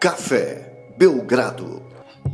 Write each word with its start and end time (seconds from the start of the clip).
Café 0.00 0.94
Belgrado. 0.96 1.82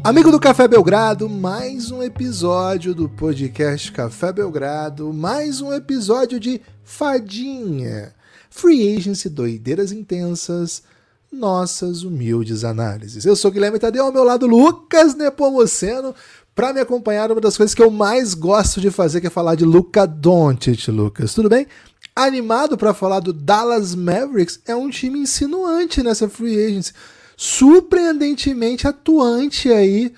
Amigo 0.05 0.31
do 0.31 0.39
Café 0.39 0.69
Belgrado, 0.69 1.29
mais 1.29 1.91
um 1.91 2.01
episódio 2.01 2.95
do 2.95 3.09
podcast 3.09 3.91
Café 3.91 4.33
Belgrado, 4.33 5.13
mais 5.13 5.61
um 5.61 5.73
episódio 5.73 6.39
de 6.39 6.63
Fadinha. 6.85 8.15
Free 8.49 8.97
Agency, 8.97 9.29
doideiras 9.29 9.91
intensas, 9.91 10.85
nossas 11.33 12.05
humildes 12.05 12.63
análises. 12.63 13.27
Eu 13.27 13.35
sou 13.35 13.51
Guilherme 13.51 13.81
Tadeu, 13.81 14.05
ao 14.05 14.13
meu 14.13 14.23
lado 14.23 14.47
Lucas 14.47 15.17
Nepomuceno, 15.17 16.15
para 16.55 16.73
me 16.73 16.79
acompanhar 16.79 17.33
uma 17.33 17.41
das 17.41 17.57
coisas 17.57 17.75
que 17.75 17.83
eu 17.83 17.91
mais 17.91 18.33
gosto 18.33 18.81
de 18.81 18.93
fazer, 18.93 19.21
que 19.21 19.27
é 19.27 19.31
falar 19.31 19.57
de 19.57 19.65
Luca 19.65 20.07
Doncic, 20.07 20.87
Lucas. 20.87 21.35
Tudo 21.35 21.49
bem? 21.49 21.67
Animado 22.15 22.79
para 22.79 22.95
falar 22.95 23.19
do 23.19 23.33
Dallas 23.33 23.93
Mavericks, 23.97 24.61
é 24.65 24.77
um 24.77 24.89
time 24.89 25.19
insinuante 25.19 26.01
nessa 26.01 26.29
free 26.29 26.65
agency, 26.65 26.93
surpreendentemente 27.37 28.89
atuante 28.89 29.71
aí 29.71 30.13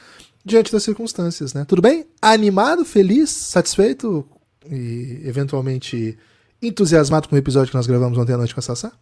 diante 0.44 0.72
das 0.72 0.82
circunstâncias, 0.82 1.52
né? 1.52 1.64
Tudo 1.64 1.82
bem? 1.82 2.06
Animado, 2.22 2.84
feliz, 2.84 3.30
satisfeito 3.30 4.26
e 4.70 5.20
eventualmente 5.24 6.16
entusiasmado 6.62 7.28
com 7.28 7.34
o 7.34 7.38
episódio 7.38 7.70
que 7.70 7.76
nós 7.76 7.86
gravamos 7.86 8.16
ontem 8.16 8.32
à 8.32 8.36
noite 8.36 8.54
com 8.54 8.60
a 8.60 8.62
Sassá? 8.62 8.92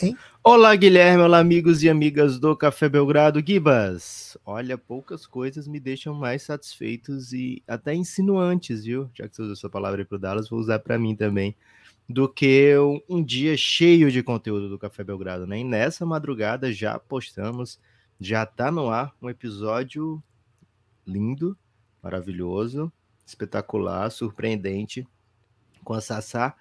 Hein? 0.00 0.16
Olá, 0.44 0.76
Guilherme. 0.76 1.24
Olá, 1.24 1.40
amigos 1.40 1.82
e 1.82 1.88
amigas 1.88 2.38
do 2.38 2.56
Café 2.56 2.88
Belgrado. 2.88 3.42
Gibas, 3.44 4.38
olha, 4.46 4.78
poucas 4.78 5.26
coisas 5.26 5.66
me 5.66 5.80
deixam 5.80 6.14
mais 6.14 6.42
satisfeitos 6.42 7.32
e 7.32 7.62
até 7.66 7.94
insinuantes, 7.94 8.84
viu? 8.84 9.10
Já 9.12 9.28
que 9.28 9.34
você 9.34 9.42
usou 9.42 9.54
essa 9.54 9.68
palavra 9.68 10.02
aí 10.02 10.04
pro 10.04 10.18
Dallas, 10.18 10.48
vou 10.48 10.60
usar 10.60 10.78
para 10.78 10.96
mim 10.98 11.16
também. 11.16 11.56
Do 12.08 12.28
que 12.28 12.74
um 13.08 13.22
dia 13.22 13.56
cheio 13.56 14.10
de 14.10 14.22
conteúdo 14.22 14.68
do 14.68 14.78
Café 14.78 15.04
Belgrado, 15.04 15.46
né? 15.46 15.58
E 15.58 15.64
nessa 15.64 16.06
madrugada 16.06 16.72
já 16.72 16.98
postamos, 16.98 17.78
já 18.18 18.46
tá 18.46 18.70
no 18.70 18.88
ar 18.88 19.14
um 19.20 19.28
episódio 19.28 20.22
lindo, 21.06 21.56
maravilhoso, 22.02 22.90
espetacular, 23.26 24.10
surpreendente, 24.10 25.06
com 25.84 25.92
a 25.92 26.00
Sassá 26.00 26.56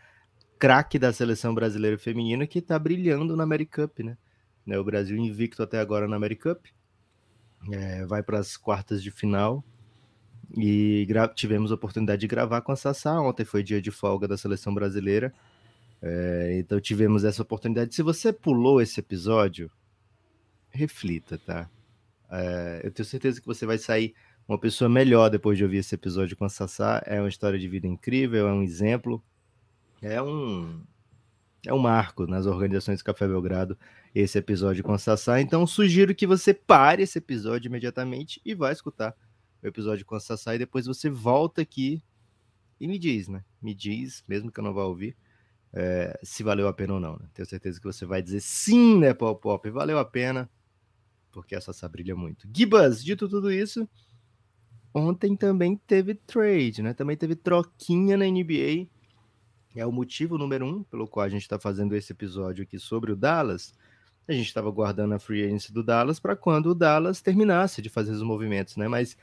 craque 0.60 0.98
da 0.98 1.14
seleção 1.14 1.54
brasileira 1.54 1.98
feminina 1.98 2.48
que 2.48 2.60
está 2.60 2.78
brilhando 2.78 3.36
na 3.36 3.44
Americup, 3.44 4.04
né? 4.04 4.18
né? 4.66 4.78
O 4.78 4.84
Brasil 4.84 5.16
invicto 5.18 5.64
até 5.64 5.80
agora 5.80 6.08
na 6.08 6.16
Americup, 6.16 6.74
é, 7.72 8.06
vai 8.06 8.22
para 8.22 8.40
as 8.40 8.58
quartas 8.58 9.02
de 9.02 9.12
final 9.12 9.64
e 10.56 11.08
tivemos 11.36 11.72
a 11.72 11.76
oportunidade 11.76 12.22
de 12.22 12.28
gravar 12.28 12.62
com 12.62 12.72
a 12.72 12.76
Sassá. 12.76 13.20
Ontem 13.20 13.44
foi 13.44 13.64
dia 13.64 13.82
de 13.82 13.92
folga 13.92 14.28
da 14.28 14.38
seleção 14.38 14.74
brasileira, 14.74 15.34
é, 16.02 16.58
então 16.60 16.80
tivemos 16.80 17.24
essa 17.24 17.42
oportunidade. 17.42 17.96
Se 17.96 18.04
você 18.04 18.32
pulou 18.32 18.82
esse 18.82 19.00
episódio, 19.00 19.72
reflita, 20.70 21.38
tá? 21.38 21.70
É, 22.30 22.82
eu 22.84 22.92
tenho 22.92 23.06
certeza 23.06 23.42
que 23.42 23.48
você 23.48 23.66
vai 23.66 23.78
sair 23.78 24.14
uma 24.48 24.58
pessoa 24.58 24.90
melhor 24.90 25.30
depois 25.30 25.58
de 25.58 25.64
ouvir 25.64 25.78
esse 25.78 25.96
episódio 25.96 26.38
com 26.38 26.46
a 26.46 26.50
Sassá. 26.50 27.02
É 27.06 27.20
uma 27.20 27.30
história 27.30 27.60
de 27.60 27.68
vida 27.68 27.88
incrível, 27.88 28.48
é 28.48 28.54
um 28.54 28.64
exemplo 28.64 29.22
é 30.02 30.22
um 30.22 30.82
é 31.66 31.74
um 31.74 31.80
marco 31.80 32.28
nas 32.28 32.46
organizações 32.46 33.00
do 33.00 33.04
Café 33.04 33.28
Belgrado 33.28 33.78
esse 34.16 34.38
episódio 34.38 34.84
com 34.84 34.94
a 34.94 34.98
Sassá. 34.98 35.42
Então 35.42 35.66
sugiro 35.68 36.16
que 36.16 36.26
você 36.26 36.54
pare 36.54 37.04
esse 37.04 37.18
episódio 37.18 37.68
imediatamente 37.68 38.42
e 38.46 38.54
vá 38.54 38.72
escutar 38.72 39.16
episódio 39.70 40.06
a 40.12 40.20
Sassá 40.20 40.56
e 40.56 40.60
depois 40.60 40.86
você 40.86 41.10
volta 41.10 41.62
aqui 41.62 42.04
e 42.80 42.88
me 42.88 42.98
diz, 43.00 43.28
né? 43.28 43.44
Me 43.62 43.74
diz, 43.74 44.24
mesmo 44.28 44.52
que 44.52 44.60
eu 44.60 44.64
não 44.64 44.74
vá 44.74 44.84
ouvir, 44.86 45.16
é, 45.74 46.20
se 46.24 46.44
valeu 46.44 46.68
a 46.68 46.74
pena 46.74 46.94
ou 46.94 47.00
não. 47.00 47.18
Né? 47.18 47.28
Tenho 47.34 47.48
certeza 47.48 47.80
que 47.80 47.86
você 47.86 48.06
vai 48.06 48.22
dizer 48.22 48.40
sim, 48.40 49.00
né, 49.00 49.14
Pop 49.14 49.42
Pop? 49.42 49.70
Valeu 49.70 49.98
a 49.98 50.06
pena, 50.06 50.50
porque 51.32 51.56
a 51.56 51.62
Sassá 51.62 51.88
brilha 51.88 52.16
muito. 52.16 52.48
Gibas, 52.54 53.04
dito 53.04 53.28
tudo 53.28 53.52
isso, 53.52 53.88
ontem 54.94 55.36
também 55.36 55.76
teve 55.76 56.16
trade, 56.16 56.82
né? 56.82 56.94
Também 56.94 57.18
teve 57.18 57.36
troquinha 57.36 58.16
na 58.16 58.26
NBA 58.26 58.88
é 59.80 59.86
o 59.86 59.92
motivo 59.92 60.38
número 60.38 60.66
um 60.66 60.84
pelo 60.84 61.08
qual 61.08 61.26
a 61.26 61.30
gente 61.30 61.44
está 61.44 61.60
fazendo 61.60 61.96
esse 61.96 62.12
episódio 62.12 62.64
aqui 62.64 62.80
sobre 62.80 63.12
o 63.12 63.16
Dallas. 63.16 63.74
A 64.28 64.34
gente 64.34 64.48
estava 64.48 64.70
guardando 64.72 65.14
a 65.14 65.20
free 65.20 65.46
agency 65.46 65.72
do 65.72 65.84
Dallas 65.84 66.20
para 66.20 66.36
quando 66.36 66.72
o 66.72 66.76
Dallas 66.76 67.22
terminasse 67.22 67.82
de 67.82 67.90
fazer 67.90 68.12
os 68.12 68.22
movimentos, 68.22 68.76
né? 68.76 68.88
Mas 68.88 69.16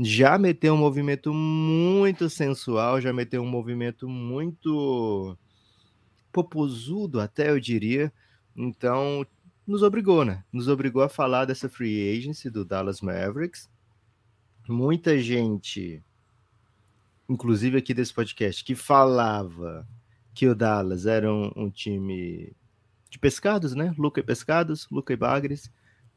já 0.00 0.38
meteu 0.38 0.74
um 0.74 0.78
movimento 0.78 1.32
muito 1.32 2.28
sensual, 2.30 3.00
já 3.00 3.12
meteu 3.12 3.42
um 3.42 3.48
movimento 3.48 4.08
muito 4.08 5.36
popozudo, 6.32 7.20
até 7.20 7.50
eu 7.50 7.60
diria. 7.60 8.12
Então, 8.56 9.26
nos 9.66 9.82
obrigou, 9.82 10.24
né? 10.24 10.44
Nos 10.52 10.68
obrigou 10.68 11.02
a 11.02 11.08
falar 11.08 11.44
dessa 11.44 11.68
free 11.68 12.16
agency 12.16 12.48
do 12.50 12.64
Dallas 12.64 13.00
Mavericks. 13.00 13.68
Muita 14.68 15.18
gente 15.18 16.02
inclusive 17.30 17.78
aqui 17.78 17.94
desse 17.94 18.12
podcast, 18.12 18.64
que 18.64 18.74
falava 18.74 19.86
que 20.34 20.48
o 20.48 20.54
Dallas 20.54 21.06
era 21.06 21.32
um, 21.32 21.52
um 21.54 21.70
time 21.70 22.52
de 23.08 23.18
pescados, 23.18 23.72
né? 23.74 23.94
Luca 23.96 24.18
e 24.18 24.22
pescados, 24.22 24.88
Luca 24.90 25.12
e 25.12 25.16
bagres. 25.16 25.70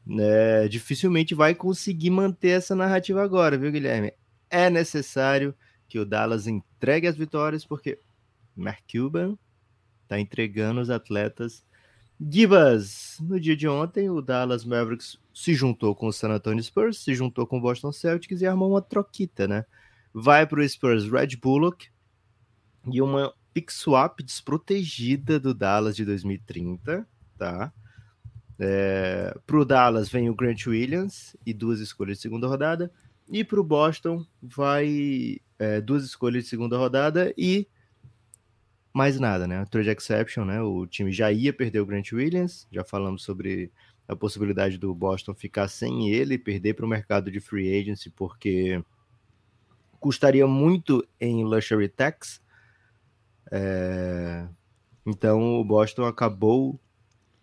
Né? 0.06 0.68
Dificilmente 0.68 1.34
vai 1.34 1.54
conseguir 1.54 2.10
manter 2.10 2.50
essa 2.50 2.74
narrativa 2.74 3.22
agora, 3.22 3.56
viu, 3.56 3.72
Guilherme? 3.72 4.12
É 4.50 4.68
necessário 4.68 5.54
que 5.88 5.98
o 5.98 6.04
Dallas 6.04 6.46
entregue 6.46 7.06
as 7.06 7.16
vitórias, 7.16 7.64
porque 7.64 7.98
Mark 8.54 8.80
Cuban 8.90 9.38
está 10.02 10.18
entregando 10.18 10.80
os 10.80 10.90
atletas. 10.90 11.64
Gibas, 12.20 13.18
no 13.20 13.40
dia 13.40 13.56
de 13.56 13.66
ontem, 13.66 14.08
o 14.10 14.20
Dallas 14.20 14.64
Mavericks 14.64 15.18
se 15.32 15.54
juntou 15.54 15.94
com 15.94 16.06
o 16.06 16.12
San 16.12 16.30
Antonio 16.30 16.62
Spurs, 16.62 16.98
se 16.98 17.14
juntou 17.14 17.46
com 17.46 17.58
o 17.58 17.60
Boston 17.60 17.92
Celtics 17.92 18.40
e 18.40 18.46
armou 18.46 18.70
uma 18.70 18.82
troquita, 18.82 19.48
né? 19.48 19.64
vai 20.14 20.46
para 20.46 20.60
o 20.60 20.68
Spurs 20.68 21.10
Red 21.10 21.36
Bullock 21.42 21.88
e 22.86 23.02
uma 23.02 23.34
pick 23.52 23.70
swap 23.72 24.20
desprotegida 24.20 25.40
do 25.40 25.52
Dallas 25.52 25.96
de 25.96 26.04
2030, 26.04 27.06
tá? 27.36 27.72
É, 28.58 29.36
para 29.46 29.58
o 29.58 29.64
Dallas 29.64 30.08
vem 30.08 30.30
o 30.30 30.34
Grant 30.34 30.66
Williams 30.66 31.36
e 31.44 31.52
duas 31.52 31.80
escolhas 31.80 32.18
de 32.18 32.22
segunda 32.22 32.46
rodada. 32.46 32.92
E 33.28 33.42
para 33.42 33.60
o 33.60 33.64
Boston 33.64 34.24
vai 34.42 35.38
é, 35.58 35.80
duas 35.80 36.04
escolhas 36.04 36.44
de 36.44 36.50
segunda 36.50 36.76
rodada 36.76 37.32
e 37.36 37.66
mais 38.92 39.18
nada, 39.18 39.46
né? 39.46 39.64
Trade 39.66 39.90
exception, 39.90 40.44
né? 40.44 40.62
O 40.62 40.86
time 40.86 41.10
já 41.10 41.32
ia 41.32 41.52
perder 41.52 41.80
o 41.80 41.86
Grant 41.86 42.12
Williams, 42.12 42.68
já 42.70 42.84
falamos 42.84 43.24
sobre 43.24 43.72
a 44.06 44.14
possibilidade 44.14 44.78
do 44.78 44.94
Boston 44.94 45.34
ficar 45.34 45.66
sem 45.68 46.10
ele, 46.10 46.38
perder 46.38 46.74
para 46.74 46.84
o 46.84 46.88
mercado 46.88 47.30
de 47.30 47.40
free 47.40 47.80
agency, 47.80 48.10
porque 48.10 48.82
custaria 49.98 50.46
muito 50.46 51.04
em 51.20 51.42
luxury 51.42 51.88
tax. 51.88 52.40
É... 53.50 54.46
Então 55.04 55.60
o 55.60 55.64
Boston 55.64 56.04
acabou 56.04 56.78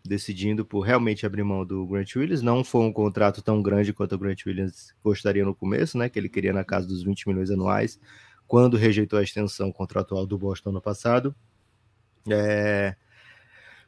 decidindo 0.04 0.66
por 0.66 0.82
realmente 0.82 1.26
abrir 1.26 1.44
mão 1.44 1.66
do 1.66 1.86
Grant 1.86 2.16
Williams. 2.16 2.42
Não 2.42 2.64
foi 2.64 2.82
um 2.82 2.94
contrato 2.94 3.42
tão 3.42 3.62
grande 3.62 3.94
quanto 3.94 4.16
o 4.16 4.18
Grant 4.18 4.46
Williams 4.46 4.94
gostaria 5.04 5.46
no 5.46 5.56
começo, 5.56 5.98
né? 5.98 6.10
Que 6.10 6.20
ele 6.20 6.30
queria 6.30 6.54
na 6.54 6.64
casa 6.64 6.88
dos 6.88 7.04
20 7.04 7.28
milhões 7.28 7.52
anuais, 7.52 8.00
quando 8.48 8.78
rejeitou 8.78 9.20
a 9.20 9.24
extensão 9.24 9.72
contratual 9.72 10.26
do 10.26 10.38
Boston 10.38 10.72
no 10.72 10.82
passado. 10.82 11.36
É... 12.30 12.96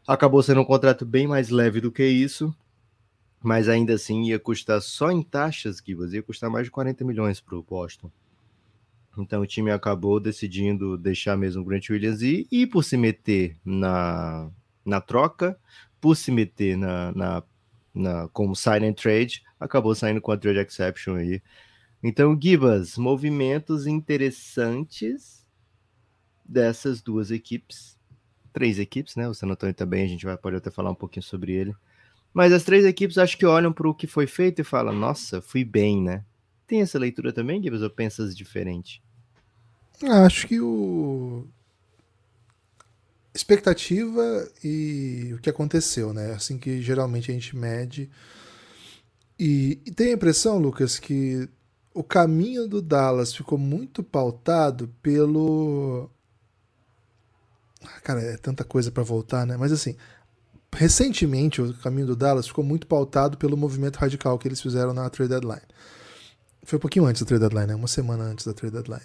Acabou 0.07 0.43
sendo 0.43 0.61
um 0.61 0.65
contrato 0.65 1.05
bem 1.05 1.27
mais 1.27 1.49
leve 1.49 1.79
do 1.79 1.91
que 1.91 2.05
isso, 2.05 2.55
mas 3.41 3.69
ainda 3.69 3.93
assim 3.93 4.23
ia 4.23 4.39
custar 4.39 4.81
só 4.81 5.11
em 5.11 5.23
taxas, 5.23 5.81
Gibas, 5.85 6.13
ia 6.13 6.23
custar 6.23 6.49
mais 6.49 6.65
de 6.65 6.71
40 6.71 7.05
milhões 7.05 7.39
para 7.39 7.57
o 7.57 7.63
Boston. 7.63 8.11
Então 9.17 9.41
o 9.41 9.47
time 9.47 9.71
acabou 9.71 10.19
decidindo 10.19 10.97
deixar 10.97 11.37
mesmo 11.37 11.61
o 11.61 11.65
Grant 11.65 11.89
Williams 11.89 12.21
ir, 12.21 12.47
e 12.51 12.65
por 12.65 12.83
se 12.83 12.97
meter 12.97 13.55
na, 13.63 14.49
na 14.85 14.99
troca, 14.99 15.57
por 16.03 16.17
se 16.17 16.31
meter 16.31 16.75
na, 16.75 17.13
na, 17.13 17.43
na 17.95 18.27
como 18.33 18.57
sign 18.57 18.85
and 18.85 18.93
trade, 18.93 19.41
acabou 19.57 19.95
saindo 19.95 20.19
com 20.19 20.33
a 20.33 20.37
trade 20.37 20.59
exception 20.59 21.15
aí. 21.15 21.41
Então, 22.03 22.37
Gibas, 22.37 22.97
movimentos 22.97 23.87
interessantes 23.87 25.47
dessas 26.43 27.01
duas 27.01 27.31
equipes, 27.31 27.97
três 28.51 28.79
equipes, 28.79 29.15
né? 29.15 29.29
O 29.29 29.33
San 29.33 29.47
Antonio 29.47 29.73
também, 29.73 30.03
a 30.03 30.07
gente 30.07 30.25
vai 30.25 30.35
pode 30.35 30.57
até 30.57 30.69
falar 30.69 30.91
um 30.91 30.95
pouquinho 30.95 31.23
sobre 31.23 31.53
ele. 31.53 31.73
Mas 32.33 32.51
as 32.51 32.65
três 32.65 32.83
equipes 32.83 33.17
acho 33.17 33.37
que 33.37 33.45
olham 33.45 33.71
para 33.71 33.87
o 33.87 33.95
que 33.95 34.05
foi 34.05 34.27
feito 34.27 34.59
e 34.59 34.65
falam: 34.65 34.93
nossa, 34.93 35.41
fui 35.41 35.63
bem, 35.63 36.01
né? 36.01 36.25
Tem 36.67 36.81
essa 36.81 36.99
leitura 36.99 37.31
também, 37.31 37.63
Gibbs, 37.63 37.81
ou 37.81 37.89
pensas 37.89 38.35
diferente? 38.35 39.01
Acho 40.03 40.47
que 40.47 40.59
o 40.59 41.47
expectativa 43.33 44.47
e 44.63 45.31
o 45.33 45.39
que 45.39 45.49
aconteceu, 45.49 46.13
né? 46.13 46.33
Assim 46.33 46.57
que 46.57 46.81
geralmente 46.81 47.31
a 47.31 47.33
gente 47.33 47.55
mede. 47.55 48.09
E, 49.39 49.81
e 49.85 49.91
tem 49.91 50.09
a 50.09 50.13
impressão, 50.13 50.57
Lucas, 50.59 50.99
que 50.99 51.49
o 51.93 52.03
caminho 52.03 52.67
do 52.67 52.81
Dallas 52.81 53.33
ficou 53.33 53.57
muito 53.57 54.03
pautado 54.03 54.87
pelo. 55.01 56.09
Cara, 58.03 58.21
é 58.21 58.37
tanta 58.37 58.63
coisa 58.63 58.91
para 58.91 59.03
voltar, 59.03 59.45
né? 59.45 59.57
Mas 59.57 59.71
assim, 59.71 59.95
recentemente 60.73 61.61
o 61.61 61.73
caminho 61.79 62.07
do 62.07 62.15
Dallas 62.15 62.47
ficou 62.47 62.63
muito 62.63 62.87
pautado 62.87 63.37
pelo 63.37 63.57
movimento 63.57 63.97
radical 63.97 64.37
que 64.37 64.47
eles 64.47 64.61
fizeram 64.61 64.93
na 64.93 65.09
trade 65.09 65.29
deadline. 65.29 65.67
Foi 66.63 66.77
um 66.77 66.79
pouquinho 66.79 67.05
antes 67.05 67.21
da 67.21 67.27
trade 67.27 67.41
deadline, 67.41 67.67
né? 67.67 67.75
uma 67.75 67.87
semana 67.87 68.23
antes 68.23 68.45
da 68.45 68.53
trade 68.53 68.73
deadline. 68.73 69.03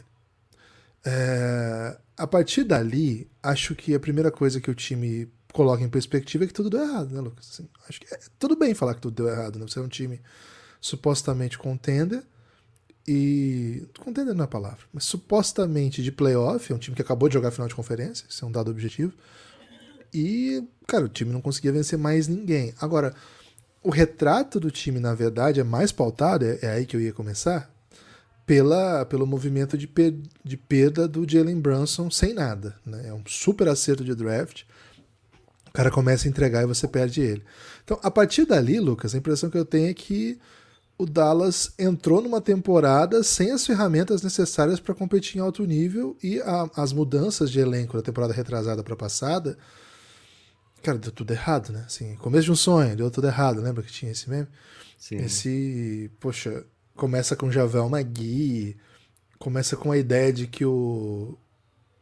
É, 1.05 1.99
a 2.17 2.27
partir 2.27 2.65
dali, 2.65 3.31
acho 3.43 3.75
que 3.75 3.95
a 3.95 4.01
primeira 4.01 4.31
coisa 4.31 4.61
que 4.61 4.71
o 4.71 4.75
time 4.75 5.31
coloca 5.53 5.83
em 5.83 5.89
perspectiva 5.89 6.45
é 6.45 6.47
que 6.47 6.53
tudo 6.53 6.71
deu 6.71 6.83
errado, 6.83 7.15
né, 7.15 7.21
Lucas? 7.21 7.49
Assim, 7.53 7.69
acho 7.89 8.01
que 8.01 8.15
é 8.15 8.19
tudo 8.39 8.57
bem 8.57 8.75
falar 8.75 8.95
que 8.95 9.01
tudo 9.01 9.15
deu 9.15 9.29
errado, 9.29 9.59
né? 9.59 9.67
Você 9.67 9.79
é 9.79 9.83
um 9.83 9.89
time 9.89 10.21
supostamente 10.81 11.59
contender 11.59 12.23
e. 13.07 13.87
Contender 13.99 14.35
não 14.35 14.43
é 14.43 14.45
a 14.45 14.49
palavra, 14.49 14.85
mas 14.93 15.05
supostamente 15.05 16.03
de 16.03 16.13
playoff, 16.13 16.71
é 16.71 16.75
um 16.77 16.79
time 16.79 16.95
que 16.95 17.03
acabou 17.03 17.29
de 17.29 17.35
jogar 17.35 17.51
final 17.51 17.67
de 17.67 17.75
conferência, 17.75 18.27
isso 18.29 18.45
é 18.45 18.49
um 18.49 18.53
dado 18.53 18.71
objetivo. 18.71 19.13
E, 20.13 20.65
cara, 20.87 21.05
o 21.05 21.09
time 21.09 21.33
não 21.33 21.41
conseguia 21.41 21.73
vencer 21.73 21.99
mais 21.99 22.29
ninguém. 22.29 22.75
Agora, 22.81 23.15
o 23.83 23.91
retrato 23.91 24.59
do 24.59 24.71
time, 24.71 24.99
na 25.01 25.15
verdade, 25.15 25.61
é 25.61 25.65
mais 25.65 25.93
pautado, 25.93 26.45
é, 26.45 26.59
é 26.63 26.71
aí 26.71 26.87
que 26.87 26.97
eu 26.97 27.01
ia 27.01 27.13
começar, 27.13 27.71
pela, 28.49 29.05
pelo 29.05 29.27
movimento 29.27 29.77
de, 29.77 29.87
per, 29.87 30.15
de 30.43 30.57
perda 30.57 31.07
do 31.07 31.31
Jalen 31.31 31.61
Brunson 31.61 32.11
sem 32.11 32.33
nada. 32.33 32.75
Né? 32.85 33.09
É 33.09 33.13
um 33.13 33.23
super 33.27 33.69
acerto 33.69 34.03
de 34.03 34.15
draft. 34.15 34.63
O 35.69 35.73
cara 35.73 35.91
começa 35.91 36.27
a 36.27 36.31
entregar 36.31 36.63
e 36.63 36.67
você 36.67 36.89
perde 36.89 37.21
ele. 37.21 37.45
Então, 37.85 38.01
a 38.03 38.11
partir 38.11 38.47
dali, 38.47 38.81
Lucas, 38.81 39.15
a 39.15 39.19
impressão 39.19 39.51
que 39.51 39.59
eu 39.59 39.67
tenho 39.67 39.91
é 39.91 39.95
que 39.95 40.39
o 40.97 41.05
Dallas 41.05 41.73
entrou 41.79 42.23
numa 42.23 42.41
temporada 42.41 43.23
sem 43.23 43.51
as 43.51 43.67
ferramentas 43.67 44.23
necessárias 44.23 44.81
para 44.81 44.95
competir 44.95 45.37
em 45.37 45.41
alto 45.41 45.67
nível 45.67 46.17
e 46.23 46.41
a, 46.41 46.71
as 46.75 46.91
mudanças 46.91 47.51
de 47.51 47.61
elenco 47.61 47.99
da 47.99 48.03
temporada 48.03 48.33
retrasada 48.33 48.83
para 48.83 48.97
passada 48.97 49.59
Cara, 50.83 50.97
deu 50.97 51.11
tudo 51.11 51.33
errado, 51.33 51.73
né? 51.73 51.83
Assim, 51.87 52.15
começo 52.17 52.45
de 52.45 52.53
um 52.53 52.57
sonho, 52.57 52.97
deu 52.97 53.11
tudo 53.11 53.27
errado. 53.27 53.61
Lembra 53.61 53.83
que 53.83 53.93
tinha 53.93 54.13
esse 54.13 54.31
meme? 54.31 54.47
Sim. 54.97 55.17
Esse, 55.17 56.11
poxa, 56.21 56.65
começa 56.99 57.37
com 57.37 57.51
Javel 57.51 57.89
Magui, 57.89 58.77
começa 59.39 59.77
com 59.77 59.93
a 59.93 59.97
ideia 59.97 60.33
de 60.33 60.49
que 60.49 60.65
o 60.65 61.39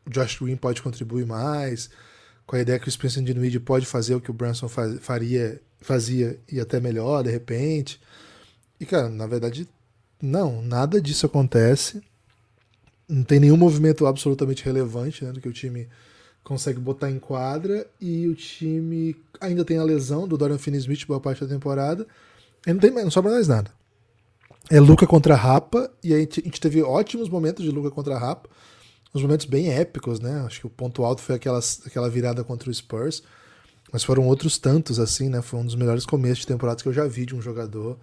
Josh 0.08 0.38
Green 0.40 0.56
pode 0.56 0.80
contribuir 0.82 1.26
mais, 1.26 1.90
com 2.46 2.56
a 2.56 2.60
ideia 2.60 2.78
que 2.78 2.88
o 2.88 2.90
Spencer 2.90 3.22
Dinwiddie 3.22 3.60
pode 3.60 3.84
fazer 3.84 4.14
o 4.14 4.20
que 4.20 4.30
o 4.30 4.34
Branson 4.34 4.68
faria, 4.68 5.60
fazia 5.80 6.40
e 6.50 6.58
até 6.58 6.80
melhor, 6.80 7.22
de 7.22 7.30
repente. 7.30 8.00
E, 8.80 8.86
cara, 8.86 9.08
na 9.10 9.26
verdade, 9.26 9.68
não, 10.20 10.62
nada 10.62 11.00
disso 11.00 11.26
acontece. 11.26 12.02
Não 13.06 13.22
tem 13.22 13.38
nenhum 13.38 13.56
movimento 13.56 14.06
absolutamente 14.06 14.64
relevante 14.64 15.24
né, 15.24 15.30
do 15.30 15.40
que 15.40 15.48
o 15.48 15.52
time 15.52 15.88
consegue 16.42 16.80
botar 16.80 17.10
em 17.10 17.18
quadra 17.18 17.86
e 18.00 18.26
o 18.28 18.34
time 18.34 19.16
ainda 19.40 19.64
tem 19.64 19.78
a 19.78 19.84
lesão 19.84 20.26
do 20.26 20.38
Dorian 20.38 20.58
Finney-Smith 20.58 21.06
boa 21.06 21.20
parte 21.20 21.44
da 21.44 21.48
temporada. 21.48 22.06
E 22.66 22.72
não, 22.72 22.80
tem, 22.80 22.90
não 22.90 23.10
sobra 23.10 23.32
mais 23.32 23.46
nada. 23.46 23.70
É 24.68 24.80
Luca 24.80 25.06
contra 25.06 25.36
Rapa 25.36 25.90
e 26.02 26.12
a 26.12 26.18
gente, 26.18 26.40
a 26.40 26.44
gente 26.44 26.60
teve 26.60 26.82
ótimos 26.82 27.28
momentos 27.28 27.64
de 27.64 27.70
Luca 27.70 27.90
contra 27.90 28.18
Rapa, 28.18 28.48
uns 29.14 29.22
momentos 29.22 29.46
bem 29.46 29.70
épicos, 29.70 30.18
né? 30.18 30.42
Acho 30.44 30.60
que 30.60 30.66
o 30.66 30.70
ponto 30.70 31.04
alto 31.04 31.22
foi 31.22 31.36
aquelas, 31.36 31.82
aquela 31.86 32.10
virada 32.10 32.42
contra 32.42 32.68
o 32.68 32.74
Spurs, 32.74 33.22
mas 33.92 34.02
foram 34.02 34.26
outros 34.26 34.58
tantos 34.58 34.98
assim, 34.98 35.28
né? 35.28 35.40
Foi 35.40 35.60
um 35.60 35.64
dos 35.64 35.76
melhores 35.76 36.04
começos 36.04 36.40
de 36.40 36.48
temporada 36.48 36.82
que 36.82 36.88
eu 36.88 36.92
já 36.92 37.06
vi 37.06 37.24
de 37.24 37.34
um 37.34 37.40
jogador. 37.40 37.96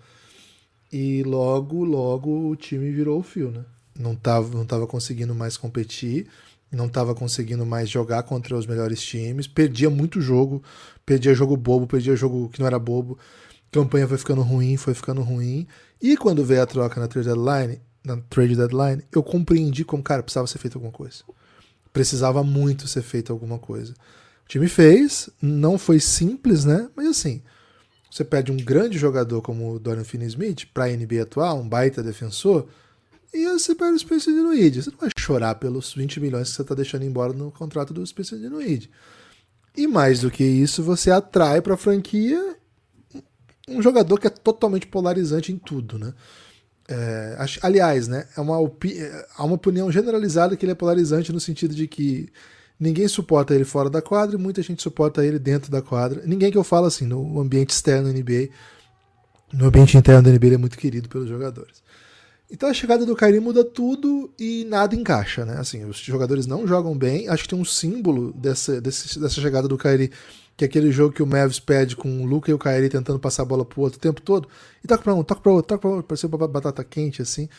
E 0.92 1.21
logo, 1.24 1.83
logo 1.83 2.50
o 2.50 2.56
time 2.56 2.92
virou 2.92 3.19
o 3.19 3.24
fio, 3.24 3.51
né? 3.51 3.65
Não 4.00 4.15
tava, 4.15 4.56
não 4.56 4.65
tava 4.65 4.88
conseguindo 4.88 5.36
mais 5.36 5.57
competir 5.57 6.27
não 6.75 6.88
estava 6.88 7.13
conseguindo 7.13 7.65
mais 7.65 7.89
jogar 7.89 8.24
contra 8.24 8.57
os 8.57 8.65
melhores 8.65 9.01
times, 9.01 9.48
perdia 9.48 9.92
muito 9.92 10.19
jogo, 10.19 10.63
perdia 11.06 11.33
jogo 11.33 11.56
bobo, 11.56 11.86
perdia 11.86 12.15
jogo 12.15 12.50
que 12.50 12.60
não 12.60 12.65
era 12.68 12.80
bobo, 12.80 13.18
campanha 13.71 14.07
foi 14.07 14.18
ficando 14.18 14.42
ruim, 14.42 14.77
foi 14.77 14.94
ficando 14.94 15.21
ruim. 15.21 15.68
E 16.04 16.18
quando 16.18 16.44
veio 16.44 16.62
a 16.62 16.66
troca 16.66 17.00
na 17.00 17.08
trade 17.08 17.30
deadline, 17.30 17.82
na 18.04 18.18
trade 18.30 18.58
deadline, 18.58 19.06
eu 19.10 19.24
compreendi 19.24 19.86
como, 19.86 20.04
cara, 20.04 20.22
precisava 20.22 20.46
ser 20.48 20.58
feito 20.58 20.76
alguma 20.76 20.92
coisa. 20.92 21.24
Precisava 21.94 22.44
muito 22.44 22.90
ser 22.90 23.02
feito 23.02 23.32
alguma 23.32 23.58
coisa. 23.58 23.94
O 24.44 24.50
time 24.50 24.68
fez, 24.68 25.30
não 25.42 25.78
foi 25.78 26.02
simples, 26.02 26.66
né? 26.66 26.90
Mas 26.94 27.08
assim, 27.08 27.42
você 28.12 28.26
pede 28.26 28.52
um 28.52 28.58
grande 28.58 28.98
jogador 28.98 29.42
como 29.42 29.74
o 29.74 29.80
Dorian 29.80 30.04
Finney-Smith 30.04 30.66
para 30.74 30.84
a 30.84 30.90
NBA 30.90 31.22
atual, 31.22 31.62
um 31.62 31.70
baita 31.70 32.04
defensor, 32.04 32.68
e 33.34 33.48
você 33.48 33.74
perde 33.74 33.96
o 33.96 34.00
Spencer 34.00 34.34
Dinwiddie. 34.34 34.84
Você 34.84 34.92
não 34.92 35.00
vai 35.00 35.10
chorar 35.18 35.56
pelos 35.56 35.94
20 35.94 36.20
milhões 36.20 36.50
que 36.50 36.56
você 36.58 36.64
está 36.64 36.76
deixando 36.76 37.06
embora 37.06 37.32
no 37.32 37.50
contrato 37.50 37.94
do 37.94 38.06
Spencer 38.06 38.38
Dinwiddie. 38.38 38.90
E 39.74 39.88
mais 39.88 40.20
do 40.20 40.30
que 40.30 40.44
isso, 40.44 40.84
você 40.84 41.10
atrai 41.12 41.62
para 41.62 41.76
a 41.76 41.78
franquia 41.78 42.58
um 43.68 43.81
jogador 43.81 44.19
que 44.19 44.27
é 44.27 44.30
totalmente 44.30 44.88
polarizante 44.88 45.51
em 45.51 45.57
tudo, 45.57 45.98
né? 45.98 46.13
É, 46.88 47.38
aliás, 47.62 48.10
né, 48.10 48.27
é 48.36 48.42
uma, 48.42 48.57
é, 48.57 49.27
há 49.38 49.45
uma 49.45 49.56
opinião 49.56 49.89
generalizada 49.89 50.57
que 50.57 50.65
ele 50.65 50.74
é 50.74 50.75
polarizante 50.75 51.31
no 51.31 51.39
sentido 51.39 51.74
de 51.74 51.88
que 51.88 52.27
ninguém 52.77 53.07
suporta 53.07 53.56
ele 53.56 53.63
fora 53.63 53.89
da 53.89 54.01
quadra 54.01 54.36
e 54.36 54.39
muita 54.39 54.62
gente 54.62 54.83
suporta 54.83 55.25
ele 55.25 55.39
dentro 55.39 55.71
da 55.71 55.81
quadra. 55.81 56.21
Ninguém 56.25 56.51
que 56.51 56.57
eu 56.57 56.63
falo 56.63 56.86
assim, 56.86 57.06
no 57.06 57.39
ambiente 57.39 57.69
externo 57.69 58.12
da 58.12 58.13
NBA, 58.13 58.50
no 59.54 59.68
ambiente 59.68 59.98
interno 59.98 60.21
da 60.24 60.30
NBA 60.30 60.45
ele 60.48 60.56
é 60.56 60.57
muito 60.57 60.77
querido 60.77 61.07
pelos 61.07 61.30
jogadores. 61.30 61.83
Então 62.54 62.70
a 62.70 62.74
chegada 62.74 63.04
do 63.04 63.16
Kyrie 63.16 63.40
muda 63.40 63.64
tudo 63.66 64.32
e 64.38 64.64
nada 64.66 64.96
encaixa, 64.96 65.44
né? 65.44 65.58
Assim, 65.58 65.86
os 65.86 65.98
jogadores 65.98 66.46
não 66.46 66.68
jogam 66.68 66.96
bem. 66.96 67.28
Acho 67.28 67.42
que 67.42 67.50
tem 67.50 67.60
um 67.60 67.66
símbolo 67.66 68.32
dessa, 68.32 68.80
desse, 68.80 69.20
dessa 69.20 69.42
chegada 69.42 69.68
do 69.68 69.76
Kyrie, 69.76 70.12
que 70.56 70.64
é 70.64 70.68
aquele 70.68 70.92
jogo 70.92 71.16
que 71.16 71.24
o 71.24 71.26
Mavs 71.26 71.60
pede 71.60 71.96
com 71.96 72.22
o 72.22 72.26
Luca 72.28 72.52
e 72.52 72.54
o 72.54 72.60
Kyrie 72.60 72.90
tentando 72.90 73.18
passar 73.18 73.42
a 73.42 73.46
bola 73.46 73.66
pro 73.66 73.82
outro 73.82 73.98
o 73.98 74.00
tempo 74.00 74.22
todo. 74.22 74.48
E 74.84 74.88
toca 74.88 75.02
pra 75.02 75.16
um, 75.16 75.24
toca 75.24 75.42
pra 75.42 75.52
outro, 75.52 75.68
toca 75.68 75.82
pra 75.82 75.90
outro, 75.90 76.04
parecia 76.04 76.30
uma 76.30 76.48
batata 76.48 76.84
quente, 76.84 77.24
assim. 77.24 77.50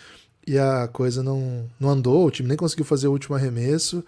E 0.47 0.57
a 0.57 0.87
coisa 0.87 1.25
não, 1.25 1.69
não 1.81 1.91
andou, 1.91 2.27
o 2.27 2.31
time 2.31 2.49
nem 2.49 2.57
conseguiu 2.57 2.85
fazer 2.85 3.09
o 3.09 3.13
último 3.13 3.35
arremesso. 3.35 4.05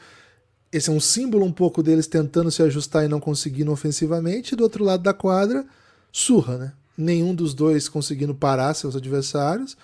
Esse 0.70 0.88
é 0.88 0.92
um 0.92 1.00
símbolo 1.00 1.44
um 1.44 1.52
pouco 1.52 1.82
deles 1.82 2.06
tentando 2.06 2.48
se 2.48 2.62
ajustar 2.62 3.04
e 3.04 3.08
não 3.08 3.18
conseguindo 3.18 3.72
ofensivamente. 3.72 4.52
E 4.52 4.56
do 4.56 4.62
outro 4.62 4.84
lado 4.84 5.02
da 5.02 5.12
quadra, 5.12 5.66
surra, 6.12 6.56
né? 6.56 6.72
Nenhum 6.96 7.34
dos 7.34 7.54
dois 7.54 7.88
conseguindo 7.88 8.36
parar 8.36 8.72
seus 8.72 8.94
adversários. 8.94 9.76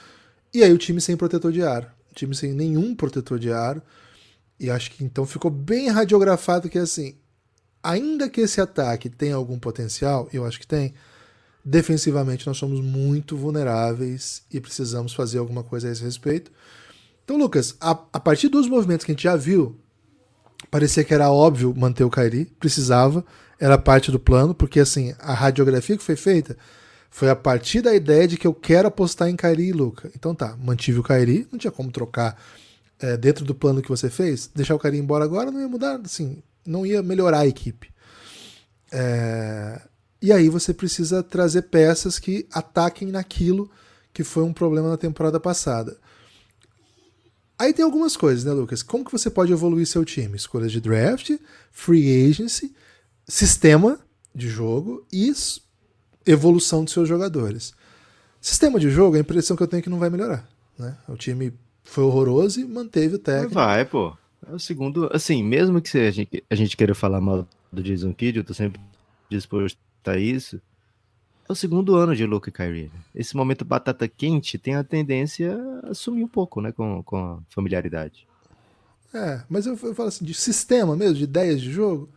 E 0.54 0.62
aí 0.62 0.72
o 0.72 0.78
time 0.78 1.00
sem 1.00 1.16
protetor 1.16 1.50
de 1.52 1.62
ar. 1.62 1.94
O 2.10 2.14
time 2.14 2.34
sem 2.34 2.52
nenhum 2.52 2.94
protetor 2.94 3.38
de 3.38 3.50
ar. 3.50 3.82
E 4.60 4.70
acho 4.70 4.91
que 4.91 5.05
então 5.05 5.24
ficou 5.24 5.50
bem 5.50 5.88
radiografado 5.88 6.69
que 6.69 6.79
assim, 6.79 7.17
ainda 7.82 8.29
que 8.29 8.41
esse 8.41 8.60
ataque 8.60 9.08
tenha 9.08 9.34
algum 9.34 9.58
potencial, 9.58 10.29
eu 10.32 10.44
acho 10.44 10.60
que 10.60 10.67
tem, 10.67 10.94
defensivamente 11.65 12.46
nós 12.46 12.58
somos 12.58 12.81
muito 12.81 13.36
vulneráveis 13.36 14.43
e 14.53 14.60
precisamos 14.60 15.15
fazer 15.15 15.38
alguma 15.38 15.65
coisa 15.65 15.88
a 15.88 15.93
esse 15.93 16.03
respeito. 16.03 16.53
Então, 17.24 17.36
Lucas, 17.36 17.74
a, 17.81 17.91
a 17.91 18.20
partir 18.20 18.48
dos 18.48 18.69
movimentos 18.69 19.05
que 19.05 19.12
a 19.12 19.15
gente 19.15 19.24
já 19.24 19.36
viu, 19.36 19.81
parecia 20.70 21.03
que 21.03 21.15
era 21.15 21.31
óbvio 21.31 21.74
manter 21.76 22.05
o 22.05 22.10
Kairi, 22.10 22.44
precisava, 22.60 23.24
era 23.58 23.79
parte 23.79 24.10
do 24.10 24.19
plano, 24.19 24.55
porque 24.55 24.81
assim, 24.81 25.15
a 25.19 25.32
radiografia 25.32 25.96
que 25.96 26.03
foi 26.03 26.17
feita 26.17 26.56
foi 27.12 27.28
a 27.28 27.36
partir 27.36 27.82
da 27.82 27.94
ideia 27.94 28.26
de 28.26 28.38
que 28.38 28.46
eu 28.46 28.54
quero 28.54 28.88
apostar 28.88 29.28
em 29.28 29.36
Kairi 29.36 29.69
e 29.69 29.72
Luca. 29.72 30.10
Então 30.16 30.34
tá, 30.34 30.56
mantive 30.56 30.98
o 30.98 31.02
Kairi, 31.02 31.46
não 31.52 31.58
tinha 31.58 31.70
como 31.70 31.92
trocar 31.92 32.42
é, 32.98 33.19
dentro 33.19 33.44
do 33.44 33.54
plano 33.54 33.82
que 33.82 33.88
você 33.90 34.08
fez. 34.08 34.50
Deixar 34.54 34.74
o 34.74 34.78
Kairi 34.78 34.96
embora 34.96 35.22
agora 35.22 35.50
não 35.50 35.60
ia 35.60 35.69
mudar, 35.69 36.00
assim, 36.02 36.42
não 36.66 36.86
ia 36.86 37.02
melhorar 37.02 37.40
a 37.40 37.46
equipe. 37.46 37.92
É, 38.90 39.78
e 40.22 40.32
aí 40.32 40.48
você 40.48 40.72
precisa 40.72 41.22
trazer 41.22 41.62
peças 41.62 42.19
que 42.19 42.46
ataquem 42.50 43.08
naquilo 43.08 43.70
que 44.10 44.24
foi 44.24 44.42
um 44.42 44.52
problema 44.52 44.88
na 44.88 44.96
temporada 44.96 45.38
passada. 45.38 45.98
Aí 47.58 47.74
tem 47.74 47.84
algumas 47.84 48.16
coisas, 48.16 48.42
né, 48.42 48.52
Lucas? 48.52 48.82
Como 48.82 49.04
que 49.04 49.12
você 49.12 49.28
pode 49.28 49.52
evoluir 49.52 49.86
seu 49.86 50.02
time? 50.02 50.34
Escolhas 50.34 50.72
de 50.72 50.81
draft, 50.81 51.31
free 51.70 52.26
agency, 52.31 52.74
sistema 53.28 54.00
de 54.34 54.48
jogo 54.48 55.06
e 55.12 55.28
evolução 56.26 56.84
dos 56.84 56.93
seus 56.93 57.08
jogadores. 57.08 57.74
Sistema 58.41 58.81
de 58.81 58.91
jogo, 58.91 59.17
a 59.17 59.20
impressão 59.20 59.56
que 59.56 59.62
eu 59.62 59.69
tenho 59.69 59.81
é 59.81 59.82
que 59.82 59.91
não 59.91 59.98
vai 59.98 60.10
melhorar. 60.10 60.48
Né? 60.79 60.96
O 61.08 61.17
time 61.17 61.52
foi 61.84 62.05
horroroso 62.05 62.60
e 62.60 62.64
manteve 62.64 63.17
o 63.17 63.19
técnico. 63.19 63.55
Vai, 63.55 63.84
pô. 63.84 64.17
É 64.48 64.52
o 64.52 64.58
segundo, 64.58 65.08
assim, 65.12 65.43
mesmo 65.43 65.81
que 65.81 65.96
a 65.98 66.10
gente, 66.10 66.44
a 66.50 66.55
gente 66.55 66.76
queira 66.76 66.94
falar 66.94 67.20
mal 67.20 67.46
do 67.72 67.82
Jason 67.82 68.12
Kidd, 68.12 68.38
eu 68.38 68.44
tô 68.44 68.52
sempre 68.52 68.81
disposto 69.31 69.79
a 70.05 70.17
isso. 70.17 70.60
É 71.48 71.52
o 71.52 71.55
segundo 71.55 71.94
ano 71.94 72.17
de 72.17 72.26
Luke 72.26 72.48
e 72.48 72.52
Kyrie. 72.52 72.91
Esse 73.14 73.36
momento 73.36 73.64
batata 73.64 74.08
quente 74.08 74.58
tem 74.58 74.74
a 74.74 74.82
tendência 74.82 75.56
a 75.84 75.94
sumir 75.94 76.24
um 76.24 76.29
pouco, 76.29 76.60
né, 76.60 76.72
com, 76.72 77.02
com 77.05 77.17
a 77.17 77.38
familiaridade. 77.48 78.26
É, 79.14 79.43
mas 79.48 79.67
eu, 79.67 79.79
eu 79.82 79.94
falo 79.94 80.08
assim, 80.08 80.24
de 80.24 80.34
sistema 80.34 80.96
mesmo, 80.96 81.14
de 81.14 81.24
ideias 81.24 81.60
de 81.60 81.70
jogo, 81.70 82.08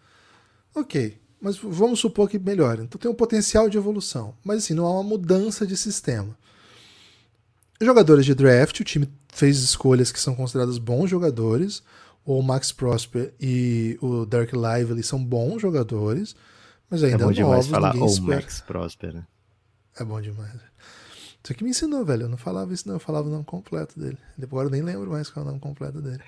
ok 0.73 1.19
mas 1.45 1.57
vamos 1.59 1.99
supor 1.99 2.27
que 2.27 2.39
melhore. 2.39 2.81
Então 2.81 2.99
tem 2.99 3.09
um 3.09 3.13
potencial 3.13 3.69
de 3.69 3.77
evolução, 3.77 4.33
mas 4.43 4.63
assim, 4.63 4.73
não 4.73 4.87
há 4.87 4.91
uma 4.93 5.03
mudança 5.03 5.63
de 5.63 5.77
sistema. 5.77 6.35
Jogadores 7.79 8.25
de 8.25 8.33
draft, 8.33 8.79
o 8.79 8.83
time 8.83 9.07
fez 9.31 9.59
escolhas 9.59 10.11
que 10.11 10.19
são 10.19 10.33
consideradas 10.33 10.79
bons 10.79 11.07
jogadores. 11.07 11.83
O 12.25 12.41
Max 12.41 12.71
Prosper 12.71 13.31
e 13.39 13.95
o 14.01 14.25
Derek 14.25 14.55
Lively 14.55 15.03
são 15.03 15.23
bons 15.23 15.61
jogadores, 15.61 16.35
mas 16.89 17.03
Mas 17.03 17.11
ainda 17.11 17.25
é 17.25 17.27
bom 17.27 17.31
demais 17.31 17.51
novos, 17.51 17.67
falar 17.67 17.93
ninguém 17.93 18.01
ou 18.01 18.07
espera. 18.07 18.35
Max 18.37 18.61
Prosper. 18.61 19.13
né? 19.13 19.27
É 19.99 20.03
bom 20.03 20.19
demais. 20.19 20.51
Isso 21.43 21.51
aqui 21.53 21.63
me 21.63 21.69
ensinou, 21.69 22.03
velho. 22.03 22.23
Eu 22.23 22.29
não 22.29 22.37
falava 22.37 22.73
isso, 22.73 22.87
não. 22.87 22.95
Eu 22.95 22.99
falava 22.99 23.27
o 23.27 23.31
nome 23.31 23.43
completo 23.45 23.99
dele. 23.99 24.17
Agora 24.41 24.65
eu 24.65 24.71
nem 24.71 24.81
lembro 24.81 25.11
mais 25.11 25.29
qual 25.29 25.45
é 25.45 25.47
o 25.47 25.51
nome 25.51 25.61
completo 25.61 26.01
dele. 26.01 26.23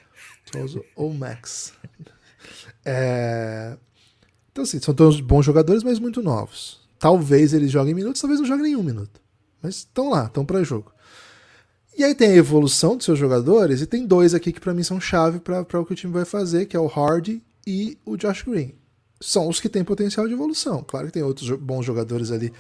Só 0.45 0.59
uso 0.59 0.85
o 0.95 1.11
Max. 1.11 1.73
É... 2.85 3.75
Então, 4.57 4.63
assim, 4.63 4.79
são 4.79 4.91
todos 4.91 5.21
bons 5.21 5.45
jogadores, 5.45 5.83
mas 5.83 5.99
muito 5.99 6.19
novos. 6.19 6.79
Talvez 6.97 7.53
eles 7.53 7.69
joguem 7.69 7.93
minutos, 7.93 8.19
talvez 8.19 8.39
não 8.39 8.47
joguem 8.47 8.63
nenhum 8.63 8.81
minuto. 8.81 9.21
Mas 9.61 9.75
estão 9.75 10.09
lá, 10.09 10.25
estão 10.25 10.43
para 10.43 10.63
jogo. 10.63 10.91
E 11.95 12.03
aí 12.03 12.15
tem 12.15 12.29
a 12.31 12.35
evolução 12.35 12.97
dos 12.97 13.05
seus 13.05 13.19
jogadores, 13.19 13.81
e 13.81 13.85
tem 13.85 14.03
dois 14.03 14.33
aqui 14.33 14.51
que 14.51 14.59
para 14.59 14.73
mim 14.73 14.81
são 14.81 14.99
chave 14.99 15.39
para 15.39 15.61
o 15.79 15.85
que 15.85 15.93
o 15.93 15.95
time 15.95 16.11
vai 16.11 16.25
fazer, 16.25 16.65
que 16.65 16.75
é 16.75 16.79
o 16.79 16.87
Hardy 16.87 17.43
e 17.67 17.99
o 18.03 18.17
Josh 18.17 18.41
Green. 18.41 18.73
São 19.21 19.47
os 19.47 19.59
que 19.59 19.69
têm 19.69 19.83
potencial 19.83 20.27
de 20.27 20.33
evolução. 20.33 20.83
Claro 20.83 21.05
que 21.05 21.13
tem 21.13 21.21
outros 21.21 21.51
bons 21.51 21.85
jogadores 21.85 22.31
ali 22.31 22.51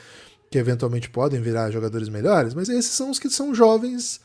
que 0.51 0.59
eventualmente 0.59 1.09
podem 1.09 1.41
virar 1.41 1.71
jogadores 1.71 2.09
melhores, 2.09 2.53
mas 2.53 2.69
esses 2.69 2.91
são 2.91 3.09
os 3.09 3.17
que 3.17 3.27
são 3.27 3.55
jovens 3.55 4.21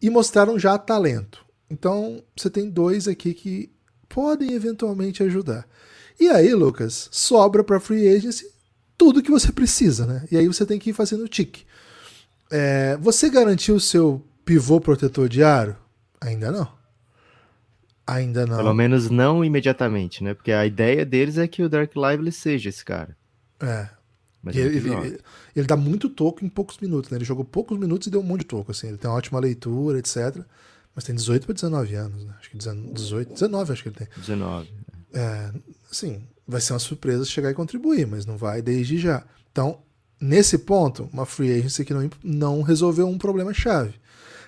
e 0.00 0.08
mostraram 0.08 0.58
já 0.58 0.78
talento. 0.78 1.44
Então 1.68 2.22
você 2.34 2.48
tem 2.48 2.70
dois 2.70 3.06
aqui 3.06 3.34
que 3.34 3.70
podem 4.08 4.54
eventualmente 4.54 5.22
ajudar. 5.22 5.68
E 6.20 6.28
aí, 6.28 6.54
Lucas, 6.54 7.08
sobra 7.10 7.64
para 7.64 7.80
free 7.80 8.06
agency 8.08 8.46
tudo 8.98 9.22
que 9.22 9.30
você 9.30 9.50
precisa, 9.50 10.04
né? 10.06 10.26
E 10.30 10.36
aí 10.36 10.46
você 10.46 10.66
tem 10.66 10.78
que 10.78 10.90
ir 10.90 10.92
fazendo 10.92 11.26
tique. 11.26 11.64
É, 12.50 12.96
você 13.00 13.30
garantiu 13.30 13.76
o 13.76 13.80
seu 13.80 14.22
pivô 14.44 14.78
protetor 14.80 15.28
de 15.28 15.42
aro? 15.42 15.74
Ainda 16.20 16.52
não. 16.52 16.68
Ainda 18.06 18.44
não. 18.44 18.56
Pelo 18.56 18.74
menos 18.74 19.08
não 19.08 19.44
imediatamente, 19.44 20.22
né? 20.22 20.34
Porque 20.34 20.52
a 20.52 20.66
ideia 20.66 21.06
deles 21.06 21.38
é 21.38 21.46
que 21.46 21.62
o 21.62 21.68
Dark 21.68 21.92
Lively 21.94 22.32
seja 22.32 22.68
esse 22.68 22.84
cara. 22.84 23.16
É. 23.60 23.88
Mas 24.42 24.56
é 24.56 24.60
ele, 24.60 24.80
jovem. 24.80 25.08
ele- 25.10 25.20
ele 25.54 25.66
dá 25.66 25.76
muito 25.76 26.08
toco 26.08 26.44
em 26.44 26.48
poucos 26.48 26.78
minutos, 26.78 27.10
né? 27.10 27.18
Ele 27.18 27.24
jogou 27.24 27.44
poucos 27.44 27.78
minutos 27.78 28.08
e 28.08 28.10
deu 28.10 28.20
um 28.20 28.24
monte 28.24 28.40
de 28.40 28.46
toco, 28.46 28.70
assim. 28.72 28.88
Ele 28.88 28.96
tem 28.98 29.08
uma 29.10 29.16
ótima 29.16 29.38
leitura, 29.38 29.98
etc. 29.98 30.42
Mas 30.94 31.04
tem 31.04 31.14
18 31.14 31.44
para 31.46 31.54
19 31.54 31.94
anos, 31.94 32.24
né? 32.24 32.34
Acho 32.38 32.50
que 32.50 32.58
18, 32.58 33.32
19 33.34 33.72
acho 33.72 33.82
que 33.82 33.88
ele 33.90 33.96
tem. 33.96 34.08
19. 34.16 34.68
É, 35.12 35.50
assim, 35.90 36.22
vai 36.46 36.60
ser 36.60 36.72
uma 36.72 36.78
surpresa 36.78 37.24
chegar 37.24 37.50
e 37.50 37.54
contribuir, 37.54 38.06
mas 38.06 38.26
não 38.26 38.36
vai 38.36 38.62
desde 38.62 38.98
já. 38.98 39.24
Então, 39.52 39.78
nesse 40.20 40.58
ponto, 40.58 41.08
uma 41.12 41.26
free 41.26 41.52
agency 41.52 41.84
que 41.84 41.94
não, 41.94 42.10
não 42.22 42.62
resolveu 42.62 43.06
um 43.08 43.18
problema 43.18 43.52
chave. 43.52 43.94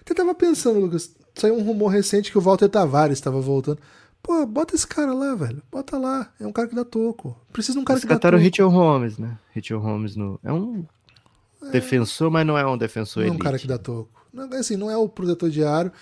Até 0.00 0.14
tava 0.14 0.34
pensando, 0.34 0.80
Lucas, 0.80 1.14
saiu 1.34 1.56
um 1.56 1.62
rumor 1.62 1.88
recente 1.88 2.30
que 2.30 2.38
o 2.38 2.40
Walter 2.40 2.68
Tavares 2.68 3.18
estava 3.18 3.40
voltando. 3.40 3.78
Pô, 4.22 4.44
bota 4.46 4.74
esse 4.74 4.86
cara 4.86 5.12
lá, 5.12 5.34
velho. 5.34 5.62
Bota 5.70 5.98
lá. 5.98 6.32
É 6.38 6.46
um 6.46 6.52
cara 6.52 6.68
que 6.68 6.74
dá 6.76 6.84
toco. 6.84 7.36
Precisa 7.52 7.74
de 7.74 7.80
um 7.80 7.84
cara 7.84 7.96
Eles 7.98 8.04
que 8.04 8.08
dá 8.08 8.14
cataram 8.14 8.38
o 8.38 8.40
toco. 8.40 8.44
Richard 8.50 8.74
Holmes, 8.74 9.18
né? 9.18 9.38
Richard 9.52 9.84
Holmes 9.84 10.14
no... 10.14 10.38
é 10.44 10.52
um 10.52 10.84
defensor, 11.72 12.30
mas 12.30 12.46
não 12.46 12.56
é 12.56 12.66
um 12.66 12.76
defensor 12.78 13.22
Não 13.22 13.28
é 13.28 13.30
um 13.30 13.34
elite. 13.34 13.44
cara 13.44 13.58
que 13.58 13.66
dá 13.66 13.78
toco. 13.78 14.08
Não, 14.32 14.48
assim, 14.54 14.76
não 14.76 14.90
é 14.90 14.96
o 14.96 15.08
protetor 15.08 15.50
de 15.50 15.64
aro 15.64 15.92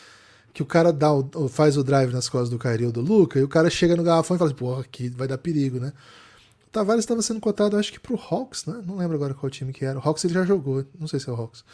que 0.52 0.62
o 0.62 0.66
cara 0.66 0.92
dá 0.92 1.12
o- 1.12 1.48
faz 1.48 1.76
o 1.76 1.84
drive 1.84 2.12
nas 2.12 2.28
costas 2.28 2.50
do 2.50 2.58
Kyrie 2.58 2.86
ou 2.86 2.92
do 2.92 3.00
Luca 3.00 3.38
e 3.38 3.42
o 3.42 3.48
cara 3.48 3.70
chega 3.70 3.96
no 3.96 4.02
garrafão 4.02 4.34
e 4.36 4.38
fala 4.38 4.50
assim, 4.50 4.58
porra, 4.58 4.80
aqui 4.82 5.08
vai 5.08 5.28
dar 5.28 5.38
perigo, 5.38 5.78
né? 5.78 5.92
O 6.66 6.70
Tavares 6.70 7.02
estava 7.04 7.22
sendo 7.22 7.40
cotado, 7.40 7.76
acho 7.76 7.92
que 7.92 7.98
pro 8.00 8.16
Hawks, 8.18 8.64
né? 8.66 8.82
Não 8.86 8.96
lembro 8.96 9.16
agora 9.16 9.34
qual 9.34 9.50
time 9.50 9.72
que 9.72 9.84
era. 9.84 9.98
O 9.98 10.02
Hawks 10.02 10.24
ele 10.24 10.34
já 10.34 10.44
jogou, 10.44 10.84
não 10.98 11.08
sei 11.08 11.18
se 11.20 11.28
é 11.28 11.32
o 11.32 11.36
Hawks. 11.36 11.64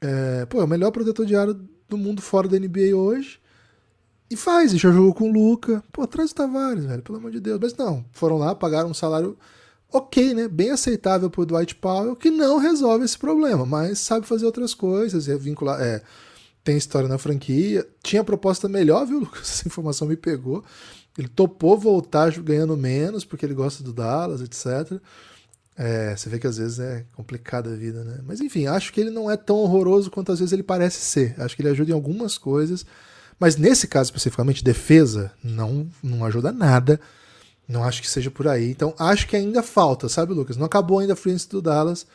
É, 0.00 0.44
pô, 0.46 0.60
é 0.60 0.64
o 0.64 0.68
melhor 0.68 0.90
protetor 0.90 1.24
de 1.24 1.36
aro 1.36 1.54
do 1.88 1.96
mundo 1.96 2.20
fora 2.20 2.48
da 2.48 2.58
NBA 2.58 2.94
hoje. 2.96 3.38
E 4.30 4.36
faz, 4.36 4.72
e 4.72 4.78
já 4.78 4.90
jogou 4.90 5.14
com 5.14 5.30
o 5.30 5.32
Luca. 5.32 5.82
Pô, 5.92 6.06
traz 6.06 6.30
o 6.30 6.34
Tavares, 6.34 6.84
velho, 6.84 7.02
pelo 7.02 7.18
amor 7.18 7.30
de 7.30 7.40
Deus. 7.40 7.58
Mas 7.60 7.74
não, 7.76 8.04
foram 8.12 8.38
lá, 8.38 8.54
pagaram 8.54 8.90
um 8.90 8.94
salário 8.94 9.36
ok, 9.92 10.34
né? 10.34 10.48
Bem 10.48 10.70
aceitável 10.70 11.30
pro 11.30 11.46
Dwight 11.46 11.74
Powell, 11.76 12.16
que 12.16 12.30
não 12.30 12.58
resolve 12.58 13.04
esse 13.04 13.16
problema, 13.18 13.64
mas 13.64 13.98
sabe 14.00 14.26
fazer 14.26 14.46
outras 14.46 14.74
coisas, 14.74 15.28
é 15.28 15.36
vincular. 15.36 15.80
É, 15.80 16.02
tem 16.64 16.76
história 16.78 17.08
na 17.08 17.18
franquia. 17.18 17.86
Tinha 18.02 18.24
proposta 18.24 18.68
melhor, 18.68 19.06
viu, 19.06 19.20
Lucas? 19.20 19.42
Essa 19.42 19.68
informação 19.68 20.08
me 20.08 20.16
pegou. 20.16 20.64
Ele 21.16 21.28
topou 21.28 21.78
voltar 21.78 22.32
ganhando 22.40 22.76
menos, 22.76 23.24
porque 23.24 23.46
ele 23.46 23.54
gosta 23.54 23.84
do 23.84 23.92
Dallas, 23.92 24.40
etc. 24.40 24.98
É, 25.76 26.16
você 26.16 26.28
vê 26.28 26.38
que 26.38 26.46
às 26.46 26.56
vezes 26.56 26.78
é 26.78 27.04
complicada 27.14 27.70
a 27.70 27.76
vida, 27.76 28.02
né? 28.02 28.20
Mas 28.26 28.40
enfim, 28.40 28.66
acho 28.66 28.92
que 28.92 29.00
ele 29.00 29.10
não 29.10 29.30
é 29.30 29.36
tão 29.36 29.56
horroroso 29.56 30.10
quanto 30.10 30.32
às 30.32 30.38
vezes 30.38 30.52
ele 30.52 30.62
parece 30.62 31.00
ser. 31.00 31.34
Acho 31.38 31.54
que 31.54 31.62
ele 31.62 31.68
ajuda 31.68 31.90
em 31.90 31.94
algumas 31.94 32.38
coisas. 32.38 32.84
Mas 33.38 33.56
nesse 33.56 33.86
caso 33.86 34.08
especificamente, 34.08 34.64
defesa, 34.64 35.32
não, 35.42 35.88
não 36.02 36.24
ajuda 36.24 36.50
nada. 36.50 37.00
Não 37.68 37.84
acho 37.84 38.02
que 38.02 38.10
seja 38.10 38.30
por 38.30 38.48
aí. 38.48 38.70
Então 38.70 38.94
acho 38.98 39.26
que 39.28 39.36
ainda 39.36 39.62
falta, 39.62 40.08
sabe, 40.08 40.32
Lucas? 40.32 40.56
Não 40.56 40.66
acabou 40.66 40.98
ainda 40.98 41.12
a 41.12 41.16
agency 41.16 41.48
do 41.48 41.62
Dallas. 41.62 42.06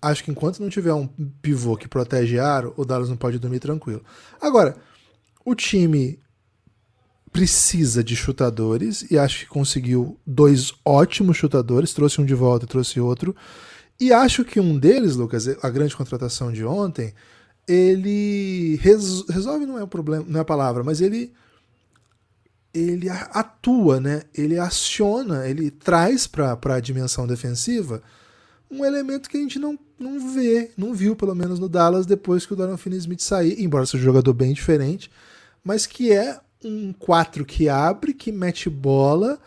Acho 0.00 0.22
que 0.24 0.30
enquanto 0.30 0.60
não 0.60 0.68
tiver 0.68 0.94
um 0.94 1.08
pivô 1.42 1.76
que 1.76 1.88
protege 1.88 2.38
aro, 2.38 2.72
o 2.76 2.84
Dallas 2.84 3.08
não 3.08 3.16
pode 3.16 3.38
dormir 3.38 3.58
tranquilo. 3.58 4.02
Agora, 4.40 4.76
o 5.44 5.54
time 5.54 6.20
precisa 7.32 8.02
de 8.02 8.16
chutadores 8.16 9.04
e 9.10 9.18
acho 9.18 9.40
que 9.40 9.46
conseguiu 9.46 10.18
dois 10.26 10.72
ótimos 10.84 11.36
chutadores, 11.36 11.92
trouxe 11.92 12.20
um 12.20 12.24
de 12.24 12.34
volta 12.34 12.64
e 12.64 12.68
trouxe 12.68 13.00
outro. 13.00 13.34
E 14.00 14.12
acho 14.12 14.44
que 14.44 14.60
um 14.60 14.78
deles, 14.78 15.16
Lucas, 15.16 15.48
a 15.62 15.68
grande 15.70 15.96
contratação 15.96 16.52
de 16.52 16.64
ontem, 16.64 17.12
ele 17.66 18.76
res- 18.76 19.24
resolve 19.28 19.66
não 19.66 19.78
é 19.78 19.82
o 19.82 19.88
problema, 19.88 20.24
não 20.28 20.38
é 20.38 20.42
a 20.42 20.44
palavra, 20.44 20.84
mas 20.84 21.00
ele 21.00 21.32
ele 22.72 23.08
atua, 23.08 23.98
né? 23.98 24.22
Ele 24.34 24.58
aciona, 24.58 25.48
ele 25.48 25.70
traz 25.70 26.26
para 26.26 26.56
a 26.74 26.80
dimensão 26.80 27.26
defensiva 27.26 28.02
um 28.70 28.84
elemento 28.84 29.28
que 29.28 29.36
a 29.36 29.40
gente 29.40 29.58
não, 29.58 29.78
não 29.98 30.32
vê, 30.32 30.70
não 30.76 30.94
viu 30.94 31.16
pelo 31.16 31.34
menos 31.34 31.58
no 31.58 31.68
Dallas 31.68 32.06
depois 32.06 32.44
que 32.44 32.52
o 32.52 32.56
Dorian 32.56 32.76
Finney-Smith 32.76 33.20
sair, 33.20 33.62
embora 33.62 33.86
seja 33.86 34.02
um 34.02 34.06
jogador 34.06 34.32
bem 34.34 34.52
diferente, 34.52 35.10
mas 35.64 35.86
que 35.86 36.12
é 36.12 36.38
um 36.64 36.92
4 36.92 37.44
que 37.44 37.68
abre, 37.68 38.12
que 38.12 38.32
mete 38.32 38.68
bola, 38.68 39.38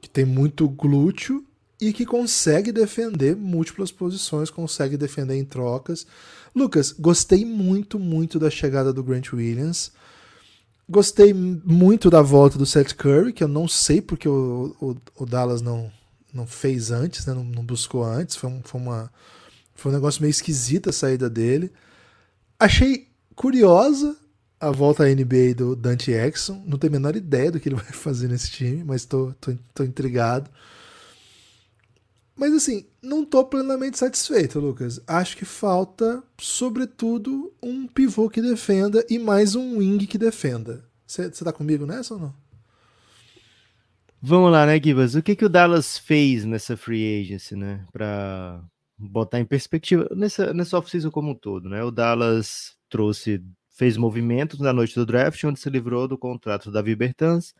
que 0.00 0.08
tem 0.08 0.24
muito 0.24 0.68
glúteo 0.68 1.44
e 1.80 1.92
que 1.92 2.04
consegue 2.04 2.72
defender 2.72 3.36
múltiplas 3.36 3.92
posições, 3.92 4.50
consegue 4.50 4.96
defender 4.96 5.36
em 5.36 5.44
trocas. 5.44 6.06
Lucas, 6.54 6.92
gostei 6.92 7.44
muito, 7.44 7.98
muito 7.98 8.38
da 8.38 8.50
chegada 8.50 8.92
do 8.92 9.04
Grant 9.04 9.32
Williams. 9.32 9.92
Gostei 10.88 11.32
muito 11.34 12.08
da 12.10 12.22
volta 12.22 12.58
do 12.58 12.66
Seth 12.66 12.94
Curry, 12.94 13.32
que 13.32 13.44
eu 13.44 13.48
não 13.48 13.68
sei 13.68 14.00
porque 14.00 14.28
o, 14.28 14.74
o, 14.80 14.96
o 15.22 15.26
Dallas 15.26 15.60
não, 15.60 15.92
não 16.32 16.46
fez 16.46 16.90
antes, 16.90 17.26
né? 17.26 17.34
não, 17.34 17.44
não 17.44 17.64
buscou 17.64 18.04
antes. 18.04 18.36
Foi, 18.36 18.50
um, 18.50 18.62
foi, 18.62 18.80
uma, 18.80 19.12
foi 19.74 19.92
um 19.92 19.94
negócio 19.94 20.20
meio 20.20 20.30
esquisito 20.30 20.90
a 20.90 20.92
saída 20.92 21.28
dele. 21.28 21.72
Achei 22.58 23.08
curiosa 23.34 24.16
a 24.60 24.70
volta 24.70 25.04
à 25.04 25.06
NBA 25.08 25.54
do 25.56 25.76
Dante 25.76 26.10
Exxon. 26.10 26.62
Não 26.66 26.78
tenho 26.78 26.92
a 26.92 26.98
menor 26.98 27.16
ideia 27.16 27.50
do 27.50 27.60
que 27.60 27.68
ele 27.68 27.76
vai 27.80 27.92
fazer 27.92 28.28
nesse 28.28 28.50
time, 28.50 28.84
mas 28.84 29.04
tô, 29.04 29.32
tô, 29.40 29.54
tô 29.74 29.84
intrigado. 29.84 30.50
Mas 32.34 32.54
assim, 32.54 32.86
não 33.02 33.24
tô 33.24 33.44
plenamente 33.44 33.98
satisfeito, 33.98 34.60
Lucas. 34.60 35.00
Acho 35.08 35.36
que 35.36 35.44
falta, 35.44 36.22
sobretudo, 36.38 37.52
um 37.60 37.86
pivô 37.86 38.30
que 38.30 38.40
defenda 38.40 39.04
e 39.10 39.18
mais 39.18 39.56
um 39.56 39.78
wing 39.78 40.06
que 40.06 40.16
defenda. 40.16 40.84
Você 41.04 41.30
tá 41.30 41.52
comigo 41.52 41.84
nessa 41.84 42.14
ou 42.14 42.20
não? 42.20 42.47
Vamos 44.20 44.50
lá, 44.50 44.66
né, 44.66 44.80
Gibas? 44.82 45.14
O 45.14 45.22
que, 45.22 45.36
que 45.36 45.44
o 45.44 45.48
Dallas 45.48 45.96
fez 45.96 46.44
nessa 46.44 46.76
free 46.76 47.20
agency, 47.20 47.54
né? 47.54 47.86
Para 47.92 48.60
botar 48.98 49.38
em 49.38 49.44
perspectiva, 49.44 50.08
nessa, 50.14 50.52
nessa 50.52 50.76
off-season 50.76 51.08
como 51.10 51.30
um 51.30 51.34
todo, 51.36 51.68
né? 51.68 51.84
O 51.84 51.92
Dallas 51.92 52.76
trouxe, 52.88 53.40
fez 53.76 53.96
movimentos 53.96 54.58
na 54.58 54.72
noite 54.72 54.94
do 54.96 55.06
draft, 55.06 55.42
onde 55.44 55.60
se 55.60 55.70
livrou 55.70 56.08
do 56.08 56.18
contrato 56.18 56.72
Davi 56.72 56.96
Bertans, 56.96 57.54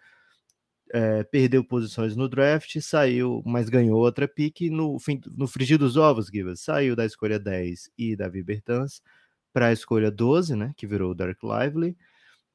é, 0.92 1.22
perdeu 1.24 1.62
posições 1.64 2.16
no 2.16 2.28
draft, 2.28 2.80
saiu, 2.80 3.40
mas 3.46 3.68
ganhou 3.68 4.00
outra 4.00 4.26
pique 4.26 4.68
no, 4.68 4.98
fim, 4.98 5.20
no 5.36 5.46
frigir 5.46 5.78
dos 5.78 5.96
ovos, 5.96 6.26
Gibas. 6.26 6.60
Saiu 6.60 6.96
da 6.96 7.04
escolha 7.06 7.38
10 7.38 7.90
e 7.96 8.16
Davi 8.16 8.42
Bertans 8.42 9.00
para 9.52 9.68
a 9.68 9.72
escolha 9.72 10.10
12, 10.10 10.56
né? 10.56 10.72
Que 10.76 10.88
virou 10.88 11.12
o 11.12 11.14
Dark 11.14 11.38
Lively, 11.42 11.96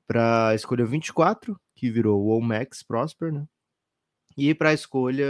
para 0.07 0.49
a 0.49 0.55
escolha 0.55 0.85
24, 0.85 1.57
que 1.75 1.89
virou 1.89 2.27
o 2.27 2.41
Max 2.41 2.83
Prosper, 2.83 3.31
né? 3.31 3.45
E 4.37 4.53
para 4.53 4.69
a 4.69 4.73
escolha 4.73 5.27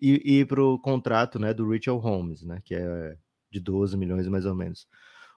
e, 0.00 0.40
e 0.40 0.44
para 0.44 0.62
o 0.62 0.78
contrato 0.78 1.38
né, 1.38 1.54
do 1.54 1.68
Richard 1.68 2.00
Holmes, 2.00 2.42
né, 2.42 2.60
que 2.64 2.74
é 2.74 3.16
de 3.50 3.60
12 3.60 3.96
milhões 3.96 4.26
mais 4.28 4.44
ou 4.46 4.54
menos. 4.54 4.86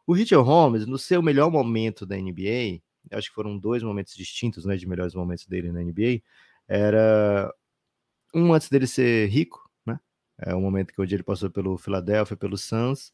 O 0.05 0.13
Richard 0.13 0.45
Holmes, 0.45 0.85
no 0.85 0.97
seu 0.97 1.21
melhor 1.21 1.51
momento 1.51 2.05
da 2.05 2.17
NBA, 2.17 2.81
acho 3.11 3.29
que 3.29 3.35
foram 3.35 3.57
dois 3.57 3.83
momentos 3.83 4.15
distintos 4.15 4.65
né, 4.65 4.75
de 4.75 4.87
melhores 4.87 5.13
momentos 5.13 5.45
dele 5.45 5.71
na 5.71 5.81
NBA, 5.81 6.21
era 6.67 7.53
um 8.33 8.53
antes 8.53 8.69
dele 8.69 8.87
ser 8.87 9.27
rico, 9.27 9.69
né, 9.85 9.99
é 10.39 10.53
o 10.53 10.61
momento 10.61 10.93
que 10.93 11.01
onde 11.01 11.15
ele 11.15 11.23
passou 11.23 11.49
pelo 11.49 11.77
Philadelphia, 11.77 12.35
pelo 12.35 12.57
Suns, 12.57 13.11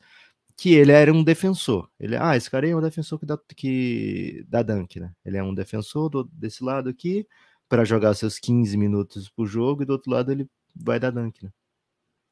que 0.57 0.73
ele 0.73 0.91
era 0.91 1.11
um 1.11 1.23
defensor. 1.23 1.89
Ele, 1.99 2.15
ah, 2.15 2.35
esse 2.35 2.49
cara 2.49 2.65
aí 2.65 2.71
é 2.71 2.75
um 2.75 2.81
defensor 2.81 3.19
que 3.19 3.25
dá, 3.25 3.37
que 3.55 4.45
dá 4.47 4.63
dunk, 4.63 4.99
né? 4.99 5.11
Ele 5.25 5.37
é 5.37 5.43
um 5.43 5.53
defensor 5.53 6.09
do, 6.09 6.23
desse 6.31 6.63
lado 6.63 6.89
aqui, 6.89 7.27
para 7.69 7.85
jogar 7.85 8.13
seus 8.13 8.39
15 8.39 8.77
minutos 8.77 9.29
por 9.29 9.47
jogo 9.47 9.83
e 9.83 9.85
do 9.85 9.93
outro 9.93 10.11
lado 10.11 10.31
ele 10.31 10.47
vai 10.75 10.99
dar 10.99 11.11
dunk, 11.11 11.43
né? 11.43 11.51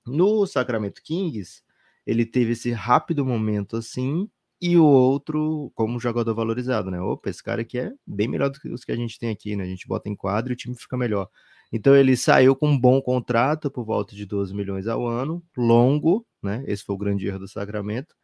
No 0.06 0.46
Sacramento 0.46 1.02
Kings, 1.04 1.64
ele 2.06 2.26
teve 2.26 2.54
esse 2.54 2.72
rápido 2.72 3.26
momento 3.26 3.78
assim, 3.78 4.30
e 4.62 4.78
o 4.78 4.86
outro 4.86 5.72
como 5.76 6.00
jogador 6.00 6.34
valorizado, 6.34 6.90
né? 6.90 7.00
Opa, 7.02 7.30
esse 7.30 7.44
cara 7.44 7.62
aqui 7.64 7.78
é 7.80 7.92
bem 8.08 8.30
melhor 8.30 8.50
do 8.50 8.60
que 8.60 8.70
os 8.70 8.86
que 8.86 8.94
a 8.94 8.96
gente 8.96 9.20
tem 9.20 9.30
aqui, 9.30 9.58
né? 9.58 9.64
A 9.64 9.68
gente 9.68 9.86
bota 9.86 10.10
em 10.10 10.16
quadro 10.16 10.54
e 10.54 10.56
o 10.56 10.56
time 10.56 10.74
fica 10.76 10.96
melhor. 10.96 11.30
Então 11.72 11.96
ele 11.96 12.16
saiu 12.16 12.56
com 12.56 12.70
um 12.70 12.80
bom 12.80 13.02
contrato 13.02 13.70
por 13.70 13.84
volta 13.84 14.16
de 14.16 14.26
12 14.26 14.54
milhões 14.56 14.88
ao 14.88 15.06
ano, 15.06 15.44
longo, 15.58 16.26
né? 16.42 16.64
Esse 16.66 16.84
foi 16.84 16.96
o 16.96 16.98
grande 16.98 17.28
erro 17.28 17.40
do 17.40 17.48
Sacramento. 17.48 18.16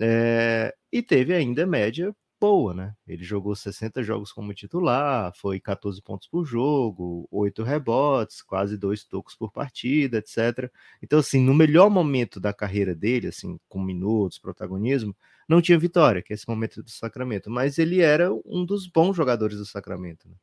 É, 0.00 0.72
e 0.92 1.02
teve 1.02 1.34
ainda 1.34 1.66
média 1.66 2.14
boa, 2.40 2.74
né? 2.74 2.94
Ele 3.06 3.24
jogou 3.24 3.54
60 3.54 4.02
jogos 4.02 4.32
como 4.32 4.54
titular, 4.54 5.32
foi 5.36 5.60
14 5.60 6.00
pontos 6.02 6.28
por 6.28 6.44
jogo, 6.44 7.28
8 7.30 7.62
rebotes, 7.62 8.42
quase 8.42 8.76
dois 8.76 9.04
tocos 9.04 9.34
por 9.34 9.50
partida, 9.52 10.18
etc. 10.18 10.70
Então, 11.02 11.18
assim, 11.18 11.40
no 11.40 11.54
melhor 11.54 11.90
momento 11.90 12.40
da 12.40 12.52
carreira 12.52 12.94
dele, 12.94 13.28
assim, 13.28 13.58
com 13.68 13.80
minutos, 13.82 14.38
protagonismo, 14.38 15.16
não 15.48 15.62
tinha 15.62 15.78
vitória, 15.78 16.22
que 16.22 16.32
é 16.32 16.34
esse 16.34 16.48
momento 16.48 16.82
do 16.82 16.90
Sacramento, 16.90 17.50
mas 17.50 17.78
ele 17.78 18.00
era 18.00 18.32
um 18.44 18.64
dos 18.64 18.86
bons 18.86 19.16
jogadores 19.16 19.56
do 19.58 19.66
Sacramento. 19.66 20.28
Né? 20.28 20.34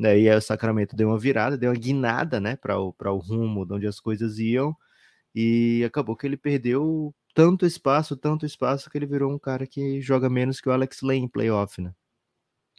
Né? 0.00 0.18
E 0.20 0.30
aí 0.30 0.36
o 0.36 0.40
Sacramento 0.40 0.96
deu 0.96 1.08
uma 1.08 1.18
virada, 1.18 1.58
deu 1.58 1.70
uma 1.70 1.78
guinada, 1.78 2.40
né, 2.40 2.56
para 2.56 2.80
o, 2.80 2.94
o 2.98 3.18
rumo 3.18 3.66
de 3.66 3.74
onde 3.74 3.86
as 3.86 4.00
coisas 4.00 4.38
iam, 4.38 4.74
e 5.34 5.84
acabou 5.84 6.16
que 6.16 6.26
ele 6.26 6.38
perdeu 6.38 7.14
tanto 7.34 7.66
espaço, 7.66 8.16
tanto 8.16 8.46
espaço, 8.46 8.90
que 8.90 8.98
ele 8.98 9.06
virou 9.06 9.32
um 9.32 9.38
cara 9.38 9.66
que 9.66 10.00
joga 10.00 10.28
menos 10.28 10.60
que 10.60 10.68
o 10.68 10.72
Alex 10.72 11.02
Lane 11.02 11.20
em 11.20 11.28
playoff, 11.28 11.80
né? 11.80 11.94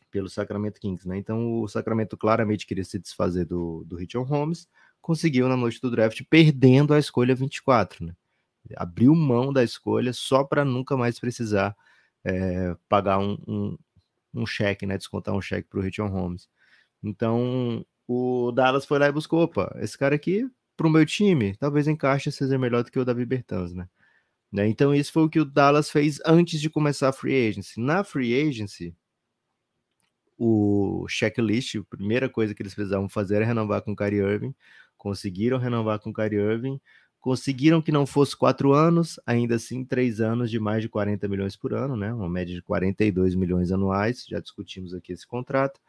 Pelo 0.09 0.29
Sacramento 0.29 0.79
Kings, 0.79 1.07
né? 1.07 1.17
Então 1.17 1.61
o 1.61 1.67
Sacramento 1.67 2.17
claramente 2.17 2.65
queria 2.67 2.83
se 2.83 2.99
desfazer 2.99 3.45
do, 3.45 3.83
do 3.85 3.95
Richard 3.95 4.29
Holmes, 4.29 4.67
conseguiu 5.01 5.47
na 5.47 5.57
noite 5.57 5.79
do 5.81 5.91
draft, 5.91 6.21
perdendo 6.29 6.93
a 6.93 6.99
escolha 6.99 7.35
24, 7.35 8.05
né? 8.05 8.13
Abriu 8.75 9.15
mão 9.15 9.51
da 9.51 9.63
escolha 9.63 10.13
só 10.13 10.43
para 10.43 10.63
nunca 10.63 10.95
mais 10.95 11.19
precisar 11.19 11.75
é, 12.23 12.75
pagar 12.87 13.19
um, 13.19 13.37
um, 13.47 13.77
um 14.33 14.45
cheque, 14.45 14.85
né? 14.85 14.97
Descontar 14.97 15.33
um 15.33 15.41
cheque 15.41 15.67
para 15.69 15.79
o 15.79 15.83
Richard 15.83 16.13
Holmes. 16.13 16.47
Então, 17.03 17.85
o 18.07 18.51
Dallas 18.51 18.85
foi 18.85 18.99
lá 18.99 19.07
e 19.07 19.11
buscou, 19.11 19.43
opa, 19.43 19.75
esse 19.79 19.97
cara 19.97 20.15
aqui, 20.15 20.49
pro 20.77 20.89
meu 20.89 21.05
time, 21.05 21.55
talvez 21.57 21.87
encaixe 21.87 22.31
seja 22.31 22.57
melhor 22.57 22.83
do 22.83 22.91
que 22.91 22.99
o 22.99 23.05
Davi 23.05 23.25
Bertans, 23.25 23.73
né? 23.73 23.87
Né? 24.51 24.67
Então, 24.67 24.93
isso 24.93 25.11
foi 25.11 25.23
o 25.23 25.29
que 25.29 25.39
o 25.39 25.45
Dallas 25.45 25.89
fez 25.89 26.19
antes 26.25 26.59
de 26.59 26.69
começar 26.69 27.09
a 27.09 27.13
free 27.13 27.47
agency. 27.47 27.79
Na 27.79 28.03
free 28.03 28.47
agency, 28.47 28.95
o 30.37 31.05
checklist, 31.07 31.75
a 31.75 31.83
primeira 31.83 32.27
coisa 32.29 32.53
que 32.53 32.61
eles 32.61 32.73
precisavam 32.73 33.07
fazer 33.07 33.37
era 33.37 33.45
renovar 33.45 33.81
com 33.81 33.91
o 33.91 33.95
Kyrie 33.95 34.19
Irving. 34.19 34.55
Conseguiram 34.97 35.57
renovar 35.57 35.99
com 35.99 36.09
o 36.09 36.13
Kyrie 36.13 36.39
Irving. 36.39 36.79
Conseguiram 37.19 37.81
que 37.81 37.91
não 37.91 38.05
fosse 38.05 38.35
quatro 38.35 38.73
anos, 38.73 39.19
ainda 39.25 39.55
assim 39.55 39.85
três 39.85 40.19
anos 40.19 40.49
de 40.49 40.59
mais 40.59 40.81
de 40.81 40.89
40 40.89 41.27
milhões 41.27 41.55
por 41.55 41.73
ano, 41.73 41.95
né? 41.95 42.11
Uma 42.13 42.27
média 42.29 42.55
de 42.55 42.61
42 42.63 43.35
milhões 43.35 43.71
anuais. 43.71 44.25
Já 44.27 44.39
discutimos 44.39 44.93
aqui 44.93 45.13
esse 45.13 45.27
contrato 45.27 45.79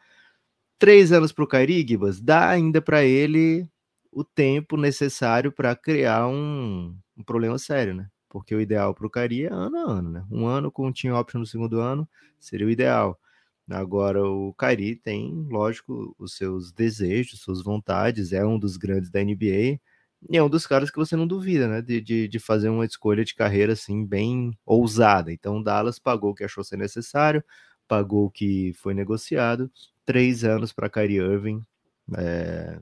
três 0.83 1.13
anos 1.13 1.31
para 1.31 1.45
o 1.45 1.47
Kyrie, 1.47 1.87
Gibas, 1.87 2.19
dá 2.19 2.49
ainda 2.49 2.81
para 2.81 3.05
ele 3.05 3.65
o 4.11 4.21
tempo 4.21 4.75
necessário 4.75 5.49
para 5.49 5.73
criar 5.77 6.27
um, 6.27 6.93
um, 7.17 7.23
problema 7.23 7.57
sério, 7.57 7.93
né? 7.93 8.09
Porque 8.33 8.55
o 8.55 8.59
ideal 8.59 8.95
para 8.95 9.05
o 9.05 9.09
Kyrie 9.11 9.45
é 9.45 9.53
ano 9.53 9.77
a 9.77 9.91
ano, 9.91 10.09
né? 10.09 10.25
Um 10.31 10.47
ano 10.47 10.71
com 10.71 10.87
um 10.87 10.91
team 10.91 11.15
option 11.15 11.39
no 11.39 11.45
segundo 11.45 11.79
ano 11.79 12.09
seria 12.39 12.65
o 12.65 12.69
ideal. 12.71 13.19
Agora, 13.69 14.25
o 14.25 14.53
Kyrie 14.55 14.95
tem, 14.95 15.31
lógico, 15.51 16.15
os 16.17 16.35
seus 16.35 16.71
desejos, 16.71 17.41
suas 17.41 17.63
vontades, 17.63 18.33
é 18.33 18.43
um 18.43 18.57
dos 18.57 18.75
grandes 18.75 19.11
da 19.11 19.23
NBA 19.23 19.79
e 20.29 20.37
é 20.37 20.41
um 20.43 20.49
dos 20.49 20.65
caras 20.65 20.89
que 20.89 20.97
você 20.97 21.15
não 21.15 21.27
duvida, 21.27 21.67
né? 21.67 21.79
De, 21.79 22.01
de, 22.01 22.27
de 22.27 22.39
fazer 22.39 22.69
uma 22.69 22.85
escolha 22.85 23.23
de 23.23 23.35
carreira 23.35 23.73
assim, 23.73 24.03
bem 24.03 24.57
ousada. 24.65 25.31
Então, 25.31 25.59
o 25.59 25.63
Dallas 25.63 25.99
pagou 25.99 26.31
o 26.31 26.35
que 26.35 26.43
achou 26.43 26.63
ser 26.63 26.77
necessário, 26.77 27.43
pagou 27.87 28.25
o 28.25 28.31
que 28.31 28.73
foi 28.73 28.95
negociado 28.95 29.71
três 30.05 30.43
anos 30.43 30.73
para 30.73 30.89
Kyrie 30.89 31.17
Irving. 31.19 31.61
É... 32.17 32.79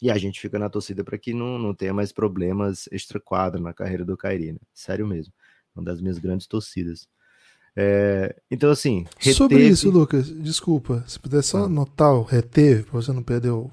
E 0.00 0.10
a 0.10 0.18
gente 0.18 0.40
fica 0.40 0.58
na 0.58 0.68
torcida 0.68 1.02
para 1.02 1.18
que 1.18 1.34
não, 1.34 1.58
não 1.58 1.74
tenha 1.74 1.92
mais 1.92 2.12
problemas 2.12 2.88
extra-quadro 2.92 3.60
na 3.60 3.72
carreira 3.72 4.04
do 4.04 4.16
Kyrie, 4.16 4.52
né? 4.52 4.58
Sério 4.72 5.06
mesmo. 5.06 5.32
Uma 5.74 5.84
das 5.84 6.00
minhas 6.00 6.18
grandes 6.18 6.46
torcidas. 6.46 7.08
É... 7.76 8.34
Então, 8.50 8.70
assim. 8.70 9.04
Reteve... 9.18 9.34
Sobre 9.34 9.66
isso, 9.66 9.90
Lucas, 9.90 10.28
desculpa. 10.28 11.04
Se 11.06 11.18
puder 11.18 11.42
só 11.42 11.64
ah. 11.64 11.68
notar 11.68 12.14
o 12.14 12.22
reteve, 12.22 12.84
para 12.84 13.00
você 13.00 13.12
não 13.12 13.22
perder 13.22 13.50
o 13.50 13.70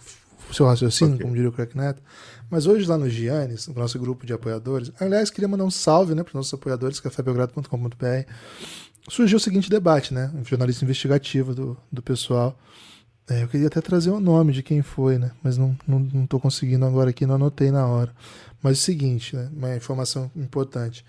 seu 0.52 0.66
raciocínio, 0.66 1.16
okay. 1.16 1.24
como 1.24 1.36
diria 1.36 1.50
o 1.50 1.54
Crack 1.54 1.76
Neto. 1.76 2.02
Mas 2.50 2.68
hoje 2.68 2.88
lá 2.88 2.98
no 2.98 3.10
Giannis, 3.10 3.68
no 3.68 3.76
nosso 3.76 3.98
grupo 3.98 4.26
de 4.26 4.34
apoiadores, 4.34 4.92
aliás, 5.00 5.30
queria 5.32 5.48
mandar 5.48 5.64
um 5.64 5.72
salve 5.72 6.14
né, 6.14 6.22
para 6.22 6.30
os 6.30 6.36
nossos 6.36 6.54
apoiadores, 6.54 7.00
cafébelgrado.com.br 7.00 8.32
surgiu 9.10 9.38
o 9.38 9.40
seguinte 9.40 9.70
debate, 9.70 10.14
né? 10.14 10.32
Um 10.34 10.44
jornalista 10.44 10.84
investigativo 10.84 11.54
do, 11.54 11.78
do 11.92 12.02
pessoal. 12.02 12.58
É, 13.28 13.42
eu 13.42 13.48
queria 13.48 13.68
até 13.68 13.82
trazer 13.82 14.12
o 14.12 14.20
nome 14.20 14.54
de 14.54 14.62
quem 14.62 14.82
foi, 14.82 15.18
né? 15.18 15.32
Mas 15.42 15.58
não, 15.58 15.76
não, 15.88 16.00
não 16.00 16.28
tô 16.28 16.40
conseguindo 16.40 16.86
agora 16.86 17.10
aqui, 17.10 17.26
não 17.26 17.36
anotei 17.36 17.72
na 17.72 17.88
hora. 17.88 18.14
Mas 18.62 18.78
é 18.78 18.80
o 18.80 18.84
seguinte, 18.84 19.36
né? 19.36 19.50
Uma 19.56 19.76
informação 19.76 20.32
importante. 20.36 21.04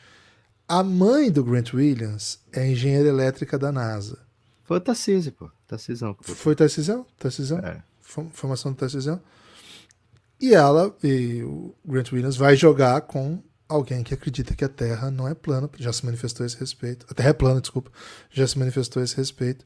A 0.66 0.83
mãe 0.83 1.31
do 1.31 1.44
Grant 1.44 1.74
Williams 1.74 2.40
é 2.52 2.66
engenheira 2.66 3.09
elétrica 3.09 3.59
da 3.59 3.70
NASA. 3.70 4.18
Foi 4.64 4.79
o 4.79 4.81
Tarcísio, 4.81 5.31
pô. 5.33 5.50
Tarcisão. 5.66 6.16
Foi 6.20 6.55
o 6.55 6.57
Tarcisão? 6.57 7.07
Tarcisão? 7.18 7.59
É. 7.59 7.83
Formação 8.00 8.72
do 8.72 8.79
Tarcisão. 8.79 9.20
E 10.40 10.55
ela, 10.55 10.94
e 11.02 11.42
o 11.42 11.74
Grant 11.85 12.12
Williams, 12.12 12.37
vai 12.37 12.57
jogar 12.57 13.00
com 13.02 13.42
alguém 13.68 14.02
que 14.02 14.14
acredita 14.14 14.55
que 14.55 14.64
a 14.64 14.68
Terra 14.68 15.11
não 15.11 15.29
é 15.29 15.35
plana, 15.35 15.68
já 15.79 15.92
se 15.92 16.05
manifestou 16.05 16.44
esse 16.44 16.57
respeito. 16.57 17.07
A 17.09 17.14
Terra 17.14 17.31
é 17.31 17.33
plana, 17.33 17.61
desculpa, 17.61 17.90
já 18.31 18.46
se 18.46 18.59
manifestou 18.59 19.00
a 19.00 19.05
esse 19.05 19.16
respeito. 19.16 19.64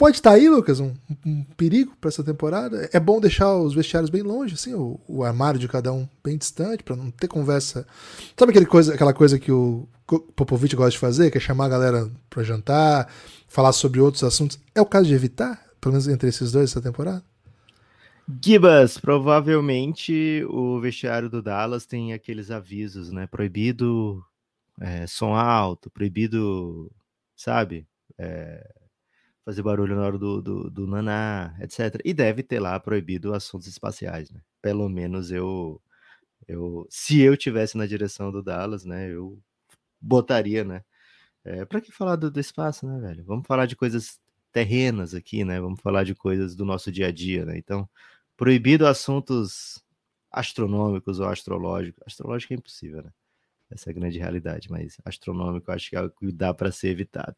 Pode 0.00 0.16
estar 0.16 0.30
aí, 0.30 0.48
Lucas, 0.48 0.80
um, 0.80 0.94
um 1.26 1.44
perigo 1.58 1.94
para 2.00 2.08
essa 2.08 2.24
temporada. 2.24 2.88
É 2.90 2.98
bom 2.98 3.20
deixar 3.20 3.54
os 3.54 3.74
vestiários 3.74 4.08
bem 4.08 4.22
longe, 4.22 4.54
assim, 4.54 4.72
o, 4.72 4.98
o 5.06 5.22
armário 5.22 5.60
de 5.60 5.68
cada 5.68 5.92
um 5.92 6.08
bem 6.24 6.38
distante, 6.38 6.82
para 6.82 6.96
não 6.96 7.10
ter 7.10 7.28
conversa. 7.28 7.86
Sabe 8.34 8.48
aquele 8.48 8.64
coisa, 8.64 8.94
aquela 8.94 9.12
coisa 9.12 9.38
que 9.38 9.52
o 9.52 9.86
Popovich 10.34 10.74
gosta 10.74 10.92
de 10.92 10.98
fazer, 10.98 11.30
que 11.30 11.36
é 11.36 11.40
chamar 11.40 11.66
a 11.66 11.68
galera 11.68 12.10
para 12.30 12.42
jantar, 12.42 13.12
falar 13.46 13.72
sobre 13.72 14.00
outros 14.00 14.24
assuntos? 14.24 14.58
É 14.74 14.80
o 14.80 14.86
caso 14.86 15.06
de 15.06 15.12
evitar, 15.12 15.62
pelo 15.78 15.92
menos 15.92 16.08
entre 16.08 16.30
esses 16.30 16.50
dois, 16.50 16.70
essa 16.70 16.80
temporada? 16.80 17.22
Gibas, 18.42 18.96
provavelmente 18.96 20.42
o 20.48 20.80
vestiário 20.80 21.28
do 21.28 21.42
Dallas 21.42 21.84
tem 21.84 22.14
aqueles 22.14 22.50
avisos, 22.50 23.12
né? 23.12 23.26
Proibido 23.26 24.24
é, 24.80 25.06
som 25.06 25.34
alto, 25.34 25.90
proibido, 25.90 26.90
sabe? 27.36 27.86
É, 28.16 28.79
fazer 29.50 29.62
barulho 29.62 29.96
na 29.96 30.02
hora 30.02 30.16
do, 30.18 30.40
do, 30.40 30.70
do, 30.70 30.86
naná, 30.86 31.56
etc. 31.60 32.00
E 32.04 32.14
deve 32.14 32.42
ter 32.42 32.60
lá 32.60 32.78
proibido 32.78 33.34
assuntos 33.34 33.66
espaciais, 33.66 34.30
né? 34.30 34.40
Pelo 34.62 34.88
menos 34.88 35.32
eu, 35.32 35.80
eu 36.46 36.86
se 36.88 37.20
eu 37.20 37.36
tivesse 37.36 37.76
na 37.76 37.84
direção 37.86 38.30
do 38.30 38.42
Dallas, 38.42 38.84
né? 38.84 39.10
Eu 39.10 39.38
botaria, 40.00 40.62
né? 40.64 40.84
É, 41.44 41.64
para 41.64 41.80
que 41.80 41.90
falar 41.90 42.16
do, 42.16 42.30
do 42.30 42.38
espaço, 42.38 42.86
né, 42.86 43.00
velho? 43.00 43.24
Vamos 43.24 43.46
falar 43.46 43.66
de 43.66 43.74
coisas 43.74 44.20
terrenas 44.52 45.14
aqui, 45.14 45.44
né? 45.44 45.60
Vamos 45.60 45.80
falar 45.80 46.04
de 46.04 46.14
coisas 46.14 46.54
do 46.54 46.64
nosso 46.64 46.92
dia 46.92 47.08
a 47.08 47.12
dia, 47.12 47.44
né? 47.44 47.58
Então, 47.58 47.88
proibido 48.36 48.86
assuntos 48.86 49.82
astronômicos 50.30 51.18
ou 51.18 51.26
astrológicos. 51.26 52.02
Astrológico 52.06 52.52
é 52.52 52.56
impossível, 52.56 53.02
né? 53.02 53.10
Essa 53.68 53.90
é 53.90 53.92
a 53.92 53.94
grande 53.94 54.18
realidade, 54.18 54.70
mas 54.70 54.96
astronômico 55.04 55.72
acho 55.72 55.90
que 55.90 55.96
é 55.96 56.08
que 56.08 56.32
dá 56.32 56.54
para 56.54 56.70
ser 56.70 56.88
evitado. 56.90 57.36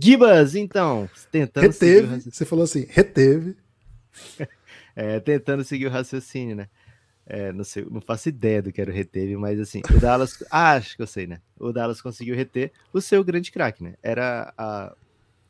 Gibas, 0.00 0.54
então, 0.54 1.08
tentando 1.30 1.64
reteve, 1.64 2.20
você 2.20 2.44
falou 2.44 2.64
assim, 2.64 2.86
reteve. 2.88 3.56
é, 4.94 5.18
tentando 5.20 5.64
seguir 5.64 5.86
o 5.86 5.90
raciocínio, 5.90 6.56
né? 6.56 6.68
É, 7.26 7.52
não, 7.52 7.62
sei, 7.62 7.86
não 7.90 8.00
faço 8.00 8.28
ideia 8.28 8.62
do 8.62 8.72
que 8.72 8.80
era 8.80 8.90
o 8.90 8.94
reteve, 8.94 9.36
mas 9.36 9.60
assim, 9.60 9.82
o 9.94 10.00
Dallas, 10.00 10.42
ah, 10.50 10.72
acho 10.72 10.96
que 10.96 11.02
eu 11.02 11.06
sei, 11.06 11.26
né? 11.26 11.40
O 11.58 11.72
Dallas 11.72 12.00
conseguiu 12.00 12.34
reter 12.34 12.72
o 12.92 13.00
seu 13.00 13.22
grande 13.22 13.50
craque, 13.50 13.82
né? 13.82 13.96
Era 14.02 14.52
a, 14.56 14.94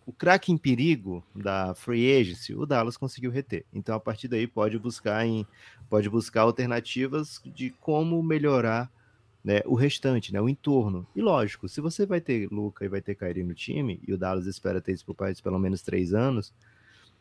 o 0.05 0.13
craque 0.13 0.51
em 0.51 0.57
perigo 0.57 1.23
da 1.37 1.75
free 1.75 2.21
agency, 2.21 2.55
o 2.55 2.67
Dallas 2.67 2.97
conseguiu 2.97 3.31
reter. 3.31 3.65
Então 3.73 3.95
a 3.95 4.01
partir 4.01 4.27
daí 4.27 4.47
pode 4.47 4.79
buscar 4.79 5.25
em 5.25 5.47
pode 5.89 6.09
buscar 6.11 6.43
alternativas 6.43 7.41
de 7.45 7.71
como 7.81 8.21
melhorar 8.23 8.91
né, 9.49 9.63
o 9.65 9.75
restante, 9.75 10.31
né, 10.31 10.39
o 10.43 10.47
entorno. 10.47 11.07
E 11.17 11.23
lógico, 11.23 11.71
se 11.71 11.81
você 11.81 12.05
vai 12.05 12.21
ter 12.21 12.51
Luca 12.53 12.85
e 12.85 12.89
vai 12.89 13.01
ter 13.01 13.15
Kyrie 13.15 13.43
no 13.43 13.55
time, 13.55 13.99
e 14.07 14.13
o 14.13 14.19
Dallas 14.19 14.45
espera 14.45 14.79
ter 14.79 14.93
isso 14.93 15.07
por 15.07 15.17
pelo 15.43 15.59
menos 15.59 15.81
três 15.81 16.13
anos, 16.13 16.53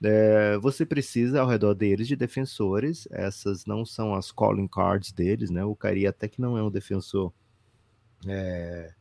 é, 0.03 0.57
você 0.57 0.85
precisa 0.85 1.39
ao 1.39 1.47
redor 1.47 1.73
deles 1.73 2.05
de 2.05 2.17
defensores. 2.17 3.07
Essas 3.11 3.65
não 3.65 3.85
são 3.85 4.13
as 4.13 4.29
calling 4.29 4.67
cards 4.67 5.13
deles, 5.13 5.49
né? 5.49 5.63
O 5.63 5.73
Kyrie 5.73 6.05
até 6.05 6.27
que 6.27 6.41
não 6.41 6.57
é 6.57 6.61
um 6.61 6.69
defensor 6.69 7.31
é, 8.27 8.91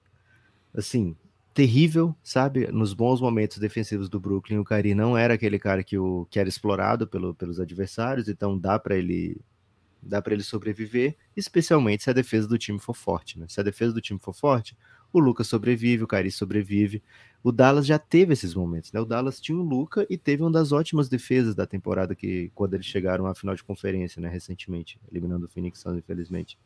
assim 0.72 1.16
terrível, 1.52 2.14
sabe? 2.22 2.68
Nos 2.68 2.94
bons 2.94 3.20
momentos 3.20 3.58
defensivos 3.58 4.08
do 4.08 4.20
Brooklyn, 4.20 4.58
o 4.58 4.64
Kyrie 4.64 4.94
não 4.94 5.18
era 5.18 5.34
aquele 5.34 5.58
cara 5.58 5.82
que, 5.82 5.98
o, 5.98 6.28
que 6.30 6.38
era 6.38 6.48
explorado 6.48 7.08
pelo, 7.08 7.34
pelos 7.34 7.58
adversários, 7.58 8.28
então 8.28 8.56
dá 8.56 8.78
para 8.78 8.96
ele 8.96 9.36
dá 10.02 10.20
para 10.22 10.35
ele 10.35 10.42
sobreviver, 10.42 11.16
especialmente 11.37 12.04
se 12.04 12.11
a 12.11 12.12
defesa 12.12 12.46
do 12.46 12.59
time 12.59 12.78
for 12.78 12.94
forte, 12.94 13.38
né? 13.38 13.46
Se 13.48 13.61
a 13.61 13.62
defesa 13.62 13.92
do 13.92 14.00
time 14.00 14.18
for 14.18 14.35
forte, 14.35 14.76
o 15.12 15.18
Lucas 15.18 15.46
sobrevive, 15.46 16.04
o 16.04 16.06
Cari 16.06 16.30
sobrevive. 16.30 17.02
O 17.42 17.52
Dallas 17.52 17.87
já 17.87 17.98
teve 17.98 18.32
esses 18.32 18.54
momentos, 18.54 18.92
né? 18.92 19.00
O 19.00 19.04
Dallas 19.04 19.40
tinha 19.40 19.56
o 19.56 19.62
Luca 19.62 20.06
e 20.11 20.18
teve 20.18 20.42
uma 20.42 20.50
das 20.50 20.72
ótimas 20.72 21.09
defesas 21.09 21.54
da 21.54 21.66
temporada 21.66 22.14
que 22.14 22.50
quando 22.54 22.74
eles 22.74 22.87
chegaram 22.87 23.26
à 23.26 23.35
final 23.35 23.54
de 23.54 23.64
conferência, 23.64 24.20
né, 24.20 24.28
recentemente, 24.28 24.98
eliminando 25.11 25.46
o 25.46 25.48
Phoenix 25.48 25.80
Suns, 25.80 25.98
infelizmente. 25.98 26.59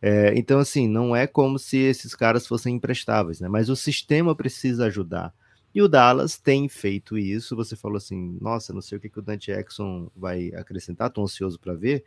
É, 0.00 0.32
então, 0.34 0.58
assim, 0.58 0.88
não 0.88 1.14
é 1.14 1.26
como 1.26 1.58
se 1.58 1.76
esses 1.76 2.14
caras 2.14 2.46
fossem 2.46 2.76
imprestáveis, 2.76 3.40
né? 3.40 3.48
Mas 3.48 3.68
o 3.68 3.76
sistema 3.76 4.34
precisa 4.34 4.86
ajudar. 4.86 5.34
E 5.74 5.82
o 5.82 5.88
Dallas 5.88 6.38
tem 6.38 6.68
feito 6.68 7.18
isso. 7.18 7.54
Você 7.54 7.76
falou 7.76 7.96
assim, 7.96 8.38
nossa, 8.40 8.72
não 8.72 8.80
sei 8.80 8.98
o 8.98 9.00
que, 9.00 9.08
que 9.08 9.18
o 9.18 9.22
Dante 9.22 9.52
Jackson 9.52 10.10
vai 10.16 10.48
acrescentar, 10.54 11.10
tô 11.10 11.22
ansioso 11.22 11.58
para 11.60 11.74
ver, 11.74 12.04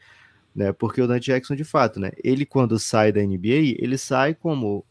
né? 0.55 0.71
Porque 0.71 1.01
o 1.01 1.07
Dante 1.07 1.25
Jackson, 1.25 1.55
de 1.55 1.63
fato, 1.63 1.99
né? 1.99 2.11
Ele, 2.23 2.45
quando 2.45 2.77
sai 2.79 3.11
da 3.11 3.21
NBA, 3.21 3.77
ele 3.79 3.97
sai 3.97 4.33
como 4.33 4.85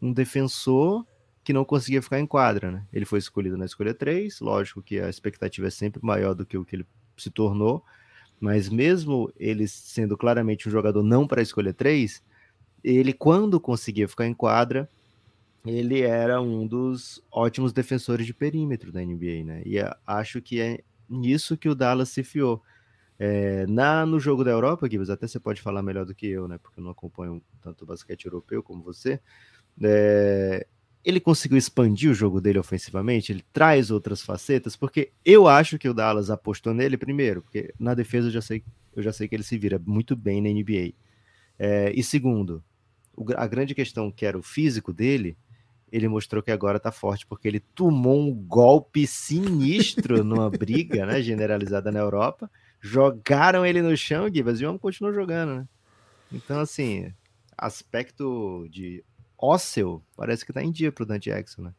um 0.00 0.12
defensor 0.12 1.04
que 1.42 1.52
não 1.52 1.64
conseguia 1.64 2.02
ficar 2.02 2.18
em 2.18 2.26
quadra, 2.26 2.70
né? 2.70 2.84
Ele 2.92 3.04
foi 3.04 3.18
escolhido 3.18 3.56
na 3.56 3.64
escolha 3.64 3.94
3, 3.94 4.40
lógico 4.40 4.82
que 4.82 4.98
a 5.00 5.08
expectativa 5.08 5.68
é 5.68 5.70
sempre 5.70 6.04
maior 6.04 6.34
do 6.34 6.44
que 6.44 6.58
o 6.58 6.64
que 6.64 6.76
ele 6.76 6.86
se 7.16 7.30
tornou, 7.30 7.84
mas 8.40 8.68
mesmo 8.68 9.32
ele 9.38 9.66
sendo 9.68 10.16
claramente 10.16 10.68
um 10.68 10.72
jogador 10.72 11.02
não 11.02 11.26
para 11.26 11.40
a 11.40 11.42
escolha 11.42 11.72
3, 11.72 12.22
ele, 12.82 13.12
quando 13.12 13.60
conseguia 13.60 14.08
ficar 14.08 14.26
em 14.26 14.34
quadra, 14.34 14.88
ele 15.64 16.02
era 16.02 16.40
um 16.40 16.66
dos 16.66 17.22
ótimos 17.30 17.72
defensores 17.72 18.26
de 18.26 18.34
perímetro 18.34 18.92
da 18.92 19.00
NBA, 19.00 19.44
né? 19.44 19.62
E 19.64 19.76
acho 20.06 20.40
que 20.40 20.60
é 20.60 20.80
nisso 21.08 21.56
que 21.56 21.68
o 21.68 21.74
Dallas 21.74 22.10
se 22.10 22.22
fiou. 22.22 22.62
É, 23.18 23.66
na, 23.66 24.04
no 24.04 24.20
jogo 24.20 24.44
da 24.44 24.50
Europa, 24.50 24.88
Gibbs, 24.90 25.10
até 25.10 25.26
você 25.26 25.40
pode 25.40 25.62
falar 25.62 25.82
melhor 25.82 26.04
do 26.04 26.14
que 26.14 26.26
eu, 26.26 26.46
né? 26.46 26.58
Porque 26.58 26.80
eu 26.80 26.84
não 26.84 26.90
acompanho 26.90 27.42
tanto 27.62 27.82
o 27.82 27.86
basquete 27.86 28.26
europeu 28.26 28.62
como 28.62 28.82
você. 28.82 29.20
É, 29.82 30.66
ele 31.06 31.20
conseguiu 31.20 31.56
expandir 31.56 32.10
o 32.10 32.14
jogo 32.14 32.40
dele 32.40 32.58
ofensivamente, 32.58 33.30
ele 33.30 33.44
traz 33.52 33.92
outras 33.92 34.22
facetas, 34.22 34.74
porque 34.74 35.12
eu 35.24 35.46
acho 35.46 35.78
que 35.78 35.88
o 35.88 35.94
Dallas 35.94 36.30
apostou 36.30 36.74
nele 36.74 36.96
primeiro, 36.96 37.42
porque 37.42 37.72
na 37.78 37.94
defesa 37.94 38.26
eu 38.26 38.32
já 38.32 38.40
sei, 38.40 38.64
eu 38.94 39.02
já 39.02 39.12
sei 39.12 39.28
que 39.28 39.36
ele 39.36 39.44
se 39.44 39.56
vira 39.56 39.80
muito 39.86 40.16
bem 40.16 40.42
na 40.42 40.48
NBA. 40.48 40.94
É, 41.58 41.92
e 41.94 42.02
segundo, 42.02 42.62
a 43.36 43.46
grande 43.46 43.74
questão 43.74 44.10
que 44.10 44.26
era 44.26 44.36
o 44.36 44.42
físico 44.42 44.92
dele, 44.92 45.36
ele 45.92 46.08
mostrou 46.08 46.42
que 46.42 46.50
agora 46.50 46.80
tá 46.80 46.90
forte, 46.90 47.24
porque 47.24 47.46
ele 47.46 47.60
tomou 47.60 48.20
um 48.20 48.34
golpe 48.34 49.06
sinistro 49.06 50.24
numa 50.24 50.50
briga, 50.50 51.06
né, 51.06 51.20
generalizada 51.22 51.92
na 51.92 52.00
Europa. 52.00 52.50
Jogaram 52.86 53.64
ele 53.64 53.82
no 53.82 53.96
chão, 53.96 54.28
Gibas, 54.32 54.60
e 54.60 54.64
o 54.64 54.68
homem 54.68 54.78
continuou 54.78 55.14
jogando, 55.14 55.56
né? 55.56 55.68
Então, 56.32 56.60
assim, 56.60 57.12
aspecto 57.56 58.66
de 58.70 59.04
ósseo, 59.38 60.02
parece 60.16 60.44
que 60.44 60.52
tá 60.52 60.62
em 60.62 60.72
dia 60.72 60.92
pro 60.92 61.06
Dante 61.06 61.30
Jackson, 61.30 61.62
né? 61.62 61.72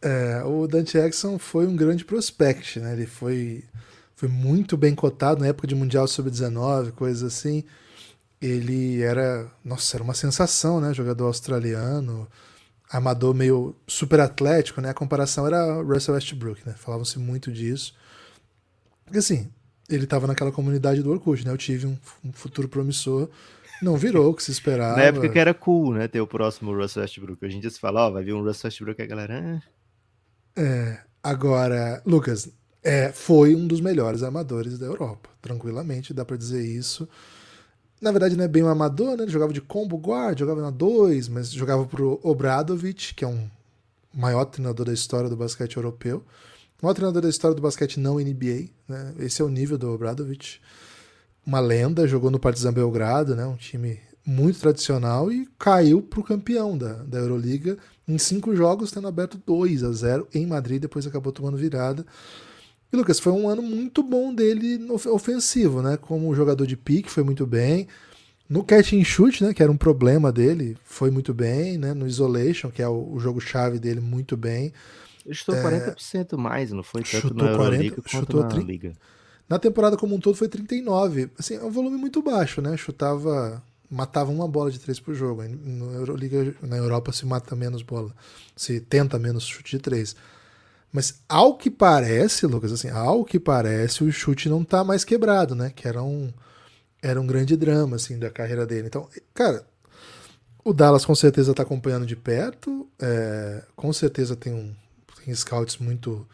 É, 0.00 0.42
o 0.44 0.66
Dante 0.66 0.92
Jackson 0.92 1.38
foi 1.38 1.66
um 1.66 1.74
grande 1.74 2.04
prospect, 2.04 2.78
né? 2.80 2.92
Ele 2.92 3.06
foi, 3.06 3.64
foi 4.14 4.28
muito 4.28 4.76
bem 4.76 4.94
cotado 4.94 5.40
na 5.40 5.48
época 5.48 5.66
de 5.66 5.74
Mundial 5.74 6.06
Sub-19, 6.06 6.92
coisas 6.92 7.22
assim 7.22 7.64
ele 8.40 9.02
era, 9.02 9.50
nossa, 9.64 9.96
era 9.96 10.04
uma 10.04 10.14
sensação, 10.14 10.80
né? 10.80 10.94
Jogador 10.94 11.26
australiano, 11.26 12.28
amador 12.90 13.34
meio 13.34 13.74
super 13.86 14.20
atlético, 14.20 14.80
né? 14.80 14.90
A 14.90 14.94
comparação 14.94 15.46
era 15.46 15.82
Russell 15.82 16.14
Westbrook, 16.14 16.66
né? 16.66 16.74
Falavam-se 16.76 17.18
muito 17.18 17.52
disso. 17.52 17.94
Porque 19.04 19.18
assim, 19.18 19.50
ele 19.88 20.04
estava 20.04 20.26
naquela 20.26 20.52
comunidade 20.52 21.02
do 21.02 21.10
Orkut, 21.10 21.44
né? 21.44 21.52
Eu 21.52 21.56
tive 21.56 21.86
um, 21.86 21.96
um, 22.24 22.32
futuro 22.32 22.68
promissor, 22.68 23.28
não 23.80 23.96
virou 23.96 24.30
o 24.30 24.34
que 24.34 24.42
se 24.42 24.50
esperava. 24.50 24.96
Na 24.96 25.04
época 25.04 25.28
que 25.28 25.38
era 25.38 25.54
cool, 25.54 25.94
né? 25.94 26.06
Ter 26.08 26.20
o 26.20 26.26
próximo 26.26 26.74
Russell 26.74 27.02
Westbrook. 27.02 27.44
Hoje 27.44 27.56
em 27.56 27.60
dia 27.60 27.70
se 27.70 27.80
fala, 27.80 28.06
ó, 28.06 28.10
vai 28.10 28.22
vir 28.22 28.34
um 28.34 28.42
Russell 28.42 28.68
Westbrook 28.68 29.00
e 29.00 29.04
a 29.04 29.06
galera... 29.06 29.62
Ah. 29.62 30.60
É, 30.60 30.98
agora, 31.22 32.02
Lucas, 32.04 32.50
é, 32.82 33.12
foi 33.12 33.54
um 33.54 33.66
dos 33.66 33.80
melhores 33.80 34.22
armadores 34.22 34.78
da 34.78 34.86
Europa, 34.86 35.28
tranquilamente, 35.40 36.12
dá 36.12 36.24
para 36.24 36.36
dizer 36.36 36.64
isso. 36.64 37.08
Na 38.00 38.10
verdade, 38.10 38.36
não 38.36 38.44
é 38.44 38.48
bem 38.48 38.62
um 38.62 38.68
amador, 38.68 39.16
né? 39.16 39.24
Ele 39.24 39.32
jogava 39.32 39.52
de 39.52 39.60
combo 39.60 39.96
guard, 39.96 40.38
jogava 40.38 40.60
na 40.60 40.70
2, 40.70 41.28
mas 41.28 41.50
jogava 41.50 41.84
pro 41.84 42.20
Obradovic, 42.22 43.14
que 43.14 43.24
é 43.24 43.28
um 43.28 43.48
maior 44.14 44.44
treinador 44.44 44.86
da 44.86 44.92
história 44.92 45.28
do 45.28 45.36
basquete 45.36 45.76
europeu. 45.76 46.24
O 46.80 46.86
maior 46.86 46.94
treinador 46.94 47.22
da 47.22 47.28
história 47.28 47.56
do 47.56 47.62
basquete 47.62 47.98
não 47.98 48.20
NBA, 48.20 48.68
né? 48.88 49.12
Esse 49.18 49.42
é 49.42 49.44
o 49.44 49.48
nível 49.48 49.76
do 49.76 49.90
Obradovic. 49.90 50.58
Uma 51.44 51.58
lenda, 51.58 52.06
jogou 52.06 52.30
no 52.30 52.38
Partizan 52.38 52.72
Belgrado, 52.72 53.34
né? 53.34 53.44
Um 53.44 53.56
time 53.56 53.98
muito 54.24 54.60
tradicional 54.60 55.32
e 55.32 55.48
caiu 55.58 56.00
pro 56.00 56.22
campeão 56.22 56.78
da, 56.78 56.92
da 57.02 57.18
Euroliga 57.18 57.76
em 58.06 58.16
cinco 58.16 58.54
jogos, 58.54 58.92
tendo 58.92 59.08
aberto 59.08 59.42
2 59.44 59.82
a 59.82 59.90
0 59.90 60.28
em 60.32 60.46
Madrid, 60.46 60.80
depois 60.80 61.04
acabou 61.04 61.32
tomando 61.32 61.56
virada. 61.56 62.06
E 62.92 62.96
Lucas, 62.96 63.18
foi 63.18 63.32
um 63.32 63.48
ano 63.48 63.60
muito 63.60 64.00
bom 64.00 64.32
dele 64.32 64.78
no 64.78 64.94
ofensivo, 64.94 65.82
né? 65.82 65.96
Como 65.96 66.32
jogador 66.32 66.64
de 66.64 66.76
pique, 66.76 67.10
foi 67.10 67.24
muito 67.24 67.44
bem. 67.44 67.88
No 68.48 68.62
catch 68.62 68.92
and 68.92 69.04
shoot, 69.04 69.42
né, 69.42 69.52
que 69.52 69.62
era 69.62 69.70
um 69.70 69.76
problema 69.76 70.30
dele, 70.30 70.76
foi 70.84 71.10
muito 71.10 71.34
bem, 71.34 71.76
né? 71.76 71.92
No 71.92 72.06
isolation, 72.06 72.70
que 72.70 72.80
é 72.80 72.88
o, 72.88 73.14
o 73.14 73.18
jogo-chave 73.18 73.80
dele, 73.80 74.00
muito 74.00 74.36
bem. 74.36 74.72
Ele 75.28 75.34
chutou 75.34 75.54
é... 75.54 75.92
40% 75.92 76.38
mais, 76.38 76.72
não 76.72 76.82
foi 76.82 77.02
tanto 77.02 77.28
chutou 77.28 77.44
na 77.44 77.50
Euroliga 77.50 77.96
40, 77.96 78.08
chutou 78.08 78.40
na 78.40 78.48
30, 78.48 78.66
Liga. 78.66 78.92
Na 79.46 79.58
temporada 79.58 79.94
como 79.94 80.14
um 80.14 80.20
todo 80.20 80.34
foi 80.34 80.48
39. 80.48 81.30
Assim, 81.38 81.56
é 81.56 81.62
um 81.62 81.70
volume 81.70 81.98
muito 81.98 82.22
baixo, 82.22 82.62
né? 82.62 82.76
Chutava, 82.78 83.62
matava 83.90 84.30
uma 84.30 84.48
bola 84.48 84.70
de 84.70 84.78
três 84.78 84.98
por 84.98 85.14
jogo. 85.14 85.42
Na 85.42 85.96
Euroliga, 85.96 86.54
na 86.62 86.78
Europa 86.78 87.12
se 87.12 87.26
mata 87.26 87.54
menos 87.54 87.82
bola, 87.82 88.10
se 88.56 88.80
tenta 88.80 89.18
menos 89.18 89.44
chute 89.44 89.76
de 89.76 89.82
três. 89.82 90.16
Mas 90.90 91.20
ao 91.28 91.58
que 91.58 91.70
parece, 91.70 92.46
Lucas, 92.46 92.72
assim, 92.72 92.88
ao 92.88 93.22
que 93.22 93.38
parece, 93.38 94.02
o 94.02 94.10
chute 94.10 94.48
não 94.48 94.64
tá 94.64 94.82
mais 94.82 95.04
quebrado, 95.04 95.54
né? 95.54 95.70
Que 95.76 95.86
era 95.86 96.02
um, 96.02 96.32
era 97.02 97.20
um 97.20 97.26
grande 97.26 97.54
drama, 97.54 97.96
assim, 97.96 98.18
da 98.18 98.30
carreira 98.30 98.66
dele. 98.66 98.86
Então, 98.86 99.06
cara, 99.34 99.66
o 100.64 100.72
Dallas 100.72 101.04
com 101.04 101.14
certeza 101.14 101.52
tá 101.52 101.62
acompanhando 101.62 102.06
de 102.06 102.16
perto, 102.16 102.88
é, 102.98 103.62
com 103.76 103.92
certeza 103.92 104.34
tem, 104.34 104.52
um, 104.52 104.74
tem 105.28 105.34
scouts 105.34 105.76
muito 105.76 106.26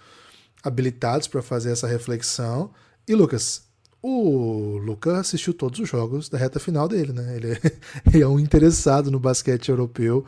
habilitados 0.63 1.27
para 1.27 1.43
fazer 1.43 1.73
essa 1.73 1.89
reflexão. 1.89 2.71
E, 3.09 3.15
Lucas, 3.15 3.65
o 4.01 4.79
Lucas 4.79 5.15
assistiu 5.15 5.53
todos 5.53 5.81
os 5.81 5.89
jogos 5.89 6.29
da 6.29 6.39
reta 6.39 6.61
final 6.61 6.87
dele, 6.87 7.13
né? 7.13 7.37
Ele 7.37 7.53
é, 7.53 7.61
ele 8.07 8.23
é 8.23 8.29
um 8.29 8.39
interessado 8.39 9.11
no 9.11 9.19
basquete 9.19 9.69
europeu 9.69 10.25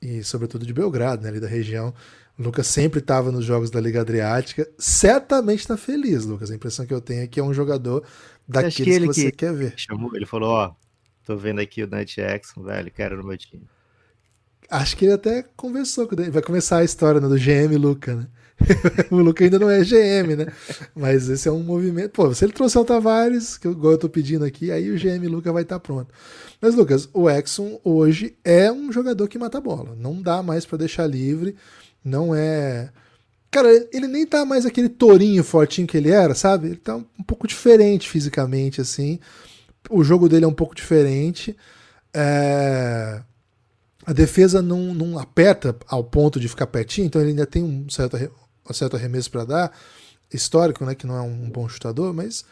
e, 0.00 0.22
sobretudo, 0.22 0.64
de 0.64 0.72
Belgrado, 0.72 1.22
né? 1.22 1.28
Ali 1.28 1.40
da 1.40 1.48
região. 1.48 1.92
O 2.38 2.42
Lucas 2.42 2.68
sempre 2.68 3.00
estava 3.00 3.32
nos 3.32 3.44
jogos 3.44 3.70
da 3.70 3.80
Liga 3.80 4.00
Adriática. 4.00 4.68
Certamente 4.78 5.60
está 5.60 5.76
feliz, 5.76 6.24
Lucas. 6.24 6.50
A 6.50 6.54
impressão 6.54 6.86
que 6.86 6.94
eu 6.94 7.00
tenho 7.00 7.22
é 7.22 7.26
que 7.26 7.40
é 7.40 7.42
um 7.42 7.52
jogador 7.52 8.04
daqueles 8.46 8.76
que, 8.76 8.84
que, 8.84 9.06
você 9.06 9.30
que 9.30 9.36
quer 9.38 9.52
ver. 9.52 9.74
Chamou, 9.76 10.14
ele 10.14 10.26
falou: 10.26 10.50
Ó, 10.50 10.74
tô 11.24 11.36
vendo 11.36 11.60
aqui 11.60 11.82
o 11.82 11.86
Dante 11.86 12.16
Jackson, 12.16 12.62
velho, 12.62 12.90
quero 12.92 13.16
no 13.16 13.24
meu 13.24 13.36
time. 13.36 13.64
Acho 14.70 14.96
que 14.96 15.04
ele 15.04 15.12
até 15.12 15.44
conversou 15.56 16.06
com 16.06 16.20
ele. 16.20 16.30
Vai 16.30 16.42
começar 16.42 16.78
a 16.78 16.84
história 16.84 17.20
né, 17.20 17.28
do 17.28 17.36
GM 17.36 17.76
Luca, 17.78 18.14
né? 18.14 18.26
o 19.10 19.16
Luca 19.16 19.44
ainda 19.44 19.58
não 19.58 19.70
é 19.70 19.80
GM, 19.80 20.36
né? 20.36 20.46
Mas 20.94 21.28
esse 21.28 21.48
é 21.48 21.52
um 21.52 21.62
movimento. 21.62 22.10
Pô, 22.12 22.32
se 22.34 22.44
ele 22.44 22.52
trouxer 22.52 22.80
o 22.80 22.84
Tavares, 22.84 23.58
que 23.58 23.66
eu, 23.66 23.72
igual 23.72 23.92
eu 23.92 23.98
tô 23.98 24.08
pedindo 24.08 24.44
aqui, 24.44 24.70
aí 24.70 24.90
o 24.90 24.98
GM 24.98 25.26
Luca 25.28 25.52
vai 25.52 25.62
estar 25.62 25.76
tá 25.76 25.80
pronto. 25.80 26.12
Mas, 26.60 26.74
Lucas, 26.74 27.08
o 27.12 27.28
Exxon 27.28 27.80
hoje 27.84 28.36
é 28.44 28.70
um 28.70 28.90
jogador 28.90 29.28
que 29.28 29.38
mata 29.38 29.60
bola. 29.60 29.94
Não 29.98 30.22
dá 30.22 30.42
mais 30.42 30.64
para 30.64 30.78
deixar 30.78 31.06
livre. 31.06 31.56
Não 32.04 32.34
é. 32.34 32.90
Cara, 33.50 33.68
ele 33.92 34.06
nem 34.06 34.26
tá 34.26 34.44
mais 34.44 34.66
aquele 34.66 34.88
tourinho 34.88 35.44
fortinho 35.44 35.86
que 35.86 35.96
ele 35.96 36.10
era, 36.10 36.34
sabe? 36.34 36.68
Ele 36.68 36.76
tá 36.76 36.96
um 36.96 37.22
pouco 37.26 37.46
diferente 37.46 38.08
fisicamente, 38.08 38.80
assim. 38.80 39.18
O 39.90 40.02
jogo 40.02 40.28
dele 40.28 40.44
é 40.44 40.48
um 40.48 40.54
pouco 40.54 40.74
diferente. 40.74 41.56
É... 42.12 43.20
A 44.06 44.12
defesa 44.12 44.60
não, 44.60 44.94
não 44.94 45.18
aperta 45.18 45.76
ao 45.86 46.04
ponto 46.04 46.38
de 46.38 46.48
ficar 46.48 46.66
pertinho, 46.66 47.06
então 47.06 47.20
ele 47.20 47.30
ainda 47.30 47.46
tem 47.46 47.62
um 47.62 47.88
certo, 47.88 48.16
um 48.68 48.72
certo 48.72 48.96
arremesso 48.96 49.30
para 49.30 49.44
dar. 49.44 49.72
Histórico, 50.32 50.84
né? 50.84 50.94
Que 50.94 51.06
não 51.06 51.16
é 51.16 51.20
um 51.20 51.48
bom 51.48 51.68
chutador, 51.68 52.12
mas 52.12 52.44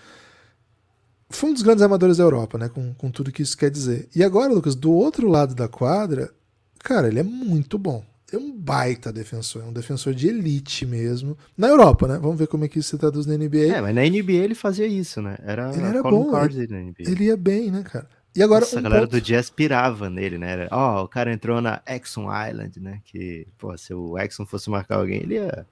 foi 1.28 1.50
um 1.50 1.52
dos 1.54 1.62
grandes 1.62 1.82
armadores 1.82 2.18
da 2.18 2.24
Europa, 2.24 2.58
né? 2.58 2.68
Com, 2.68 2.94
com 2.94 3.10
tudo 3.10 3.32
que 3.32 3.42
isso 3.42 3.56
quer 3.56 3.70
dizer. 3.70 4.08
E 4.14 4.22
agora, 4.22 4.52
Lucas, 4.52 4.74
do 4.74 4.92
outro 4.92 5.28
lado 5.28 5.54
da 5.54 5.68
quadra, 5.68 6.32
cara, 6.78 7.08
ele 7.08 7.18
é 7.20 7.24
muito 7.24 7.78
bom 7.78 8.04
é 8.36 8.38
um 8.38 8.50
baita 8.50 9.12
defensor, 9.12 9.62
é 9.62 9.66
um 9.66 9.72
defensor 9.72 10.14
de 10.14 10.28
elite 10.28 10.86
mesmo. 10.86 11.36
Na 11.56 11.68
Europa, 11.68 12.08
né? 12.08 12.18
Vamos 12.18 12.38
ver 12.38 12.46
como 12.46 12.64
é 12.64 12.68
que 12.68 12.78
isso 12.78 12.90
se 12.90 12.98
traduz 12.98 13.26
na 13.26 13.36
NBA. 13.36 13.74
É, 13.74 13.80
mas 13.80 13.94
na 13.94 14.02
NBA 14.02 14.32
ele 14.32 14.54
fazia 14.54 14.86
isso, 14.86 15.20
né? 15.20 15.36
Era, 15.44 15.70
ele 15.74 15.84
era 15.84 16.02
bom. 16.02 16.34
Ele, 16.44 16.94
ele 16.98 17.24
ia 17.24 17.36
bem, 17.36 17.70
né, 17.70 17.82
cara? 17.82 18.08
E 18.34 18.42
agora, 18.42 18.60
Nossa, 18.60 18.76
um 18.76 18.78
a 18.78 18.82
galera 18.82 19.02
ponto... 19.02 19.10
do 19.10 19.20
Jazz 19.20 19.50
pirava 19.50 20.08
nele, 20.08 20.38
né? 20.38 20.66
Ó, 20.70 21.00
oh, 21.00 21.04
o 21.04 21.08
cara 21.08 21.32
entrou 21.32 21.60
na 21.60 21.82
Exxon 21.86 22.28
Island, 22.32 22.80
né? 22.80 23.00
Que, 23.04 23.46
pô, 23.58 23.76
se 23.76 23.92
o 23.92 24.18
Exxon 24.18 24.46
fosse 24.46 24.70
marcar 24.70 24.96
alguém, 24.96 25.22
ele 25.22 25.34
ia... 25.34 25.66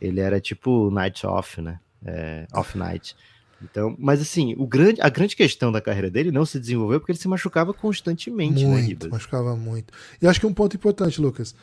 Ele 0.00 0.20
era 0.20 0.40
tipo 0.40 0.90
night 0.90 1.26
off, 1.26 1.60
né? 1.60 1.78
É, 2.04 2.46
off 2.52 2.76
night. 2.76 3.14
Então, 3.62 3.94
mas 3.98 4.20
assim, 4.20 4.54
o 4.56 4.66
grande, 4.66 5.00
a 5.02 5.08
grande 5.08 5.36
questão 5.36 5.70
da 5.70 5.80
carreira 5.80 6.10
dele 6.10 6.32
não 6.32 6.46
se 6.46 6.58
desenvolveu 6.58 6.98
porque 6.98 7.12
ele 7.12 7.18
se 7.18 7.28
machucava 7.28 7.74
constantemente, 7.74 8.64
muito, 8.64 8.80
né, 8.80 8.88
Gibas? 8.88 9.10
machucava 9.10 9.54
muito. 9.54 9.92
E 10.20 10.26
acho 10.26 10.40
que 10.40 10.46
um 10.46 10.54
ponto 10.54 10.74
importante, 10.74 11.20
Lucas, 11.20 11.54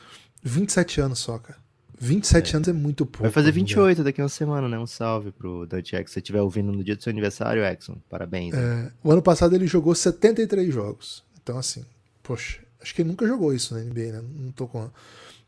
27 0.43 1.01
anos 1.01 1.19
só, 1.19 1.39
cara. 1.39 1.59
27 1.99 2.53
é. 2.53 2.55
anos 2.57 2.67
é 2.67 2.73
muito 2.73 3.05
pouco. 3.05 3.23
Vai 3.23 3.31
fazer 3.31 3.51
28 3.51 4.03
daqui 4.03 4.21
a 4.21 4.23
uma 4.23 4.29
semana, 4.29 4.69
né? 4.69 4.77
Um 4.77 4.85
salve 4.85 5.31
pro 5.31 5.65
Dante 5.65 5.95
Exxon. 5.95 6.07
Se 6.07 6.13
você 6.13 6.19
estiver 6.19 6.41
ouvindo 6.41 6.71
no 6.71 6.83
dia 6.83 6.95
do 6.95 7.01
seu 7.01 7.09
aniversário, 7.09 7.63
Exxon, 7.63 7.97
parabéns. 8.09 8.53
Né? 8.53 8.87
É, 8.87 8.91
o 9.03 9.11
ano 9.11 9.21
passado 9.21 9.55
ele 9.55 9.67
jogou 9.67 9.95
73 9.95 10.73
jogos. 10.73 11.23
Então, 11.41 11.57
assim, 11.57 11.83
poxa, 12.21 12.59
acho 12.81 12.93
que 12.93 13.01
ele 13.01 13.09
nunca 13.09 13.25
jogou 13.25 13.53
isso 13.53 13.73
na 13.73 13.81
NBA, 13.81 14.11
né? 14.11 14.23
Não 14.39 14.51
tô 14.51 14.67
com 14.67 14.81
a, 14.81 14.89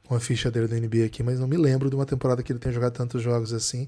com 0.07 0.15
a 0.15 0.19
ficha 0.19 0.49
dele 0.49 0.67
da 0.67 0.75
NBA 0.75 1.05
aqui, 1.05 1.21
mas 1.21 1.39
não 1.39 1.47
me 1.47 1.57
lembro 1.57 1.89
de 1.89 1.95
uma 1.95 2.05
temporada 2.05 2.41
que 2.41 2.51
ele 2.51 2.59
tenha 2.59 2.73
jogado 2.73 2.93
tantos 2.93 3.21
jogos 3.21 3.53
assim. 3.53 3.87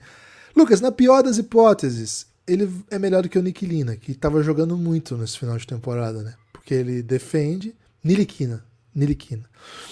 Lucas, 0.56 0.82
na 0.82 0.92
pior 0.92 1.24
das 1.24 1.38
hipóteses, 1.38 2.28
ele 2.48 2.70
é 2.90 3.00
melhor 3.00 3.24
do 3.24 3.30
que 3.30 3.40
o 3.40 3.42
Nick 3.42 3.66
Lina, 3.66 3.96
que 3.96 4.12
estava 4.12 4.44
jogando 4.44 4.78
muito 4.78 5.18
nesse 5.18 5.40
final 5.40 5.58
de 5.58 5.66
temporada, 5.66 6.22
né? 6.22 6.36
Porque 6.52 6.74
ele 6.74 7.02
defende. 7.02 7.76
Niliquina. 8.04 8.64
Niliquina. 8.94 9.44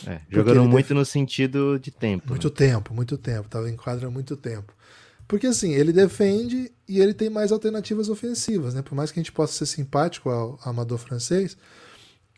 É, 0.05 0.19
jogando 0.29 0.63
muito 0.65 0.93
no 0.93 1.05
sentido 1.05 1.79
de 1.79 1.91
tempo. 1.91 2.29
Muito 2.29 2.49
né? 2.49 2.53
tempo, 2.55 2.93
muito 2.93 3.17
tempo. 3.17 3.47
Tava 3.47 3.69
em 3.69 3.75
quadra 3.75 4.07
há 4.07 4.11
muito 4.11 4.35
tempo. 4.35 4.73
Porque 5.27 5.47
assim, 5.47 5.73
ele 5.73 5.93
defende 5.93 6.71
e 6.87 6.99
ele 6.99 7.13
tem 7.13 7.29
mais 7.29 7.51
alternativas 7.51 8.09
ofensivas, 8.09 8.73
né? 8.73 8.81
Por 8.81 8.95
mais 8.95 9.11
que 9.11 9.19
a 9.19 9.21
gente 9.21 9.31
possa 9.31 9.53
ser 9.53 9.67
simpático 9.67 10.29
ao 10.29 10.59
amador 10.65 10.97
francês, 10.97 11.55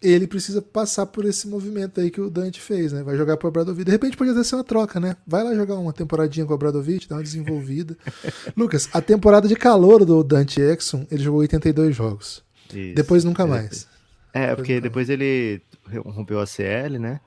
ele 0.02 0.28
precisa 0.28 0.62
passar 0.62 1.06
por 1.06 1.26
esse 1.26 1.48
movimento 1.48 2.02
aí 2.02 2.10
que 2.10 2.20
o 2.20 2.30
Dante 2.30 2.60
fez, 2.60 2.92
né? 2.92 3.04
Vai 3.04 3.16
jogar 3.16 3.38
pro 3.38 3.52
Bradovic. 3.52 3.86
De 3.86 3.92
repente 3.92 4.18
pode 4.18 4.32
até 4.32 4.44
ser 4.44 4.56
uma 4.56 4.64
troca, 4.64 5.00
né? 5.00 5.16
Vai 5.26 5.44
lá 5.44 5.56
jogar 5.56 5.76
uma 5.76 5.94
temporadinha 5.94 6.46
com 6.46 6.54
o 6.54 6.58
Bradovic, 6.58 7.08
dá 7.08 7.16
uma 7.16 7.24
desenvolvida. 7.24 7.96
Lucas, 8.58 8.90
a 8.92 9.00
temporada 9.00 9.48
de 9.48 9.56
calor 9.56 10.04
do 10.04 10.24
Dante 10.24 10.60
Exxon, 10.60 11.06
ele 11.10 11.24
jogou 11.24 11.40
82 11.42 11.96
jogos. 11.96 12.44
Isso. 12.74 12.96
Depois 12.96 13.24
nunca 13.24 13.46
mais. 13.46 13.88
É, 14.34 14.48
depois 14.48 14.56
porque 14.56 14.82
depois 14.82 15.10
ele 15.10 15.62
rompeu 16.06 16.40
a 16.40 16.46
CL, 16.46 17.00
né? 17.00 17.20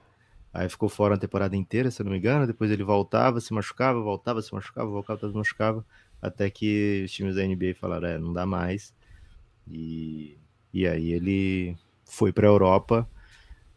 Aí 0.53 0.69
ficou 0.69 0.89
fora 0.89 1.17
a 1.17 1.19
temporada 1.19 1.57
inteira, 1.57 1.91
se 1.91 2.01
eu 2.01 2.05
não 2.05 2.13
me 2.13 2.19
engano. 2.19 2.47
Depois 2.47 2.71
ele 2.71 2.85
voltava, 2.85 3.41
se 3.41 3.53
machucava, 3.53 4.01
voltava, 4.01 4.41
se 4.41 4.55
machucava, 4.55 4.89
voltava, 4.89 5.29
se 5.29 5.35
machucava. 5.35 5.85
Até 6.23 6.49
que 6.49 7.03
os 7.05 7.13
times 7.13 7.35
da 7.35 7.45
NBA 7.45 7.75
falaram, 7.75 8.09
é, 8.09 8.19
não 8.19 8.33
dá 8.33 8.47
mais. 8.47 8.95
E, 9.69 10.39
e 10.73 10.87
aí 10.87 11.13
ele 11.13 11.77
foi 12.05 12.33
para 12.33 12.47
a 12.47 12.51
Europa. 12.51 13.09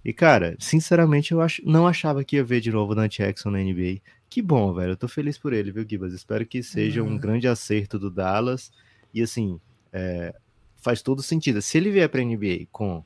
E, 0.06 0.14
cara, 0.14 0.56
sinceramente, 0.60 1.32
eu 1.32 1.42
acho, 1.42 1.62
não 1.66 1.88
achava 1.88 2.24
que 2.24 2.36
ia 2.36 2.44
ver 2.44 2.62
de 2.62 2.72
novo 2.72 2.92
o 2.92 2.96
Dante 2.96 3.24
Jackson 3.24 3.50
na 3.50 3.58
NBA. 3.58 4.00
Que 4.30 4.42
bom, 4.42 4.72
velho. 4.72 4.92
Eu 4.92 4.98
tô 4.98 5.08
feliz 5.08 5.38
por 5.38 5.54
ele, 5.54 5.72
viu, 5.72 5.84
Gibas? 5.88 6.14
Espero 6.14 6.46
que 6.46 6.62
seja 6.62 7.02
um 7.02 7.08
uhum. 7.08 7.18
grande 7.18 7.48
acerto 7.48 7.98
do 7.98 8.12
Dallas. 8.12 8.72
E, 9.12 9.22
assim, 9.24 9.60
é, 9.92 10.36
faz 10.76 11.02
todo 11.02 11.24
sentido. 11.24 11.60
Se 11.60 11.78
ele 11.78 11.90
vier 11.90 12.08
pra 12.08 12.24
NBA 12.24 12.68
com 12.72 13.04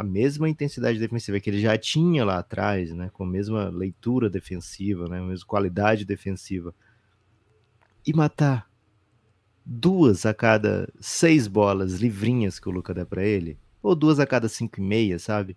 a 0.00 0.02
mesma 0.02 0.48
intensidade 0.48 0.98
defensiva 0.98 1.38
que 1.38 1.50
ele 1.50 1.60
já 1.60 1.76
tinha 1.76 2.24
lá 2.24 2.38
atrás, 2.38 2.90
né? 2.94 3.10
Com 3.12 3.24
a 3.24 3.26
mesma 3.26 3.68
leitura 3.68 4.30
defensiva, 4.30 5.06
né? 5.08 5.18
A 5.18 5.22
mesma 5.22 5.46
qualidade 5.46 6.06
defensiva. 6.06 6.74
E 8.06 8.14
matar 8.14 8.70
duas 9.64 10.24
a 10.24 10.32
cada 10.32 10.90
seis 10.98 11.46
bolas 11.46 12.00
livrinhas 12.00 12.58
que 12.58 12.66
o 12.66 12.72
Luca 12.72 12.94
dá 12.94 13.04
para 13.04 13.22
ele, 13.22 13.58
ou 13.82 13.94
duas 13.94 14.18
a 14.18 14.26
cada 14.26 14.48
cinco 14.48 14.80
e 14.80 14.82
meia, 14.82 15.18
sabe? 15.18 15.54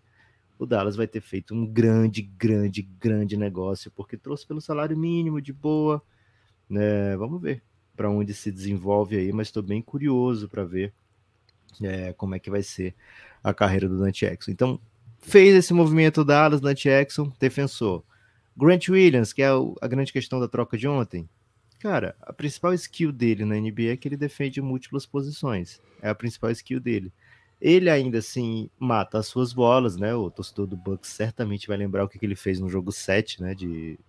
O 0.60 0.66
Dallas 0.66 0.98
vai 0.98 1.08
ter 1.08 1.22
feito 1.22 1.56
um 1.56 1.66
grande, 1.66 2.22
grande, 2.22 2.82
grande 2.82 3.38
negócio, 3.38 3.90
porque 3.92 4.18
trouxe 4.18 4.46
pelo 4.46 4.60
salário 4.60 4.98
mínimo 4.98 5.42
de 5.42 5.54
boa. 5.54 6.02
Né? 6.70 7.16
Vamos 7.16 7.42
ver 7.42 7.64
para 7.96 8.10
onde 8.10 8.34
se 8.34 8.52
desenvolve 8.52 9.16
aí, 9.16 9.32
mas 9.32 9.48
estou 9.48 9.64
bem 9.64 9.82
curioso 9.82 10.50
para 10.50 10.66
ver 10.66 10.94
é, 11.82 12.12
como 12.14 12.36
é 12.36 12.40
que 12.40 12.50
vai 12.50 12.62
ser 12.62 12.94
a 13.44 13.54
carreira 13.54 13.90
do 13.90 14.00
Dante 14.00 14.26
Exxon. 14.26 14.52
Então, 14.52 14.80
fez 15.20 15.56
esse 15.56 15.74
movimento 15.74 16.24
Dallas, 16.24 16.62
Dante 16.62 16.88
Exxon, 16.88 17.32
defensor. 17.40 18.04
Grant 18.56 18.88
Williams, 18.88 19.34
que 19.34 19.42
é 19.42 19.50
a 19.82 19.88
grande 19.88 20.14
questão 20.14 20.40
da 20.40 20.48
troca 20.48 20.78
de 20.78 20.88
ontem. 20.88 21.28
Cara, 21.80 22.16
a 22.22 22.32
principal 22.32 22.74
skill 22.74 23.12
dele 23.12 23.44
na 23.44 23.56
NBA 23.56 23.92
é 23.92 23.98
que 23.98 24.08
ele 24.08 24.16
defende 24.16 24.62
múltiplas 24.62 25.06
posições. 25.06 25.82
É 26.02 26.10
a 26.10 26.16
principal 26.16 26.52
skill 26.52 26.80
dele. 26.80 27.12
Ele 27.60 27.90
ainda 27.90 28.20
assim 28.20 28.70
mata 28.80 29.18
as 29.18 29.28
suas 29.28 29.52
bolas, 29.52 29.98
né? 29.98 30.14
O 30.14 30.30
torcedor 30.30 30.68
do 30.68 30.78
Bucks 30.78 31.10
certamente 31.10 31.68
vai 31.68 31.78
lembrar 31.78 32.04
o 32.04 32.08
que, 32.08 32.20
que 32.20 32.26
ele 32.26 32.36
fez 32.36 32.60
no 32.60 32.70
jogo 32.70 32.92
7, 32.92 33.42
né? 33.42 33.54
De, 33.56 34.00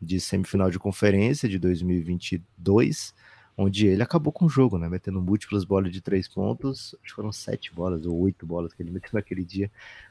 de 0.00 0.20
semifinal 0.20 0.70
de 0.70 0.78
conferência 0.78 1.48
de 1.48 1.58
2022, 1.58 3.14
onde 3.56 3.86
ele 3.86 4.02
acabou 4.02 4.32
com 4.32 4.46
o 4.46 4.48
jogo, 4.48 4.78
né? 4.78 4.88
Metendo 4.88 5.20
múltiplas 5.20 5.64
bolas 5.64 5.92
de 5.92 6.00
três 6.00 6.28
pontos. 6.28 6.94
Acho 7.02 7.10
que 7.10 7.16
foram 7.16 7.32
sete 7.32 7.72
bolas 7.72 8.06
ou 8.06 8.18
oito 8.20 8.46
bolas 8.46 8.72
que 8.72 8.82
ele 8.82 8.90
meteu 8.90 9.10
naquele 9.14 9.44
dia. 9.44 9.70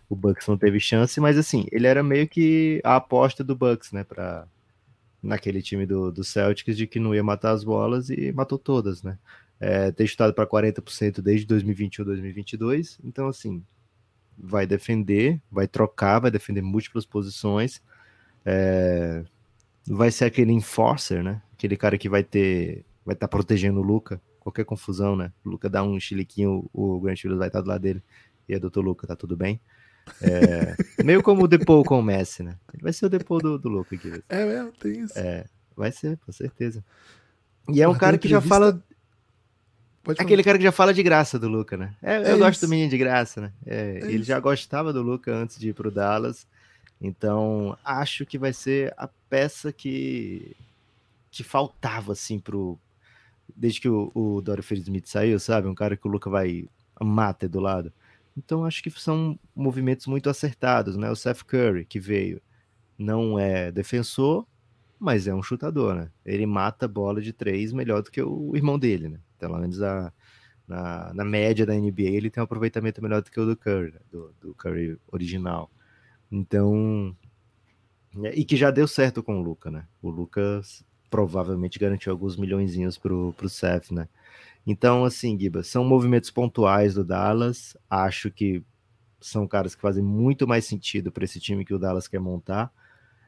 O 0.10 0.16
Bucks 0.16 0.48
não 0.48 0.58
teve 0.58 0.80
chance, 0.80 1.20
mas 1.20 1.38
assim, 1.38 1.66
ele 1.72 1.88
era 1.88 2.04
meio 2.04 2.28
que 2.28 2.82
a 2.84 2.96
aposta 2.96 3.44
do 3.44 3.56
Bucks, 3.56 3.92
né? 3.92 4.04
Pra, 4.04 4.48
naquele 5.22 5.62
time 5.62 5.86
do, 5.86 6.12
do 6.12 6.24
Celtics 6.24 6.78
de 6.78 6.88
que 6.88 7.00
não 7.00 7.16
ia 7.16 7.24
matar 7.24 7.52
as 7.52 7.64
bolas 7.64 8.10
e 8.10 8.32
matou 8.32 8.58
todas, 8.58 9.04
né? 9.04 9.18
é, 9.64 9.92
ter 9.92 10.06
chutado 10.08 10.34
para 10.34 10.46
40% 10.46 11.22
desde 11.22 11.48
2021, 11.48 12.04
2022. 12.04 13.00
Então, 13.02 13.30
assim, 13.30 13.64
vai 14.38 14.68
defender, 14.68 15.40
vai 15.50 15.70
trocar, 15.70 16.20
vai 16.20 16.30
defender 16.30 16.62
múltiplas 16.62 17.06
posições. 17.06 17.82
É, 18.46 19.24
vai 19.88 20.12
ser 20.12 20.26
aquele 20.26 20.52
enforcer, 20.52 21.24
né? 21.24 21.42
Aquele 21.54 21.78
cara 21.78 21.98
que 21.98 22.10
vai 22.10 22.26
ter, 22.26 22.84
vai 23.06 23.14
estar 23.14 23.28
tá 23.28 23.32
protegendo 23.32 23.80
o 23.80 23.84
Luca. 23.84 24.22
Qualquer 24.40 24.66
confusão, 24.66 25.16
né? 25.16 25.32
O 25.44 25.50
Luca 25.50 25.70
dá 25.70 25.84
um 25.84 26.00
chiliquinho, 26.00 26.70
o 26.74 27.00
Grant 27.00 27.24
Williams 27.24 27.40
vai 27.40 27.48
estar 27.48 27.60
tá 27.60 27.64
do 27.64 27.70
lado 27.70 27.82
dele. 27.82 28.04
E 28.48 28.54
aí, 28.54 28.60
doutor 28.60 28.82
Luca, 28.82 29.08
tá 29.08 29.16
tudo 29.16 29.38
bem? 29.38 29.60
É, 30.22 30.76
meio 31.04 31.24
como 31.24 31.44
o 31.44 31.48
Depou 31.48 31.84
com 31.84 32.00
o 32.00 32.04
Messi, 32.04 32.44
né? 32.44 32.58
Ele 32.74 32.84
vai 32.84 32.92
ser 32.92 33.06
o 33.06 33.10
Depou 33.10 33.40
do, 33.40 33.58
do 33.58 33.70
Luca 33.70 33.96
aqui. 33.96 34.22
É 34.28 34.46
mesmo, 34.46 34.72
tem 34.74 35.00
isso. 35.02 35.18
É, 35.18 35.46
vai 35.76 35.92
ser, 35.92 36.18
com 36.26 36.32
certeza. 36.32 36.84
E 37.70 37.82
é 37.82 37.88
um 37.88 37.96
cara 37.96 38.18
que 38.18 38.28
já 38.28 38.42
fala 38.42 38.84
Pode 40.04 40.22
Aquele 40.22 40.44
cara 40.44 40.58
que 40.58 40.64
já 40.66 40.72
fala 40.72 40.94
de 40.94 41.02
graça 41.02 41.40
do 41.40 41.48
Luca, 41.48 41.78
né? 41.78 41.96
É, 42.04 42.16
é 42.16 42.32
eu 42.34 42.38
gosto 42.38 42.60
do 42.60 42.68
menino 42.68 42.90
de 42.90 42.98
graça, 42.98 43.40
né? 43.40 43.54
É, 43.66 43.76
é 43.76 43.98
ele 44.00 44.18
isso. 44.18 44.26
já 44.26 44.38
gostava 44.38 44.92
do 44.92 45.02
Luca 45.02 45.34
antes 45.34 45.58
de 45.58 45.70
ir 45.70 45.74
pro 45.74 45.90
Dallas. 45.90 46.46
Então, 47.00 47.78
acho 47.86 48.26
que 48.26 48.38
vai 48.38 48.52
ser 48.52 48.94
a 48.98 49.08
peça 49.30 49.72
que, 49.72 50.56
que 51.32 51.42
faltava, 51.42 52.12
assim, 52.12 52.38
pro. 52.38 52.78
Desde 53.56 53.82
que 53.82 53.90
o, 53.90 54.12
o 54.14 54.42
Dory 54.42 54.62
Smith 54.74 55.08
saiu, 55.08 55.40
sabe? 55.40 55.68
Um 55.68 55.76
cara 55.76 55.96
que 55.96 56.08
o 56.08 56.12
Luca 56.12 56.30
vai 56.30 56.68
mata 57.02 57.48
do 57.48 57.60
lado. 57.60 57.92
Então, 58.38 58.66
acho 58.66 58.82
que 58.82 58.90
são 58.90 59.40
movimentos 59.56 60.08
muito 60.08 60.30
acertados, 60.30 60.98
né? 60.98 61.10
O 61.10 61.16
Seth 61.16 61.44
Curry, 61.44 61.86
que 61.86 62.00
veio, 62.00 62.42
não 62.98 63.38
é 63.38 63.72
defensor, 63.72 64.48
mas 65.00 65.28
é 65.28 65.36
um 65.36 65.44
chutador, 65.44 65.94
né? 65.96 66.12
Ele 66.26 66.46
mata 66.46 66.88
bola 66.88 67.22
de 67.22 67.34
três 67.34 67.72
melhor 67.72 68.02
do 68.02 68.10
que 68.10 68.22
o 68.22 68.56
irmão 68.56 68.80
dele, 68.80 69.10
né? 69.10 69.20
Pelo 69.38 69.60
menos 69.60 69.82
a, 69.82 70.12
na, 70.68 71.14
na 71.14 71.26
média 71.26 71.66
da 71.66 71.74
NBA 71.74 72.04
ele 72.04 72.30
tem 72.30 72.42
um 72.42 72.46
aproveitamento 72.46 73.02
melhor 73.02 73.22
do 73.22 73.30
que 73.30 73.40
o 73.40 73.46
do 73.46 73.56
Curry, 73.56 73.92
né? 73.92 74.00
do, 74.12 74.34
do 74.42 74.56
Curry 74.56 74.98
original. 75.12 75.70
Então, 76.32 77.16
e 78.34 78.44
que 78.44 78.56
já 78.56 78.72
deu 78.72 78.88
certo 78.88 79.22
com 79.22 79.40
o 79.40 79.44
Luca, 79.44 79.70
né? 79.70 79.86
O 80.02 80.10
Lucas 80.10 80.84
provavelmente 81.14 81.78
garantiu 81.78 82.12
alguns 82.12 82.36
milhõeszinhos 82.36 82.98
pro, 82.98 83.34
pro 83.34 83.48
Seth, 83.48 83.92
né? 83.92 84.10
Então, 84.66 85.06
assim, 85.06 85.38
Giba, 85.40 85.62
são 85.62 85.84
movimentos 85.84 86.32
pontuais 86.32 86.96
do 86.96 87.04
Dallas. 87.04 87.78
Acho 87.88 88.32
que 88.32 88.64
são 89.22 89.48
caras 89.48 89.76
que 89.76 89.82
fazem 89.84 90.04
muito 90.04 90.48
mais 90.48 90.66
sentido 90.66 91.12
para 91.12 91.24
esse 91.24 91.40
time 91.40 91.64
que 91.64 91.74
o 91.74 91.78
Dallas 91.78 92.08
quer 92.08 92.18
montar. 92.18 92.74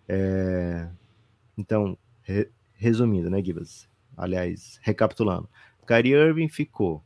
É... 0.10 0.90
Então, 1.56 1.96
re 2.24 2.50
resumindo, 2.74 3.30
né, 3.30 3.40
Gibas? 3.44 3.88
Aliás, 4.18 4.80
recapitulando. 4.82 5.48
Kyrie 5.86 6.14
Irving 6.16 6.50
ficou. 6.50 7.04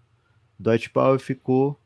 Dwight 0.58 0.90
Powell 0.92 1.20
ficou. 1.20 1.78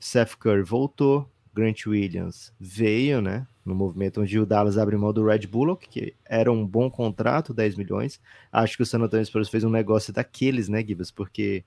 Seth 0.00 0.34
Curry 0.34 0.64
voltou. 0.64 1.30
Grant 1.56 1.86
Williams 1.86 2.52
veio, 2.60 3.22
né? 3.22 3.46
No 3.64 3.74
movimento 3.74 4.20
onde 4.20 4.38
o 4.38 4.44
Dallas 4.44 4.76
abriu 4.76 4.98
mão 4.98 5.12
do 5.12 5.24
Red 5.24 5.46
Bullock, 5.46 5.88
que 5.88 6.14
era 6.26 6.52
um 6.52 6.66
bom 6.66 6.90
contrato, 6.90 7.54
10 7.54 7.76
milhões. 7.76 8.20
Acho 8.52 8.76
que 8.76 8.82
o 8.82 8.86
San 8.86 9.00
Antonio 9.00 9.24
Spurs 9.24 9.48
fez 9.48 9.64
um 9.64 9.70
negócio 9.70 10.12
daqueles, 10.12 10.68
né, 10.68 10.84
Gibbs? 10.86 11.10
Porque 11.10 11.64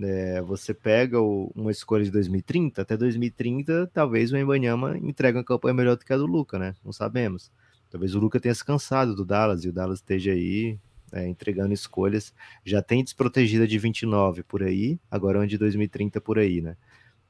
é, 0.00 0.40
você 0.40 0.72
pega 0.72 1.20
o, 1.20 1.52
uma 1.54 1.70
escolha 1.70 2.02
de 2.02 2.10
2030, 2.10 2.80
até 2.80 2.96
2030, 2.96 3.90
talvez 3.92 4.32
o 4.32 4.36
Embanyama 4.38 4.96
entregue 4.96 5.36
uma 5.36 5.44
campanha 5.44 5.74
melhor 5.74 5.96
do 5.96 6.04
que 6.04 6.12
a 6.12 6.16
do 6.16 6.26
Luca, 6.26 6.58
né? 6.58 6.74
Não 6.82 6.92
sabemos. 6.92 7.52
Talvez 7.90 8.14
o 8.14 8.18
Luca 8.18 8.40
tenha 8.40 8.54
se 8.54 8.64
cansado 8.64 9.14
do 9.14 9.24
Dallas 9.24 9.64
e 9.64 9.68
o 9.68 9.72
Dallas 9.72 9.98
esteja 9.98 10.32
aí 10.32 10.78
é, 11.12 11.28
entregando 11.28 11.74
escolhas. 11.74 12.32
Já 12.64 12.80
tem 12.80 13.04
desprotegida 13.04 13.66
de 13.66 13.78
29 13.78 14.42
por 14.44 14.62
aí, 14.62 14.98
agora 15.10 15.44
é 15.44 15.46
de 15.46 15.58
2030 15.58 16.20
por 16.20 16.38
aí, 16.38 16.60
né? 16.60 16.76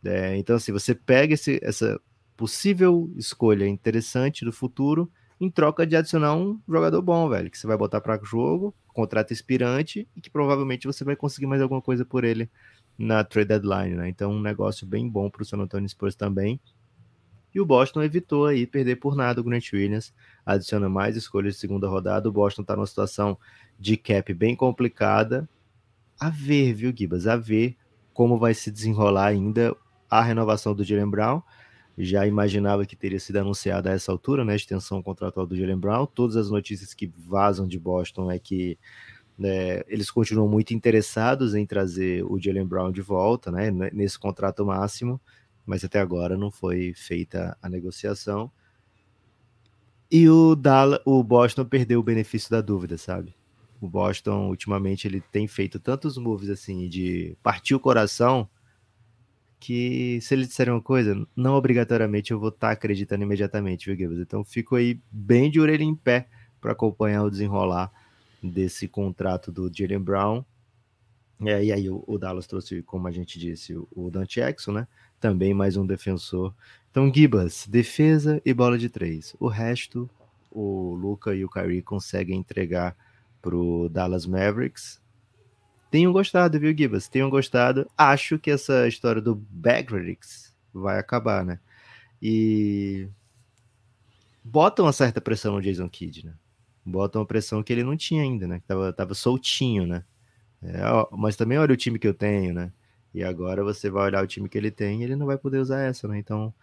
É, 0.05 0.37
então, 0.37 0.57
assim, 0.57 0.73
você 0.73 0.95
pega 0.95 1.35
esse, 1.35 1.61
essa 1.63 2.01
possível 2.37 3.13
escolha 3.17 3.67
interessante 3.67 4.45
do 4.45 4.53
futuro 4.53 5.11
em 5.41 5.51
troca 5.51 5.87
de 5.87 5.97
adicionar 5.97 6.35
um 6.35 6.61
jogador 6.69 7.03
bom, 7.03 7.29
velho, 7.29 7.51
que 7.51 7.59
você 7.59 7.67
vai 7.67 7.77
botar 7.77 8.01
para 8.01 8.19
jogo 8.23 8.75
contrato 8.93 9.33
expirante 9.33 10.07
e 10.15 10.21
que 10.21 10.31
provavelmente 10.31 10.87
você 10.87 11.05
vai 11.05 11.17
conseguir 11.17 11.47
mais 11.47 11.63
alguma 11.63 11.81
coisa 11.81 12.05
por 12.05 12.25
ele 12.25 12.51
na 12.99 13.25
trade 13.25 13.49
deadline, 13.49 13.95
né? 13.97 14.09
Então, 14.09 14.33
um 14.33 14.41
negócio 14.41 14.87
bem 14.87 15.09
bom 15.09 15.31
para 15.31 15.43
o 15.43 15.45
San 15.45 15.59
Antonio 15.59 15.89
Spurs 15.89 16.15
também. 16.15 16.61
E 17.55 17.61
o 17.61 17.67
Boston 17.67 18.03
evitou 18.03 18.47
aí 18.47 18.67
perder 18.67 18.97
por 18.97 19.17
nada 19.17 19.41
o 19.41 19.45
Grant 19.45 19.73
Williams, 19.73 20.13
adiciona 20.45 20.89
mais 20.89 21.17
escolhas 21.17 21.55
de 21.55 21.61
segunda 21.61 21.89
rodada. 21.89 22.29
O 22.29 22.33
Boston 22.33 22.63
está 22.63 22.77
numa 22.77 22.87
situação 22.87 23.39
de 23.79 23.97
cap 23.97 24.33
bem 24.35 24.55
complicada. 24.55 25.49
A 26.19 26.29
ver, 26.29 26.75
viu, 26.75 26.93
Gibas? 26.97 27.27
A 27.27 27.37
ver 27.37 27.77
como 28.13 28.39
vai 28.39 28.53
se 28.55 28.71
desenrolar 28.71 29.29
ainda 29.29 29.75
a 30.11 30.23
renovação 30.23 30.75
do 30.75 30.85
Jalen 30.85 31.09
Brown. 31.09 31.43
Já 31.97 32.27
imaginava 32.27 32.85
que 32.85 32.97
teria 32.97 33.21
sido 33.21 33.37
anunciada 33.37 33.91
a 33.91 33.93
essa 33.93 34.11
altura, 34.11 34.45
né? 34.45 34.55
A 34.55 34.57
extensão 34.57 35.03
contratual 35.03 35.47
do 35.47 35.57
Jalen 35.57 35.79
Brown. 35.79 36.07
Todas 36.07 36.37
as 36.37 36.51
notícias 36.51 36.95
que 36.95 37.07
vazam 37.07 37.67
de 37.67 37.79
Boston 37.79 38.31
é 38.31 38.39
que 38.39 38.79
né, 39.39 39.83
eles 39.87 40.11
continuam 40.11 40.49
muito 40.49 40.75
interessados 40.75 41.55
em 41.55 41.65
trazer 41.65 42.25
o 42.25 42.39
Jalen 42.39 42.67
Brown 42.67 42.91
de 42.91 43.03
volta, 43.03 43.51
né? 43.51 43.71
Nesse 43.71 44.19
contrato 44.19 44.65
máximo 44.65 45.21
mas 45.71 45.85
até 45.85 46.01
agora 46.01 46.37
não 46.37 46.51
foi 46.51 46.93
feita 46.95 47.57
a 47.63 47.69
negociação. 47.69 48.51
E 50.11 50.29
o 50.29 50.57
Dallas, 50.57 51.01
o 51.05 51.23
Boston 51.23 51.65
perdeu 51.65 52.01
o 52.01 52.03
benefício 52.03 52.51
da 52.51 52.61
dúvida, 52.61 52.99
sabe? 52.99 53.37
O 53.81 53.89
Boston 53.89 54.49
ultimamente 54.49 55.07
ele 55.07 55.21
tem 55.21 55.47
feito 55.47 55.79
tantos 55.79 56.19
moves 56.19 56.51
assim 56.51 56.89
de 56.89 57.37
partir 57.41 57.77
o 57.77 57.81
coração 57.81 58.49
que 59.61 60.19
se 60.23 60.35
ele 60.35 60.47
disser 60.47 60.71
uma 60.71 60.81
coisa, 60.81 61.15
não 61.37 61.55
obrigatoriamente 61.55 62.33
eu 62.33 62.41
vou 62.41 62.49
estar 62.49 62.69
tá 62.69 62.73
acreditando 62.73 63.23
imediatamente, 63.23 63.87
viu, 63.87 63.97
Gibbs? 63.97 64.19
Então 64.19 64.43
fico 64.43 64.75
aí 64.75 64.99
bem 65.13 65.51
de 65.51 65.61
orelha 65.61 65.85
em 65.85 65.95
pé 65.95 66.27
para 66.61 66.73
acompanhar 66.73 67.23
o 67.23 67.31
desenrolar 67.31 67.93
desse 68.43 68.89
contrato 68.89 69.53
do 69.53 69.71
Jalen 69.73 70.01
Brown. 70.01 70.45
É, 71.43 71.65
e 71.65 71.73
aí 71.73 71.89
o, 71.89 72.03
o, 72.07 72.19
Dallas 72.19 72.47
trouxe, 72.47 72.83
como 72.83 73.07
a 73.07 73.11
gente 73.11 73.39
disse, 73.39 73.75
o, 73.75 73.87
o 73.93 74.11
Dante 74.11 74.41
Exxon, 74.41 74.73
né? 74.73 74.89
também 75.21 75.53
mais 75.53 75.77
um 75.77 75.87
defensor. 75.87 76.55
Então, 76.91 77.13
Gibas, 77.13 77.67
defesa 77.69 78.41
e 78.45 78.53
bola 78.53 78.79
de 78.79 78.89
três. 78.89 79.37
O 79.39 79.47
resto, 79.47 80.09
o 80.51 80.95
Luca 80.95 81.35
e 81.35 81.45
o 81.45 81.51
Kyrie 81.51 81.83
conseguem 81.83 82.39
entregar 82.39 82.97
para 83.41 83.55
o 83.55 83.89
Dallas 83.89 84.27
Mavericks. 84.27 85.00
Tenham 85.91 86.13
gostado, 86.13 86.59
viu, 86.59 86.77
Gibas? 86.77 87.09
Tenham 87.09 87.29
gostado. 87.29 87.91
Acho 87.99 88.39
que 88.39 88.51
essa 88.51 88.87
história 88.87 89.21
do 89.21 89.45
Mavericks 89.53 90.55
vai 90.73 90.99
acabar, 90.99 91.45
né? 91.45 91.59
E 92.23 93.09
botam 94.45 94.85
uma 94.87 94.93
certa 94.93 95.21
pressão 95.21 95.55
no 95.55 95.63
Jason 95.63 95.89
Kidd, 95.89 96.27
né? 96.27 96.35
Botam 96.85 97.21
uma 97.21 97.27
pressão 97.27 97.63
que 97.63 97.73
ele 97.73 97.83
não 97.85 97.97
tinha 97.97 98.23
ainda, 98.23 98.47
né? 98.47 98.61
Que 98.61 98.67
tava, 98.67 98.93
tava 98.93 99.15
soltinho, 99.15 99.87
né? 99.87 100.05
É, 100.63 100.81
mas 101.13 101.37
também 101.37 101.59
olha 101.59 101.73
o 101.73 101.77
time 101.77 101.99
que 101.99 102.07
eu 102.07 102.15
tenho, 102.15 102.55
né? 102.55 102.73
E 103.15 103.25
agora 103.25 103.65
você 103.65 103.91
vai 103.91 104.05
olhar 104.05 104.23
o 104.23 104.27
time 104.27 104.49
que 104.49 104.57
ele 104.59 104.71
tem 104.71 105.01
e 105.01 105.05
ele 105.05 105.17
não 105.17 105.27
vai 105.27 105.39
poder 105.39 105.59
usar 105.59 105.81
essa, 105.81 106.07
né? 106.07 106.19
Então 106.19 106.55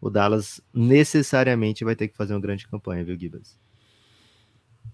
o 0.00 0.10
Dallas 0.10 0.60
necessariamente 0.74 1.84
vai 1.84 1.96
ter 1.96 2.08
que 2.08 2.16
fazer 2.16 2.34
uma 2.34 2.40
grande 2.40 2.66
campanha, 2.68 3.04
viu, 3.04 3.18
Gibas? 3.18 3.58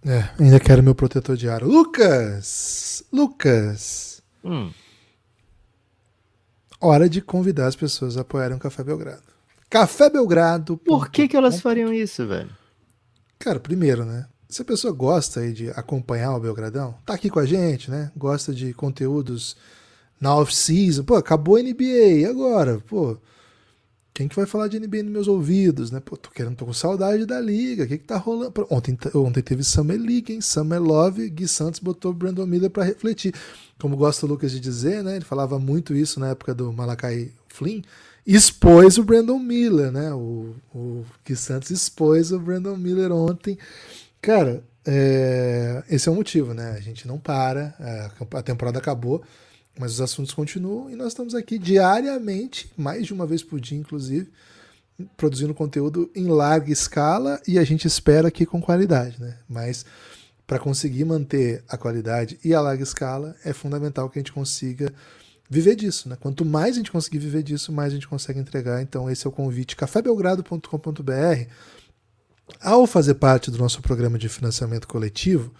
É, 0.04 0.28
ainda 0.42 0.58
quero 0.58 0.82
meu 0.82 0.94
protetor 0.94 1.36
de 1.36 1.48
aro. 1.48 1.68
Lucas! 1.68 3.04
Lucas! 3.12 4.22
Hum. 4.44 4.70
Hora 6.80 7.08
de 7.08 7.20
convidar 7.20 7.68
as 7.68 7.76
pessoas 7.76 8.16
a 8.16 8.22
apoiarem 8.22 8.56
o 8.56 8.60
Café 8.60 8.82
Belgrado. 8.82 9.22
Café 9.70 10.10
Belgrado. 10.10 10.76
Por 10.76 11.10
que, 11.10 11.28
que 11.28 11.36
elas 11.36 11.60
fariam 11.60 11.92
isso, 11.92 12.26
velho? 12.26 12.50
Cara, 13.38 13.60
primeiro, 13.60 14.04
né? 14.04 14.26
Se 14.48 14.62
a 14.62 14.64
pessoa 14.64 14.92
gosta 14.92 15.40
aí 15.40 15.52
de 15.52 15.70
acompanhar 15.70 16.36
o 16.36 16.40
Belgradão, 16.40 16.94
tá 17.06 17.14
aqui 17.14 17.30
com 17.30 17.38
a 17.38 17.46
gente, 17.46 17.90
né? 17.90 18.12
Gosta 18.16 18.52
de 18.52 18.74
conteúdos 18.74 19.56
na 20.20 20.36
off-season. 20.36 21.04
Pô, 21.04 21.14
acabou 21.14 21.56
a 21.56 21.62
NBA, 21.62 22.18
e 22.18 22.24
agora? 22.26 22.80
Pô, 22.80 23.16
quem 24.14 24.28
que 24.28 24.36
vai 24.36 24.44
falar 24.44 24.68
de 24.68 24.78
NBA 24.78 25.04
nos 25.04 25.12
meus 25.12 25.28
ouvidos, 25.28 25.90
né? 25.90 25.98
Pô, 25.98 26.16
tô 26.16 26.30
querendo, 26.30 26.54
tô 26.54 26.66
com 26.66 26.72
saudade 26.72 27.24
da 27.24 27.40
liga. 27.40 27.84
O 27.84 27.86
que 27.86 27.96
que 27.96 28.04
tá 28.04 28.18
rolando? 28.18 28.52
Ontem, 28.68 28.98
ontem 29.14 29.42
teve 29.42 29.64
Summer 29.64 29.98
League, 29.98 30.32
hein? 30.32 30.40
Summer 30.42 30.82
Love. 30.82 31.30
Gui 31.30 31.48
Santos 31.48 31.80
botou 31.80 32.12
Brandon 32.12 32.44
Miller 32.44 32.68
para 32.68 32.84
refletir. 32.84 33.34
Como 33.80 33.96
gosta 33.96 34.26
o 34.26 34.28
Lucas 34.28 34.52
de 34.52 34.60
dizer, 34.60 35.02
né? 35.02 35.16
Ele 35.16 35.24
falava 35.24 35.58
muito 35.58 35.94
isso 35.94 36.20
na 36.20 36.28
época 36.28 36.54
do 36.54 36.70
Malakai 36.72 37.32
Flynn. 37.48 37.80
Expôs 38.26 38.98
o 38.98 39.02
Brandon 39.02 39.38
Miller, 39.38 39.90
né? 39.90 40.12
O, 40.12 40.54
o 40.74 41.06
Gui 41.24 41.34
Santos 41.34 41.70
expôs 41.70 42.32
o 42.32 42.38
Brandon 42.38 42.76
Miller 42.76 43.10
ontem. 43.12 43.56
Cara, 44.20 44.62
é, 44.84 45.82
esse 45.88 46.06
é 46.06 46.12
o 46.12 46.14
motivo, 46.14 46.52
né? 46.52 46.72
A 46.72 46.80
gente 46.80 47.08
não 47.08 47.18
para. 47.18 47.74
A 48.30 48.42
temporada 48.42 48.78
acabou. 48.78 49.22
Mas 49.78 49.92
os 49.92 50.00
assuntos 50.00 50.34
continuam 50.34 50.90
e 50.90 50.96
nós 50.96 51.08
estamos 51.08 51.34
aqui 51.34 51.58
diariamente, 51.58 52.70
mais 52.76 53.06
de 53.06 53.12
uma 53.12 53.26
vez 53.26 53.42
por 53.42 53.58
dia, 53.60 53.78
inclusive, 53.78 54.30
produzindo 55.16 55.54
conteúdo 55.54 56.10
em 56.14 56.26
larga 56.26 56.70
escala 56.70 57.40
e 57.48 57.58
a 57.58 57.64
gente 57.64 57.86
espera 57.86 58.28
aqui 58.28 58.44
com 58.44 58.60
qualidade, 58.60 59.20
né? 59.20 59.38
Mas 59.48 59.84
para 60.46 60.58
conseguir 60.58 61.04
manter 61.04 61.64
a 61.68 61.78
qualidade 61.78 62.38
e 62.44 62.54
a 62.54 62.60
larga 62.60 62.82
escala, 62.82 63.34
é 63.44 63.52
fundamental 63.52 64.10
que 64.10 64.18
a 64.18 64.20
gente 64.20 64.32
consiga 64.32 64.92
viver 65.48 65.74
disso, 65.74 66.08
né? 66.08 66.16
Quanto 66.20 66.44
mais 66.44 66.74
a 66.74 66.78
gente 66.78 66.92
conseguir 66.92 67.18
viver 67.18 67.42
disso, 67.42 67.72
mais 67.72 67.92
a 67.92 67.94
gente 67.94 68.08
consegue 68.08 68.38
entregar. 68.38 68.82
Então 68.82 69.10
esse 69.10 69.26
é 69.26 69.30
o 69.30 69.32
convite 69.32 69.76
cafébelgrado.com.br. 69.76 71.46
Ao 72.60 72.86
fazer 72.86 73.14
parte 73.14 73.50
do 73.50 73.58
nosso 73.58 73.80
programa 73.80 74.18
de 74.18 74.28
financiamento 74.28 74.86
coletivo, 74.86 75.52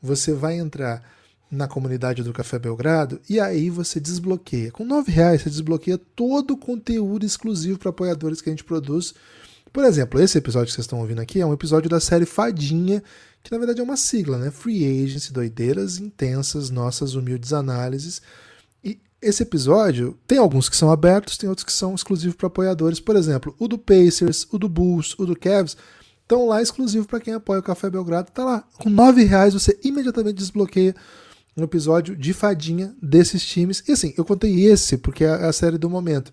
você 0.00 0.32
vai 0.32 0.58
entrar 0.58 1.02
na 1.50 1.66
comunidade 1.66 2.22
do 2.22 2.32
Café 2.32 2.58
Belgrado 2.58 3.20
e 3.28 3.40
aí 3.40 3.70
você 3.70 3.98
desbloqueia. 3.98 4.70
Com 4.70 4.84
nove 4.84 5.10
reais 5.10 5.42
você 5.42 5.50
desbloqueia 5.50 5.98
todo 6.14 6.52
o 6.52 6.56
conteúdo 6.56 7.24
exclusivo 7.24 7.78
para 7.78 7.90
apoiadores 7.90 8.40
que 8.40 8.50
a 8.50 8.52
gente 8.52 8.64
produz. 8.64 9.14
Por 9.72 9.84
exemplo, 9.84 10.20
esse 10.20 10.36
episódio 10.36 10.68
que 10.68 10.74
vocês 10.74 10.84
estão 10.84 11.00
ouvindo 11.00 11.20
aqui 11.20 11.40
é 11.40 11.46
um 11.46 11.52
episódio 11.52 11.88
da 11.88 12.00
série 12.00 12.26
Fadinha, 12.26 13.02
que 13.42 13.50
na 13.50 13.58
verdade 13.58 13.80
é 13.80 13.82
uma 13.82 13.96
sigla, 13.96 14.38
né? 14.38 14.50
Free 14.50 15.04
Agency, 15.04 15.32
doideiras 15.32 15.98
intensas, 15.98 16.70
nossas 16.70 17.14
humildes 17.14 17.52
análises. 17.52 18.20
E 18.84 18.98
esse 19.22 19.42
episódio 19.42 20.18
tem 20.26 20.38
alguns 20.38 20.68
que 20.68 20.76
são 20.76 20.90
abertos, 20.90 21.38
tem 21.38 21.48
outros 21.48 21.64
que 21.64 21.72
são 21.72 21.94
exclusivos 21.94 22.36
para 22.36 22.48
apoiadores. 22.48 23.00
Por 23.00 23.16
exemplo, 23.16 23.54
o 23.58 23.68
do 23.68 23.78
Pacers, 23.78 24.46
o 24.50 24.58
do 24.58 24.68
Bulls, 24.68 25.14
o 25.18 25.24
do 25.24 25.36
Cavs 25.36 25.76
estão 26.22 26.46
lá 26.46 26.60
exclusivo 26.60 27.06
para 27.06 27.20
quem 27.20 27.32
apoia 27.32 27.60
o 27.60 27.62
Café 27.62 27.88
Belgrado. 27.88 28.30
Tá 28.32 28.44
lá. 28.44 28.64
Com 28.78 28.90
nove 28.90 29.24
reais 29.24 29.54
você 29.54 29.78
imediatamente 29.82 30.36
desbloqueia 30.36 30.94
um 31.58 31.64
episódio 31.64 32.16
de 32.16 32.32
fadinha 32.32 32.94
desses 33.02 33.44
times. 33.44 33.82
E 33.86 33.92
assim, 33.92 34.14
eu 34.16 34.24
contei 34.24 34.64
esse 34.64 34.96
porque 34.96 35.24
é 35.24 35.30
a 35.30 35.52
série 35.52 35.78
do 35.78 35.90
momento. 35.90 36.32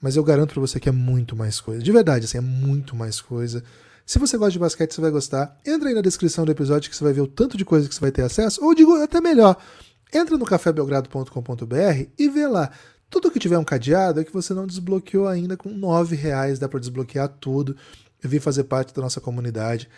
Mas 0.00 0.16
eu 0.16 0.24
garanto 0.24 0.52
para 0.52 0.60
você 0.60 0.78
que 0.78 0.88
é 0.88 0.92
muito 0.92 1.36
mais 1.36 1.60
coisa. 1.60 1.82
De 1.82 1.92
verdade, 1.92 2.24
assim, 2.24 2.38
é 2.38 2.42
muito 2.42 2.94
mais 2.94 3.20
coisa. 3.20 3.62
Se 4.06 4.18
você 4.18 4.38
gosta 4.38 4.52
de 4.52 4.58
basquete, 4.58 4.94
você 4.94 5.00
vai 5.00 5.10
gostar. 5.10 5.56
Entra 5.66 5.88
aí 5.88 5.94
na 5.94 6.00
descrição 6.00 6.44
do 6.44 6.52
episódio 6.52 6.88
que 6.88 6.96
você 6.96 7.04
vai 7.04 7.12
ver 7.12 7.20
o 7.20 7.26
tanto 7.26 7.56
de 7.56 7.64
coisa 7.64 7.88
que 7.88 7.94
você 7.94 8.00
vai 8.00 8.10
ter 8.10 8.22
acesso. 8.22 8.64
Ou 8.64 8.74
digo 8.74 8.94
até 9.02 9.20
melhor, 9.20 9.56
entra 10.12 10.36
no 10.36 10.44
cafébelgrado.com.br 10.44 12.06
e 12.18 12.28
vê 12.28 12.46
lá. 12.46 12.70
Tudo 13.10 13.30
que 13.30 13.38
tiver 13.38 13.58
um 13.58 13.64
cadeado 13.64 14.20
é 14.20 14.24
que 14.24 14.32
você 14.32 14.52
não 14.54 14.66
desbloqueou 14.66 15.26
ainda 15.26 15.56
com 15.56 15.70
nove 15.70 16.14
reais, 16.14 16.58
dá 16.58 16.68
para 16.68 16.80
desbloquear 16.80 17.28
tudo. 17.40 17.76
Eu 18.22 18.28
vim 18.28 18.38
fazer 18.38 18.64
parte 18.64 18.94
da 18.94 19.02
nossa 19.02 19.20
comunidade 19.20 19.88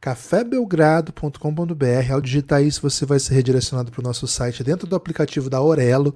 cafébelgrado.com.br. 0.00 2.12
Ao 2.12 2.20
digitar 2.20 2.62
isso, 2.62 2.82
você 2.82 3.04
vai 3.04 3.18
ser 3.18 3.34
redirecionado 3.34 3.90
para 3.90 4.00
o 4.00 4.04
nosso 4.04 4.26
site 4.26 4.62
dentro 4.62 4.86
do 4.86 4.96
aplicativo 4.96 5.50
da 5.50 5.58
Aurelo. 5.58 6.14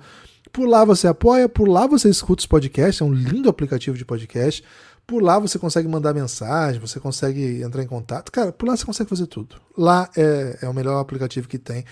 Por 0.52 0.68
lá 0.68 0.84
você 0.84 1.08
apoia, 1.08 1.48
por 1.48 1.68
lá 1.68 1.86
você 1.86 2.08
escuta 2.08 2.40
os 2.40 2.46
podcasts, 2.46 3.00
é 3.00 3.04
um 3.04 3.12
lindo 3.12 3.48
aplicativo 3.48 3.96
de 3.96 4.04
podcast. 4.04 4.62
Por 5.06 5.22
lá 5.22 5.38
você 5.38 5.58
consegue 5.58 5.88
mandar 5.88 6.14
mensagem, 6.14 6.80
você 6.80 7.00
consegue 7.00 7.62
entrar 7.62 7.82
em 7.82 7.86
contato. 7.86 8.30
Cara, 8.30 8.52
por 8.52 8.68
lá 8.68 8.76
você 8.76 8.84
consegue 8.84 9.10
fazer 9.10 9.26
tudo. 9.26 9.56
Lá 9.76 10.08
é, 10.16 10.58
é 10.62 10.68
o 10.68 10.74
melhor 10.74 11.00
aplicativo 11.00 11.48
que 11.48 11.58
tem 11.58 11.84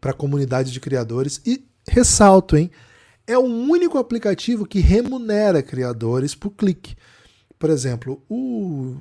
para 0.00 0.10
a 0.10 0.14
comunidade 0.14 0.72
de 0.72 0.80
criadores. 0.80 1.40
E 1.46 1.64
ressalto, 1.88 2.56
hein? 2.56 2.70
É 3.26 3.38
o 3.38 3.42
único 3.42 3.98
aplicativo 3.98 4.66
que 4.66 4.80
remunera 4.80 5.62
criadores 5.62 6.34
por 6.34 6.50
clique. 6.50 6.96
Por 7.58 7.70
exemplo, 7.70 8.22
o 8.28 8.96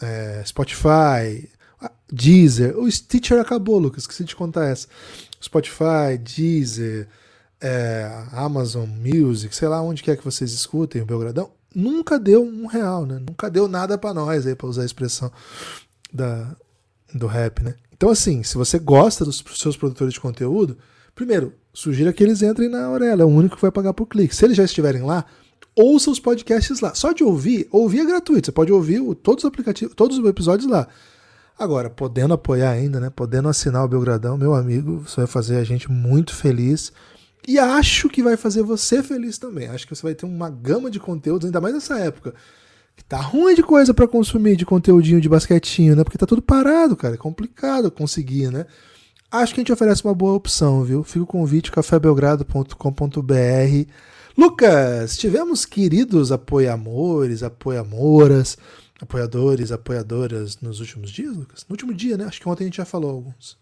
é, 0.00 0.42
Spotify, 0.44 1.48
Deezer, 2.12 2.76
o 2.76 2.90
Stitcher 2.90 3.38
acabou, 3.40 3.78
Lucas, 3.78 4.02
esqueci 4.02 4.24
de 4.24 4.34
contar 4.34 4.66
essa. 4.66 4.88
Spotify, 5.42 6.18
Deezer, 6.18 7.08
é, 7.60 8.24
Amazon 8.32 8.88
Music, 8.88 9.54
sei 9.54 9.68
lá 9.68 9.80
onde 9.80 10.02
quer 10.02 10.16
que 10.16 10.24
vocês 10.24 10.52
escutem 10.52 11.02
o 11.02 11.06
Belgradão, 11.06 11.50
nunca 11.74 12.18
deu 12.18 12.42
um 12.42 12.66
real, 12.66 13.06
né? 13.06 13.18
Nunca 13.18 13.50
deu 13.50 13.68
nada 13.68 13.96
para 13.96 14.14
nós 14.14 14.46
aí, 14.46 14.54
para 14.54 14.66
usar 14.66 14.82
a 14.82 14.86
expressão 14.86 15.30
da, 16.12 16.56
do 17.14 17.26
rap, 17.26 17.62
né? 17.62 17.74
Então, 17.92 18.10
assim, 18.10 18.42
se 18.42 18.56
você 18.56 18.78
gosta 18.78 19.24
dos 19.24 19.44
seus 19.54 19.76
produtores 19.76 20.14
de 20.14 20.20
conteúdo, 20.20 20.78
primeiro, 21.14 21.52
sugira 21.72 22.12
que 22.12 22.24
eles 22.24 22.42
entrem 22.42 22.68
na 22.68 22.86
Aurela, 22.86 23.22
é 23.22 23.24
o 23.24 23.28
único 23.28 23.56
que 23.56 23.62
vai 23.62 23.70
pagar 23.70 23.92
por 23.92 24.06
clique. 24.06 24.34
Se 24.34 24.44
eles 24.44 24.56
já 24.56 24.64
estiverem 24.64 25.02
lá, 25.02 25.26
ouça 25.80 26.10
os 26.10 26.20
podcasts 26.20 26.80
lá. 26.80 26.94
Só 26.94 27.12
de 27.12 27.24
ouvir, 27.24 27.66
ouvir 27.70 28.00
é 28.00 28.04
gratuito. 28.04 28.46
Você 28.46 28.52
pode 28.52 28.72
ouvir 28.72 29.02
todos 29.16 29.44
os 29.44 29.48
aplicativos, 29.48 29.94
todos 29.94 30.18
os 30.18 30.26
episódios 30.26 30.70
lá. 30.70 30.86
Agora, 31.58 31.90
podendo 31.90 32.34
apoiar 32.34 32.70
ainda, 32.70 33.00
né? 33.00 33.10
Podendo 33.10 33.48
assinar 33.48 33.84
o 33.84 33.88
Belgradão, 33.88 34.38
meu 34.38 34.54
amigo, 34.54 35.02
isso 35.06 35.16
vai 35.16 35.26
fazer 35.26 35.56
a 35.56 35.64
gente 35.64 35.90
muito 35.90 36.34
feliz. 36.34 36.92
E 37.46 37.58
acho 37.58 38.08
que 38.08 38.22
vai 38.22 38.36
fazer 38.36 38.62
você 38.62 39.02
feliz 39.02 39.38
também. 39.38 39.68
Acho 39.68 39.86
que 39.86 39.94
você 39.94 40.02
vai 40.02 40.14
ter 40.14 40.26
uma 40.26 40.48
gama 40.48 40.90
de 40.90 41.00
conteúdos, 41.00 41.46
ainda 41.46 41.60
mais 41.60 41.74
nessa 41.74 41.98
época. 41.98 42.34
Que 42.96 43.04
tá 43.04 43.20
ruim 43.20 43.54
de 43.54 43.62
coisa 43.62 43.92
para 43.92 44.08
consumir, 44.08 44.56
de 44.56 44.66
conteúdinho 44.66 45.20
de 45.20 45.28
basquetinho, 45.28 45.96
né? 45.96 46.04
Porque 46.04 46.18
tá 46.18 46.26
tudo 46.26 46.42
parado, 46.42 46.96
cara. 46.96 47.14
É 47.14 47.18
complicado 47.18 47.90
conseguir, 47.90 48.50
né? 48.50 48.66
Acho 49.30 49.54
que 49.54 49.60
a 49.60 49.62
gente 49.62 49.72
oferece 49.72 50.04
uma 50.04 50.14
boa 50.14 50.34
opção, 50.34 50.82
viu? 50.82 51.04
Fica 51.04 51.22
o 51.22 51.26
convite, 51.26 51.70
cafébelgrado.com.br. 51.70 53.86
Lucas, 54.36 55.16
tivemos 55.16 55.64
queridos 55.66 56.30
apoiamores, 56.30 57.42
apoiamoras, 57.42 58.56
apoiadores, 59.00 59.72
apoiadoras 59.72 60.60
nos 60.60 60.80
últimos 60.80 61.10
dias, 61.10 61.36
Lucas? 61.36 61.66
No 61.68 61.74
último 61.74 61.92
dia, 61.92 62.16
né? 62.16 62.24
Acho 62.24 62.40
que 62.40 62.48
ontem 62.48 62.64
a 62.64 62.66
gente 62.66 62.76
já 62.76 62.84
falou 62.84 63.10
alguns. 63.10 63.58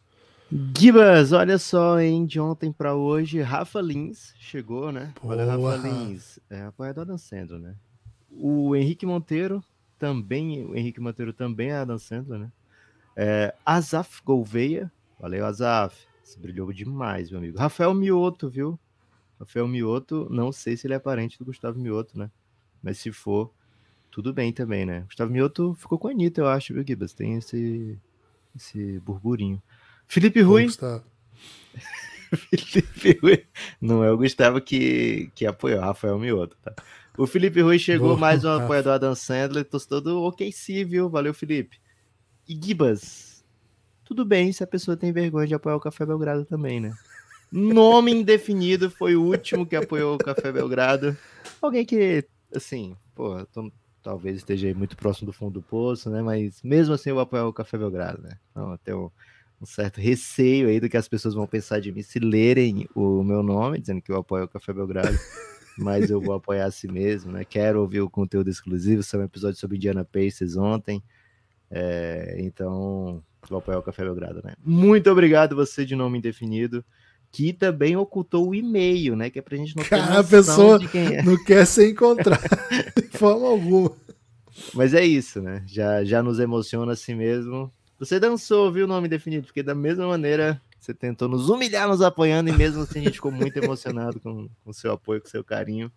Gibas, 0.76 1.32
olha 1.32 1.58
só, 1.58 2.00
hein? 2.00 2.24
De 2.24 2.40
ontem 2.40 2.72
para 2.72 2.94
hoje, 2.94 3.40
Rafa 3.40 3.80
Lins 3.80 4.32
chegou, 4.38 4.90
né? 4.90 5.12
Boa. 5.20 5.34
Olha, 5.34 5.44
Rafa 5.44 5.76
Lins, 5.88 6.38
é 6.48 6.62
apoiador 6.62 7.04
da 7.04 7.18
Sandler, 7.18 7.60
né? 7.60 7.74
O 8.30 8.74
Henrique 8.74 9.04
Monteiro 9.04 9.62
também, 9.98 10.64
o 10.64 10.74
Henrique 10.76 11.00
Monteiro 11.00 11.32
também 11.32 11.70
é 11.70 11.76
Adam 11.76 11.98
Sandler, 11.98 12.38
né? 12.38 12.52
É, 13.16 13.54
Azaf 13.66 14.22
Gouveia, 14.24 14.90
valeu 15.18 15.44
Azaf, 15.44 15.96
você 16.22 16.38
brilhou 16.38 16.72
demais, 16.72 17.30
meu 17.30 17.40
amigo. 17.40 17.58
Rafael 17.58 17.92
Mioto, 17.92 18.48
viu? 18.48 18.78
Rafael 19.38 19.68
Mioto, 19.68 20.26
não 20.30 20.50
sei 20.50 20.76
se 20.76 20.86
ele 20.86 20.94
é 20.94 20.98
parente 20.98 21.38
do 21.38 21.44
Gustavo 21.44 21.78
Mioto, 21.78 22.18
né? 22.18 22.30
Mas 22.82 22.98
se 22.98 23.12
for, 23.12 23.52
tudo 24.10 24.32
bem 24.32 24.52
também, 24.52 24.84
né? 24.84 25.02
Gustavo 25.06 25.32
Mioto 25.32 25.74
ficou 25.74 25.98
com 25.98 26.08
a 26.08 26.10
Anitta, 26.10 26.40
eu 26.40 26.48
acho, 26.48 26.74
viu, 26.74 26.84
Gibas? 26.86 27.12
Tem 27.12 27.36
esse, 27.36 27.98
esse 28.56 28.98
burburinho. 29.00 29.62
Felipe 30.06 30.40
Rui. 30.40 30.68
Felipe 32.34 33.18
Rui. 33.22 33.46
Não 33.80 34.02
é 34.02 34.10
o 34.10 34.18
Gustavo 34.18 34.60
que, 34.60 35.30
que 35.34 35.46
apoiou, 35.46 35.80
Rafael 35.80 36.18
Mioto, 36.18 36.56
tá? 36.62 36.74
O 37.16 37.26
Felipe 37.26 37.60
Rui 37.60 37.78
chegou, 37.78 38.10
Boa, 38.10 38.20
mais 38.20 38.44
um 38.44 38.48
Rafa. 38.48 38.64
apoiador 38.64 38.92
Adam 38.92 39.14
Sandler, 39.14 39.64
tostou 39.64 40.00
do 40.00 40.22
OKC, 40.22 40.84
viu? 40.84 41.08
Valeu, 41.10 41.34
Felipe. 41.34 41.80
E 42.48 42.54
Gibas, 42.54 43.44
tudo 44.04 44.24
bem 44.24 44.52
se 44.52 44.62
a 44.62 44.66
pessoa 44.66 44.96
tem 44.96 45.12
vergonha 45.12 45.46
de 45.46 45.54
apoiar 45.54 45.76
o 45.76 45.80
Café 45.80 46.06
Belgrado 46.06 46.44
também, 46.44 46.80
né? 46.80 46.94
Nome 47.50 48.12
indefinido 48.12 48.90
foi 48.90 49.16
o 49.16 49.22
último 49.22 49.66
que 49.66 49.76
apoiou 49.76 50.14
o 50.16 50.18
Café 50.18 50.52
Belgrado. 50.52 51.16
Alguém 51.62 51.84
que, 51.84 52.24
assim, 52.54 52.94
pô, 53.14 53.44
tô- 53.46 53.72
talvez 54.02 54.36
esteja 54.36 54.72
muito 54.74 54.96
próximo 54.96 55.26
do 55.26 55.32
fundo 55.32 55.54
do 55.54 55.62
poço, 55.62 56.10
né? 56.10 56.22
Mas 56.22 56.62
mesmo 56.62 56.94
assim 56.94 57.10
eu 57.10 57.16
vou 57.16 57.22
apoiar 57.22 57.46
o 57.46 57.52
Café 57.52 57.78
Belgrado, 57.78 58.22
né? 58.22 58.38
Então, 58.50 58.72
eu 58.72 58.78
tenho 58.78 59.12
um 59.60 59.66
certo 59.66 60.00
receio 60.00 60.68
aí 60.68 60.78
do 60.78 60.88
que 60.88 60.96
as 60.96 61.08
pessoas 61.08 61.34
vão 61.34 61.46
pensar 61.46 61.80
de 61.80 61.90
mim 61.90 62.02
se 62.02 62.18
lerem 62.18 62.86
o 62.94 63.22
meu 63.24 63.42
nome, 63.42 63.80
dizendo 63.80 64.00
que 64.00 64.12
eu 64.12 64.16
apoio 64.16 64.44
o 64.44 64.48
Café 64.48 64.72
Belgrado. 64.72 65.08
Mas 65.78 66.10
eu 66.10 66.20
vou 66.20 66.34
apoiar 66.34 66.66
a 66.66 66.70
si 66.70 66.88
mesmo, 66.88 67.30
né? 67.32 67.44
Quero 67.44 67.80
ouvir 67.80 68.00
o 68.00 68.10
conteúdo 68.10 68.50
exclusivo. 68.50 69.02
Saiu 69.02 69.22
um 69.22 69.26
episódio 69.26 69.58
sobre 69.60 69.76
Indiana 69.76 70.04
Pacers 70.04 70.56
ontem. 70.56 71.02
É, 71.70 72.36
então, 72.40 73.22
vou 73.48 73.58
apoiar 73.58 73.78
o 73.78 73.82
Café 73.82 74.04
Belgrado, 74.04 74.40
né? 74.44 74.54
Muito 74.64 75.10
obrigado 75.10 75.54
você 75.54 75.84
de 75.84 75.94
nome 75.94 76.18
indefinido, 76.18 76.84
que 77.30 77.52
também 77.52 77.96
ocultou 77.96 78.48
o 78.48 78.54
e-mail, 78.54 79.14
né? 79.14 79.30
Que 79.30 79.38
é 79.38 79.42
pra 79.42 79.56
gente 79.56 79.76
não 79.76 79.82
ter 79.84 79.90
Cara, 79.90 80.04
a 80.04 80.16
noção 80.22 80.28
pessoa- 80.30 80.78
de 80.78 80.88
quem 80.88 81.16
é. 81.16 81.22
Não 81.22 81.42
quer 81.44 81.66
ser 81.66 81.90
encontrado 81.90 82.40
de 82.96 83.18
forma 83.18 83.46
alguma. 83.48 83.92
Mas 84.74 84.94
é 84.94 85.04
isso, 85.04 85.40
né? 85.40 85.62
Já, 85.66 86.02
já 86.04 86.22
nos 86.22 86.38
emociona 86.40 86.92
assim 86.92 87.14
mesmo. 87.14 87.72
Você 87.98 88.18
dançou, 88.18 88.72
viu 88.72 88.84
o 88.86 88.88
nome 88.88 89.08
definido? 89.08 89.46
Porque 89.46 89.62
da 89.62 89.74
mesma 89.74 90.06
maneira 90.06 90.60
você 90.78 90.94
tentou 90.94 91.28
nos 91.28 91.48
humilhar 91.48 91.88
nos 91.88 92.00
apoiando 92.00 92.48
e 92.50 92.52
mesmo 92.52 92.82
assim 92.82 93.00
a 93.00 93.02
gente 93.02 93.14
ficou 93.14 93.30
muito 93.32 93.56
emocionado 93.56 94.18
com 94.20 94.48
o 94.64 94.72
seu 94.72 94.92
apoio, 94.92 95.20
com 95.20 95.26
o 95.28 95.30
seu 95.30 95.44
carinho. 95.44 95.92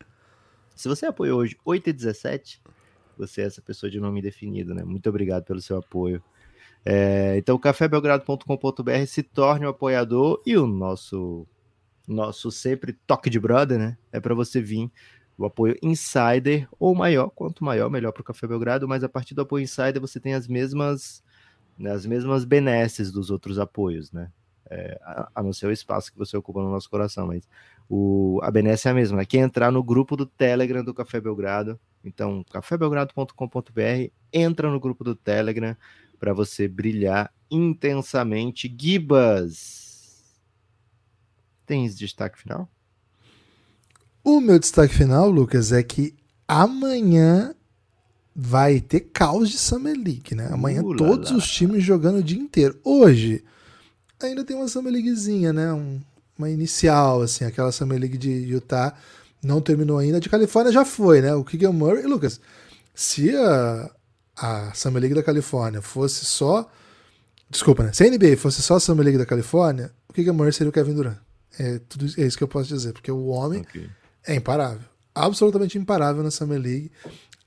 Se 0.76 0.88
você 0.88 1.06
apoiou 1.06 1.40
hoje 1.40 1.56
8 1.64 1.90
e 1.90 1.94
17, 1.94 2.62
você 3.18 3.42
é 3.42 3.46
essa 3.46 3.62
pessoa 3.62 3.90
de 3.90 4.00
nome 4.00 4.20
indefinido, 4.20 4.74
né? 4.74 4.84
Muito 4.84 5.08
obrigado 5.10 5.44
pelo 5.44 5.62
seu 5.62 5.78
apoio. 5.78 6.22
É, 6.86 7.38
então, 7.38 7.58
cafébelgrado.com.br 7.58 9.06
se 9.08 9.22
torne 9.22 9.66
um 9.66 9.70
apoiador 9.70 10.42
e 10.46 10.58
o 10.58 10.66
nosso 10.66 11.48
nosso 12.08 12.52
sempre 12.52 12.94
toque 13.06 13.30
de 13.30 13.40
brother, 13.40 13.78
né? 13.78 13.98
É 14.12 14.20
para 14.20 14.34
você 14.34 14.60
vir 14.60 14.92
o 15.38 15.46
apoio 15.46 15.78
insider 15.82 16.68
ou 16.80 16.94
maior, 16.94 17.30
quanto 17.30 17.64
maior, 17.64 17.90
melhor 17.90 18.12
para 18.12 18.22
o 18.22 18.24
Café 18.24 18.48
Belgrado, 18.48 18.88
mas 18.88 19.04
a 19.04 19.10
partir 19.10 19.34
do 19.34 19.42
apoio 19.42 19.64
insider 19.64 20.00
você 20.00 20.20
tem 20.20 20.34
as 20.34 20.48
mesmas 20.48 21.24
né, 21.78 21.92
as 21.92 22.06
mesmas 22.06 22.46
benesses 22.46 23.12
dos 23.12 23.30
outros 23.32 23.60
apoios, 23.60 24.12
né? 24.12 24.32
É, 24.70 24.98
a, 25.04 25.44
não 25.44 25.52
ser 25.52 25.68
o 25.68 25.72
espaço 25.72 26.12
que 26.12 26.18
você 26.18 26.38
ocupa 26.38 26.62
no 26.62 26.72
nosso 26.72 26.90
coração, 26.90 27.28
mas 27.28 27.46
o, 27.90 28.40
a 28.42 28.50
benesse 28.50 28.88
é 28.88 28.92
a 28.92 28.94
mesma, 28.94 29.18
né? 29.18 29.26
Que 29.26 29.38
entrar 29.38 29.72
no 29.72 29.84
grupo 29.84 30.16
do 30.16 30.26
Telegram 30.26 30.84
do 30.84 30.94
Café 30.94 31.20
Belgrado. 31.20 31.80
Então, 32.04 32.44
cafébelgrado.com.br, 32.50 34.12
entra 34.32 34.72
no 34.72 34.80
grupo 34.80 35.04
do 35.04 35.14
Telegram 35.14 35.76
para 36.22 36.34
você 36.34 36.68
brilhar 36.68 37.34
intensamente. 37.50 38.74
Gibas, 38.80 40.22
tens 41.66 41.98
destaque 41.98 42.38
final? 42.40 42.70
O 44.24 44.40
meu 44.40 44.60
destaque 44.60 44.94
final, 44.94 45.30
Lucas, 45.32 45.72
é 45.72 45.82
que 45.82 46.14
amanhã 46.48 47.56
vai 48.36 48.80
ter 48.80 49.00
caos 49.02 49.50
de 49.50 49.58
Summer 49.58 49.96
League, 49.96 50.36
né? 50.36 50.48
Amanhã 50.52 50.84
Uh, 50.84 50.96
todos 50.96 51.32
lá. 51.32 51.38
os 51.38 51.52
times 51.52 51.84
jogando 51.84 52.20
o 52.20 52.24
dia 52.24 52.40
inteiro. 52.40 52.80
Hoje 52.84 53.44
ainda 54.22 54.44
tem 54.46 54.56
uma 54.56 54.68
Summer 54.68 54.94
Leaguezinha, 54.94 55.52
né? 55.52 55.74
Um- 55.74 56.00
uma 56.38 56.50
inicial, 56.52 57.22
assim, 57.24 57.46
aquela 57.46 57.72
Summer 57.72 58.00
League 58.00 58.18
de 58.18 58.30
Utah 58.30 58.96
não 59.44 59.60
terminou 59.60 59.98
ainda. 59.98 60.20
De 60.20 60.30
Califórnia 60.30 60.72
já 60.72 60.86
foi, 60.86 61.20
né? 61.22 61.34
O 61.34 61.44
Keegan 61.44 61.72
Murray. 61.72 62.04
Lucas, 62.04 62.40
se 62.94 63.36
a, 63.36 63.90
a 64.36 64.74
Summer 64.74 65.02
League 65.02 65.16
da 65.16 65.24
Califórnia 65.24 65.82
fosse 65.82 66.26
só. 66.26 66.70
Desculpa, 67.50 67.84
né? 67.84 67.92
Se 67.94 68.04
a 68.04 68.10
NBA 68.10 68.38
fosse 68.38 68.62
só 68.62 68.76
a 68.76 68.80
Summer 68.80 69.04
League 69.04 69.18
da 69.18 69.26
Califórnia, 69.26 69.92
o 70.10 70.14
Keegan 70.14 70.34
Murray 70.34 70.54
seria 70.54 70.70
o 70.70 70.74
Kevin 70.74 70.94
Durant. 70.94 71.18
É, 71.60 71.80
tudo, 71.90 72.06
é 72.18 72.26
isso 72.26 72.38
que 72.38 72.44
eu 72.44 72.48
posso 72.48 72.70
dizer, 72.70 72.94
porque 72.94 73.12
o 73.12 73.26
homem 73.28 73.62
Ok. 73.62 73.88
é 74.26 74.36
imparável. 74.36 74.88
Absolutamente 75.14 75.78
imparável 75.78 76.24
na 76.24 76.32
Summer 76.32 76.60
League. 76.60 76.92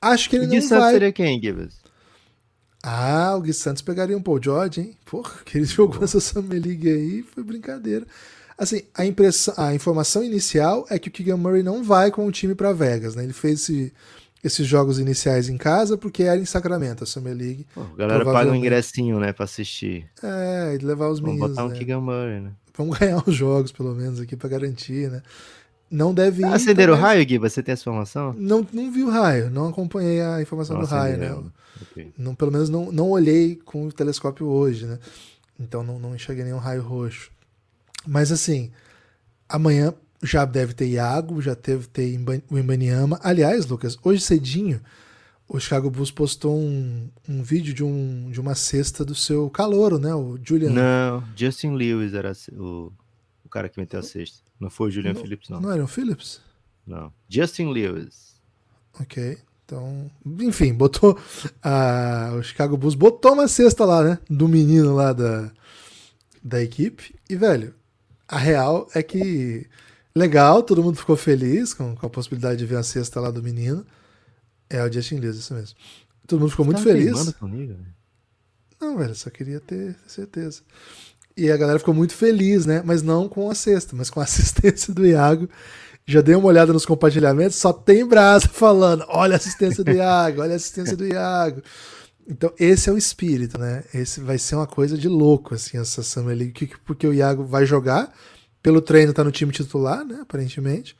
Acho 0.00 0.28
que 0.28 0.36
ele 0.36 0.44
E 0.44 0.48
não 0.48 0.60
Santos 0.60 0.78
vai. 0.84 0.92
seria 0.92 1.12
quem, 1.12 1.40
Gibas? 1.40 1.74
Ah, 2.82 3.34
o 3.36 3.40
Gui 3.40 3.54
Santos 3.54 3.80
pegaria 3.80 4.16
um 4.16 4.22
Paul 4.22 4.38
George, 4.42 4.80
hein? 4.80 4.96
Porra, 5.06 5.32
que 5.44 5.56
ele 5.56 5.64
jogou 5.64 6.04
essa 6.04 6.20
Summer 6.20 6.60
League 6.62 6.86
aí 6.88 7.22
foi 7.22 7.42
brincadeira. 7.42 8.06
Assim, 8.58 8.82
a, 8.94 9.04
impressão, 9.06 9.54
a 9.56 9.74
informação 9.74 10.22
inicial 10.22 10.86
é 10.90 10.98
que 10.98 11.08
o 11.08 11.10
Keegan 11.10 11.38
Murray 11.38 11.62
não 11.62 11.82
vai 11.82 12.10
com 12.10 12.26
o 12.26 12.30
time 12.30 12.54
para 12.54 12.72
Vegas, 12.72 13.14
né? 13.14 13.24
Ele 13.24 13.32
fez 13.32 13.62
esse- 13.62 13.92
esses 14.44 14.66
jogos 14.66 14.98
iniciais 14.98 15.48
em 15.48 15.56
casa 15.56 15.96
porque 15.96 16.22
era 16.24 16.38
em 16.38 16.44
Sacramento, 16.44 17.02
a 17.02 17.06
Summer 17.06 17.34
League. 17.34 17.66
Pô, 17.74 17.80
a 17.80 17.96
galera 17.96 18.24
paga 18.24 18.50
um 18.50 18.54
ingressinho, 18.54 19.18
né, 19.18 19.32
pra 19.32 19.44
assistir. 19.44 20.06
É, 20.22 20.76
e 20.78 20.84
levar 20.84 21.08
os 21.08 21.18
Vamos 21.18 21.34
meninos, 21.34 21.56
botar 21.56 21.64
um 21.64 21.70
né? 21.70 21.78
Keegan 21.78 22.00
Murray, 22.00 22.40
né? 22.40 22.52
Vamos 22.76 22.96
ganhar 23.00 23.22
os 23.26 23.34
jogos, 23.34 23.72
pelo 23.72 23.94
menos, 23.94 24.20
aqui 24.20 24.36
para 24.36 24.50
garantir, 24.50 25.10
né? 25.10 25.22
Não 25.90 26.12
deve 26.12 26.42
ir. 26.42 26.46
Acenderam 26.46 26.94
o 26.94 26.96
raio, 26.96 27.24
Gui? 27.24 27.38
Você 27.38 27.62
tem 27.62 27.72
essa 27.72 27.82
informação? 27.82 28.34
Não, 28.36 28.66
não 28.72 28.90
vi 28.90 29.02
o 29.02 29.10
raio, 29.10 29.48
não 29.48 29.68
acompanhei 29.68 30.20
a 30.20 30.42
informação 30.42 30.76
Não 30.76 30.82
do 30.82 30.88
raio, 30.88 31.16
né? 31.16 31.26
acenderam. 31.26 31.52
Ok. 31.82 32.12
Não, 32.18 32.34
pelo 32.34 32.52
menos 32.52 32.68
não, 32.68 32.92
não 32.92 33.10
olhei 33.10 33.56
com 33.56 33.86
o 33.86 33.92
telescópio 33.92 34.46
hoje, 34.46 34.86
né? 34.86 34.98
Então 35.58 35.82
não, 35.82 35.98
não 35.98 36.14
enxerguei 36.14 36.44
nenhum 36.44 36.58
raio 36.58 36.82
roxo. 36.82 37.30
Mas 38.06 38.32
assim, 38.32 38.70
amanhã 39.48 39.94
já 40.24 40.44
deve 40.44 40.74
ter 40.74 40.86
Iago, 40.86 41.40
já 41.40 41.54
deve 41.54 41.86
ter 41.86 42.18
o 42.50 42.58
Imbaniama. 42.58 43.20
Aliás, 43.22 43.66
Lucas, 43.66 43.96
hoje 44.02 44.20
cedinho, 44.22 44.80
o 45.48 45.60
Chicago 45.60 45.90
Bulls 45.90 46.10
postou 46.10 46.58
um, 46.58 47.10
um 47.28 47.42
vídeo 47.42 47.74
de, 47.74 47.84
um, 47.84 48.30
de 48.30 48.40
uma 48.40 48.54
cesta 48.54 49.04
do 49.04 49.14
seu 49.14 49.50
calouro, 49.50 49.98
né? 49.98 50.14
O 50.14 50.38
Julian. 50.42 50.70
Não, 50.70 51.24
Justin 51.36 51.74
Lewis 51.74 52.14
era 52.14 52.32
o, 52.52 52.92
o 53.44 53.48
cara 53.48 53.68
que 53.68 53.78
meteu 53.78 54.00
a 54.00 54.02
sexta. 54.02 54.42
Não 54.58 54.70
foi 54.70 54.88
o 54.88 54.90
Julian 54.90 55.14
Phillips, 55.14 55.50
não. 55.50 55.60
Não 55.60 55.70
era 55.70 55.84
o 55.84 55.88
Phillips? 55.88 56.40
Não. 56.86 57.12
Justin 57.28 57.70
Lewis. 57.70 58.40
Ok. 58.98 59.38
Então, 59.64 60.10
enfim, 60.40 60.72
botou. 60.74 61.18
a 61.62 62.34
o 62.38 62.42
Chicago 62.42 62.76
Bulls 62.76 62.94
botou 62.94 63.32
uma 63.32 63.48
cesta 63.48 63.84
lá, 63.84 64.02
né? 64.02 64.18
Do 64.28 64.48
menino 64.48 64.94
lá 64.94 65.12
da, 65.12 65.50
da 66.42 66.62
equipe. 66.62 67.14
E, 67.28 67.36
velho, 67.36 67.74
a 68.28 68.38
real 68.38 68.88
é 68.94 69.02
que. 69.02 69.66
Legal, 70.16 70.62
todo 70.62 70.82
mundo 70.82 70.96
ficou 70.96 71.16
feliz 71.16 71.74
com, 71.74 71.96
com 71.96 72.06
a 72.06 72.10
possibilidade 72.10 72.58
de 72.58 72.66
ver 72.66 72.76
a 72.76 72.82
cesta 72.82 73.20
lá 73.20 73.30
do 73.30 73.42
menino. 73.42 73.84
É 74.70 74.82
o 74.82 74.92
Justin 74.92 75.16
Lewis, 75.16 75.36
isso 75.36 75.52
mesmo. 75.54 75.76
Todo 76.26 76.40
mundo 76.40 76.50
ficou 76.50 76.64
muito 76.64 76.78
Tava 76.78 76.90
feliz. 76.90 77.32
comigo, 77.32 77.72
né? 77.72 77.86
Não, 78.80 78.96
velho, 78.96 79.14
só 79.14 79.30
queria 79.30 79.60
ter 79.60 79.96
certeza. 80.06 80.62
E 81.36 81.50
a 81.50 81.56
galera 81.56 81.78
ficou 81.78 81.94
muito 81.94 82.14
feliz, 82.14 82.64
né? 82.64 82.82
Mas 82.84 83.02
não 83.02 83.28
com 83.28 83.50
a 83.50 83.54
cesta, 83.54 83.96
mas 83.96 84.08
com 84.08 84.20
a 84.20 84.22
assistência 84.24 84.94
do 84.94 85.06
Iago. 85.06 85.48
Já 86.06 86.20
dei 86.20 86.34
uma 86.34 86.48
olhada 86.48 86.72
nos 86.72 86.84
compartilhamentos, 86.84 87.56
só 87.56 87.72
tem 87.72 88.06
brasa 88.06 88.48
falando: 88.48 89.04
olha 89.08 89.34
a 89.34 89.36
assistência 89.36 89.82
do 89.82 89.90
Iago, 89.90 90.42
olha 90.42 90.52
a 90.52 90.56
assistência 90.56 90.96
do 90.96 91.06
Iago. 91.06 91.62
Então, 92.26 92.52
esse 92.58 92.88
é 92.88 92.92
o 92.92 92.96
espírito, 92.98 93.58
né? 93.58 93.84
Esse 93.92 94.20
vai 94.20 94.38
ser 94.38 94.54
uma 94.54 94.66
coisa 94.66 94.96
de 94.96 95.08
louco, 95.08 95.54
assim, 95.54 95.78
essa 95.78 96.02
Summer 96.02 96.36
League, 96.36 96.72
porque 96.84 97.06
o 97.06 97.12
Iago 97.12 97.44
vai 97.44 97.66
jogar, 97.66 98.14
pelo 98.64 98.80
treino 98.80 99.12
tá 99.12 99.22
no 99.22 99.30
time 99.30 99.52
titular, 99.52 100.06
né, 100.06 100.20
aparentemente. 100.22 100.96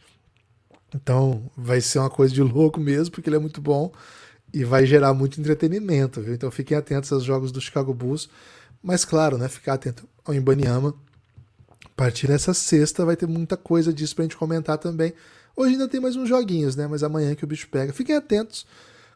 Então, 0.94 1.50
vai 1.56 1.80
ser 1.80 1.98
uma 1.98 2.10
coisa 2.10 2.32
de 2.32 2.42
louco 2.42 2.78
mesmo, 2.78 3.10
porque 3.10 3.26
ele 3.26 3.36
é 3.36 3.38
muito 3.38 3.58
bom 3.58 3.90
e 4.52 4.62
vai 4.62 4.84
gerar 4.84 5.14
muito 5.14 5.40
entretenimento, 5.40 6.20
viu? 6.20 6.34
Então, 6.34 6.50
fiquem 6.50 6.76
atentos 6.76 7.10
aos 7.10 7.24
jogos 7.24 7.50
do 7.50 7.62
Chicago 7.62 7.94
Bulls, 7.94 8.28
mas 8.82 9.02
claro, 9.06 9.38
né, 9.38 9.48
ficar 9.48 9.72
atento 9.72 10.06
ao 10.26 10.34
Ibaniama. 10.34 10.94
A 11.86 11.88
partir 11.96 12.26
dessa 12.26 12.52
sexta 12.52 13.02
vai 13.02 13.16
ter 13.16 13.26
muita 13.26 13.56
coisa 13.56 13.94
disso 13.94 14.14
pra 14.14 14.24
gente 14.24 14.36
comentar 14.36 14.76
também. 14.76 15.14
Hoje 15.56 15.72
ainda 15.72 15.88
tem 15.88 16.02
mais 16.02 16.16
uns 16.16 16.28
joguinhos, 16.28 16.76
né, 16.76 16.86
mas 16.86 17.02
amanhã 17.02 17.34
que 17.34 17.44
o 17.44 17.46
bicho 17.46 17.66
pega. 17.70 17.94
Fiquem 17.94 18.14
atentos 18.14 18.66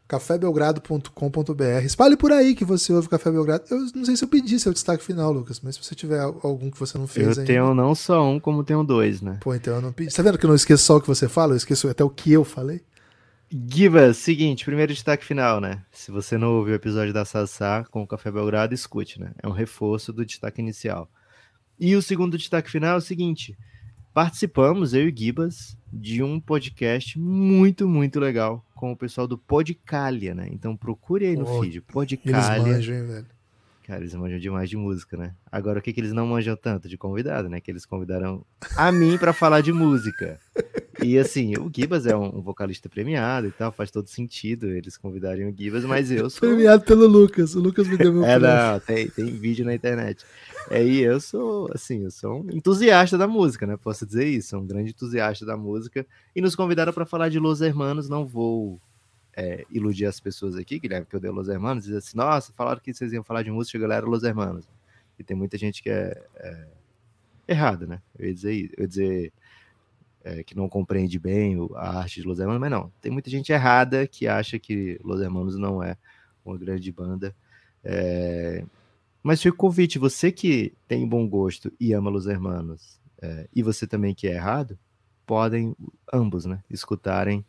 cafébelgrado.com.br. 0.09 1.84
Espalhe 1.84 2.16
por 2.16 2.32
aí 2.32 2.54
que 2.54 2.64
você 2.64 2.94
ouve 2.94 3.11
Café 3.11 3.30
Belgrado. 3.30 3.64
Eu 3.70 3.78
não 3.94 4.04
sei 4.06 4.16
se 4.16 4.24
eu 4.24 4.28
pedi 4.28 4.59
seu 4.59 4.72
destaque 4.72 5.04
final, 5.04 5.30
Lucas, 5.30 5.61
mas 5.62 5.74
se 5.74 5.84
você 5.84 5.94
tiver 5.94 6.20
algum 6.20 6.70
que 6.70 6.80
você 6.80 6.96
não 6.96 7.06
fez 7.06 7.26
eu 7.26 7.30
ainda. 7.30 7.42
Eu 7.42 7.46
tenho 7.46 7.74
não 7.74 7.94
só 7.94 8.26
um, 8.26 8.40
como 8.40 8.64
tenho 8.64 8.82
dois, 8.82 9.20
né? 9.20 9.36
Pô, 9.42 9.54
então 9.54 9.74
eu 9.74 9.82
não 9.82 9.92
pedi. 9.92 10.14
Tá 10.14 10.22
vendo 10.22 10.38
que 10.38 10.46
eu 10.46 10.48
não 10.48 10.56
esqueço 10.56 10.82
só 10.82 10.96
o 10.96 11.00
que 11.00 11.06
você 11.06 11.28
fala? 11.28 11.52
Eu 11.52 11.59
esqueço 11.59 11.86
até 11.88 12.02
o 12.02 12.09
que 12.09 12.32
eu 12.32 12.42
falei. 12.42 12.80
Giva, 13.50 14.12
seguinte, 14.14 14.64
primeiro 14.64 14.92
destaque 14.92 15.24
final, 15.24 15.61
né? 15.61 15.82
Se 15.92 16.11
você 16.11 16.38
não 16.38 16.56
ouviu 16.56 16.72
o 16.72 16.76
episódio 16.76 17.12
da 17.12 17.26
Sassá 17.26 17.84
com 17.90 18.02
o 18.02 18.06
Café 18.06 18.30
Belgrado, 18.30 18.74
escute, 18.74 19.20
né? 19.20 19.32
É 19.42 19.46
um 19.46 19.52
reforço 19.52 20.11
do 20.11 20.24
destaque 20.24 20.61
inicial. 20.61 21.11
E 21.78 21.94
o 21.94 22.02
segundo 22.02 22.38
destaque 22.38 22.70
final 22.70 22.94
é 22.94 22.98
o 22.98 23.02
seguinte: 23.02 23.56
participamos, 24.14 24.94
eu 24.94 25.09
e 25.09 25.14
Gibas, 25.14 25.76
de 25.92 26.22
um 26.22 26.40
podcast 26.40 27.18
muito, 27.18 27.86
muito 27.86 28.18
legal 28.18 28.64
com 28.79 28.93
o 28.93 28.97
pessoal 28.97 29.26
do 29.26 29.37
Podcalia, 29.37 30.37
né? 30.37 30.49
Então 30.53 30.76
procure 30.76 31.26
aí 31.26 31.37
no 31.37 31.51
oh, 31.51 31.61
feed, 31.61 31.81
Podcalia. 31.81 32.39
Eles 32.39 32.64
manjam, 32.64 32.95
hein, 32.95 33.07
velho? 33.07 33.26
Cara, 33.83 34.01
eles 34.01 34.14
manjam 34.14 34.39
demais 34.39 34.70
de 34.70 34.76
música, 34.76 35.16
né? 35.16 35.35
Agora, 35.51 35.81
o 35.81 35.83
que, 35.83 35.93
que 35.93 36.01
eles 36.01 36.12
não 36.12 36.29
manjam 36.29 36.55
tanto 36.55 36.89
de 36.89 36.97
convidado, 36.97 37.49
né? 37.49 37.61
Que 37.61 37.72
eles 37.72 37.85
convidaram 37.85 38.47
a 38.76 38.93
mim 38.93 39.18
para 39.18 39.33
falar 39.33 39.62
de 39.62 39.72
música. 39.72 40.39
E 41.03 41.16
assim, 41.16 41.57
o 41.57 41.70
Gibas 41.72 42.07
é 42.07 42.16
um, 42.16 42.42
vocalista 42.42 42.88
premiado 42.88 43.46
e 43.46 43.53
tal, 43.53 43.70
faz 43.70 43.90
todo 43.90 44.09
sentido 44.09 44.66
eles 44.66 44.96
convidarem 44.96 45.49
o 45.49 45.55
Gibas, 45.57 45.84
mas 45.84 46.11
eu 46.11 46.28
sou. 46.30 46.49
Premiado 46.49 46.82
pelo 46.84 47.07
Lucas, 47.07 47.55
o 47.55 47.61
Lucas 47.61 47.86
me 47.86 47.96
deu 47.96 48.12
meu 48.12 48.24
É, 48.24 48.38
não, 48.38 48.80
tem, 48.80 49.09
tem 49.09 49.26
vídeo 49.26 49.64
na 49.64 49.74
internet. 49.74 50.24
É, 50.70 50.84
e 50.84 51.01
eu 51.01 51.20
sou, 51.20 51.70
assim, 51.72 52.05
eu 52.05 52.11
sou 52.11 52.42
um 52.42 52.51
entusiasta 52.51 53.16
da 53.16 53.28
música, 53.28 53.66
né? 53.66 53.76
Posso 53.76 54.05
dizer 54.05 54.26
isso, 54.26 54.57
um 54.57 54.66
grande 54.66 54.90
entusiasta 54.90 55.46
da 55.46 55.57
música. 55.57 56.05
E 56.34 56.40
nos 56.40 56.57
convidaram 56.57 56.92
para 56.92 57.07
falar 57.07 57.28
de 57.28 57.38
Los 57.38 57.61
Hermanos, 57.61 58.09
não 58.09 58.26
vou 58.26 58.80
é, 59.36 59.64
iludir 59.70 60.05
as 60.07 60.18
pessoas 60.18 60.57
aqui, 60.57 60.80
Guilherme, 60.80 61.07
que 61.07 61.14
eu 61.14 61.20
dei 61.20 61.30
Los 61.30 61.49
Hermanos, 61.49 61.84
dizer 61.84 61.99
assim, 61.99 62.16
nossa, 62.16 62.53
falaram 62.55 62.80
que 62.80 62.92
vocês 62.92 63.12
iam 63.12 63.22
falar 63.22 63.44
de 63.44 63.53
música, 63.53 63.78
galera, 63.78 64.05
Los 64.05 64.24
Hermanos. 64.24 64.68
E 65.16 65.22
tem 65.22 65.36
muita 65.36 65.57
gente 65.57 65.80
que 65.80 65.90
é, 65.90 66.20
é 66.36 66.66
errada, 67.46 67.86
né? 67.86 68.03
Eu 68.18 68.26
ia 68.26 68.34
dizer, 68.34 68.70
eu 68.76 68.82
ia 68.82 68.88
dizer 68.88 69.32
é, 70.29 70.45
que 70.45 70.55
não 70.55 70.68
compreende 70.68 71.18
bem 71.18 71.57
a 71.74 72.01
arte 72.01 72.20
de 72.20 72.29
Los 72.29 72.39
Hermanos, 72.39 72.61
mas 72.61 72.70
não. 72.70 72.93
Tem 73.01 73.11
muita 73.11 73.31
gente 73.31 73.51
errada 73.51 74.07
que 74.07 74.29
acha 74.29 74.59
que 74.59 75.01
Los 75.03 75.22
Hermanos 75.22 75.57
não 75.57 75.83
é 75.83 75.97
uma 76.45 76.59
grande 76.59 76.93
banda. 76.93 77.35
É... 77.83 78.62
Mas 79.22 79.41
fica 79.41 79.55
o 79.55 79.59
convite, 79.59 79.99
você 79.99 80.31
que 80.31 80.74
tem 80.87 81.09
bom 81.09 81.26
gosto 81.26 81.72
e 81.81 81.95
ama 81.95 82.11
Los 82.11 82.26
Hermanos, 82.26 83.01
é, 83.20 83.49
e 83.55 83.62
você 83.62 83.87
também 83.87 84.14
que 84.14 84.29
é 84.29 84.35
errado, 84.35 84.79
podem 85.26 85.74
ambos, 86.12 86.45
né, 86.45 86.62
escutarem 86.70 87.45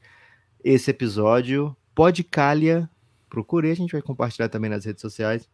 esse 0.63 0.89
episódio 0.89 1.75
Podcalha. 1.93 2.89
Procurei, 3.29 3.71
a 3.71 3.75
gente 3.75 3.91
vai 3.91 4.01
compartilhar 4.01 4.49
também 4.49 4.69
nas 4.69 4.85
redes 4.85 5.01
sociais. 5.01 5.47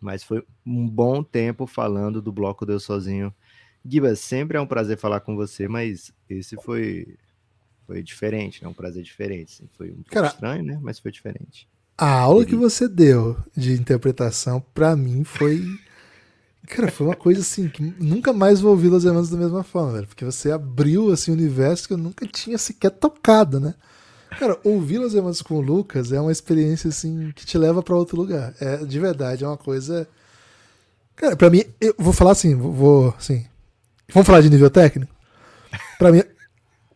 Mas 0.00 0.22
foi 0.22 0.44
um 0.64 0.88
bom 0.88 1.22
tempo 1.22 1.66
falando 1.66 2.22
do 2.22 2.32
bloco 2.32 2.64
Deus 2.64 2.84
Sozinho. 2.84 3.34
Giba, 3.88 4.14
sempre 4.16 4.56
é 4.56 4.60
um 4.60 4.66
prazer 4.66 4.98
falar 4.98 5.20
com 5.20 5.36
você, 5.36 5.68
mas 5.68 6.12
esse 6.28 6.56
foi 6.56 7.16
foi 7.86 8.02
diferente, 8.02 8.62
né? 8.62 8.68
Um 8.68 8.74
prazer 8.74 9.02
diferente. 9.02 9.54
Assim. 9.54 9.68
Foi 9.76 9.90
um 9.90 10.02
pouco 10.02 10.26
estranho, 10.26 10.64
né? 10.64 10.78
Mas 10.82 10.98
foi 10.98 11.12
diferente. 11.12 11.68
A 11.96 12.10
aula 12.10 12.44
que 12.44 12.56
você 12.56 12.88
deu 12.88 13.36
de 13.56 13.72
interpretação, 13.72 14.60
para 14.74 14.94
mim, 14.96 15.24
foi. 15.24 15.64
Cara, 16.66 16.90
foi 16.90 17.06
uma 17.06 17.16
coisa 17.16 17.40
assim 17.40 17.68
que 17.68 17.80
nunca 17.98 18.32
mais 18.32 18.60
vou 18.60 18.72
ouvir 18.72 18.88
Los 18.88 19.04
Hermanos 19.04 19.30
da 19.30 19.38
mesma 19.38 19.62
forma, 19.62 19.92
velho. 19.92 20.06
Porque 20.08 20.24
você 20.24 20.50
abriu 20.50 21.12
assim, 21.12 21.30
um 21.30 21.34
universo 21.34 21.86
que 21.86 21.94
eu 21.94 21.98
nunca 21.98 22.26
tinha 22.26 22.58
sequer 22.58 22.90
tocado, 22.90 23.60
né? 23.60 23.74
Cara, 24.36 24.58
ouvir 24.64 24.98
Los 24.98 25.14
Hermanos 25.14 25.40
com 25.40 25.54
o 25.54 25.60
Lucas 25.60 26.10
é 26.10 26.20
uma 26.20 26.32
experiência 26.32 26.88
assim 26.88 27.32
que 27.34 27.46
te 27.46 27.56
leva 27.56 27.82
para 27.82 27.96
outro 27.96 28.16
lugar. 28.16 28.52
É 28.60 28.78
de 28.78 28.98
verdade, 28.98 29.44
é 29.44 29.46
uma 29.46 29.56
coisa. 29.56 30.08
Cara, 31.14 31.36
para 31.36 31.48
mim, 31.48 31.62
eu 31.80 31.94
vou 31.96 32.12
falar 32.12 32.32
assim, 32.32 32.54
vou 32.56 33.14
assim. 33.16 33.46
Vamos 34.12 34.26
falar 34.26 34.40
de 34.40 34.50
nível 34.50 34.70
técnico? 34.70 35.14
Para 35.98 36.12
mim 36.12 36.22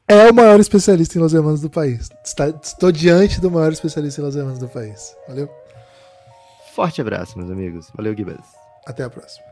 é 0.07 0.31
o 0.31 0.35
maior 0.35 0.59
especialista 0.59 1.19
em 1.19 1.21
Los 1.21 1.35
Hermanos 1.35 1.61
do 1.61 1.71
país. 1.71 2.09
Está, 2.25 2.49
estou 2.49 2.91
diante 2.91 3.41
do 3.41 3.51
maior 3.51 3.73
especialista 3.73 4.21
em 4.21 4.25
Los 4.25 4.37
Hermanos 4.37 4.59
do 4.59 4.69
país. 4.69 5.15
Valeu. 5.29 5.49
Forte 6.75 7.01
abraço, 7.01 7.39
meus 7.39 7.51
amigos. 7.51 7.91
Valeu, 7.95 8.15
Gibas. 8.17 8.45
Até 8.87 9.05
a 9.05 9.11
próxima. 9.11 9.50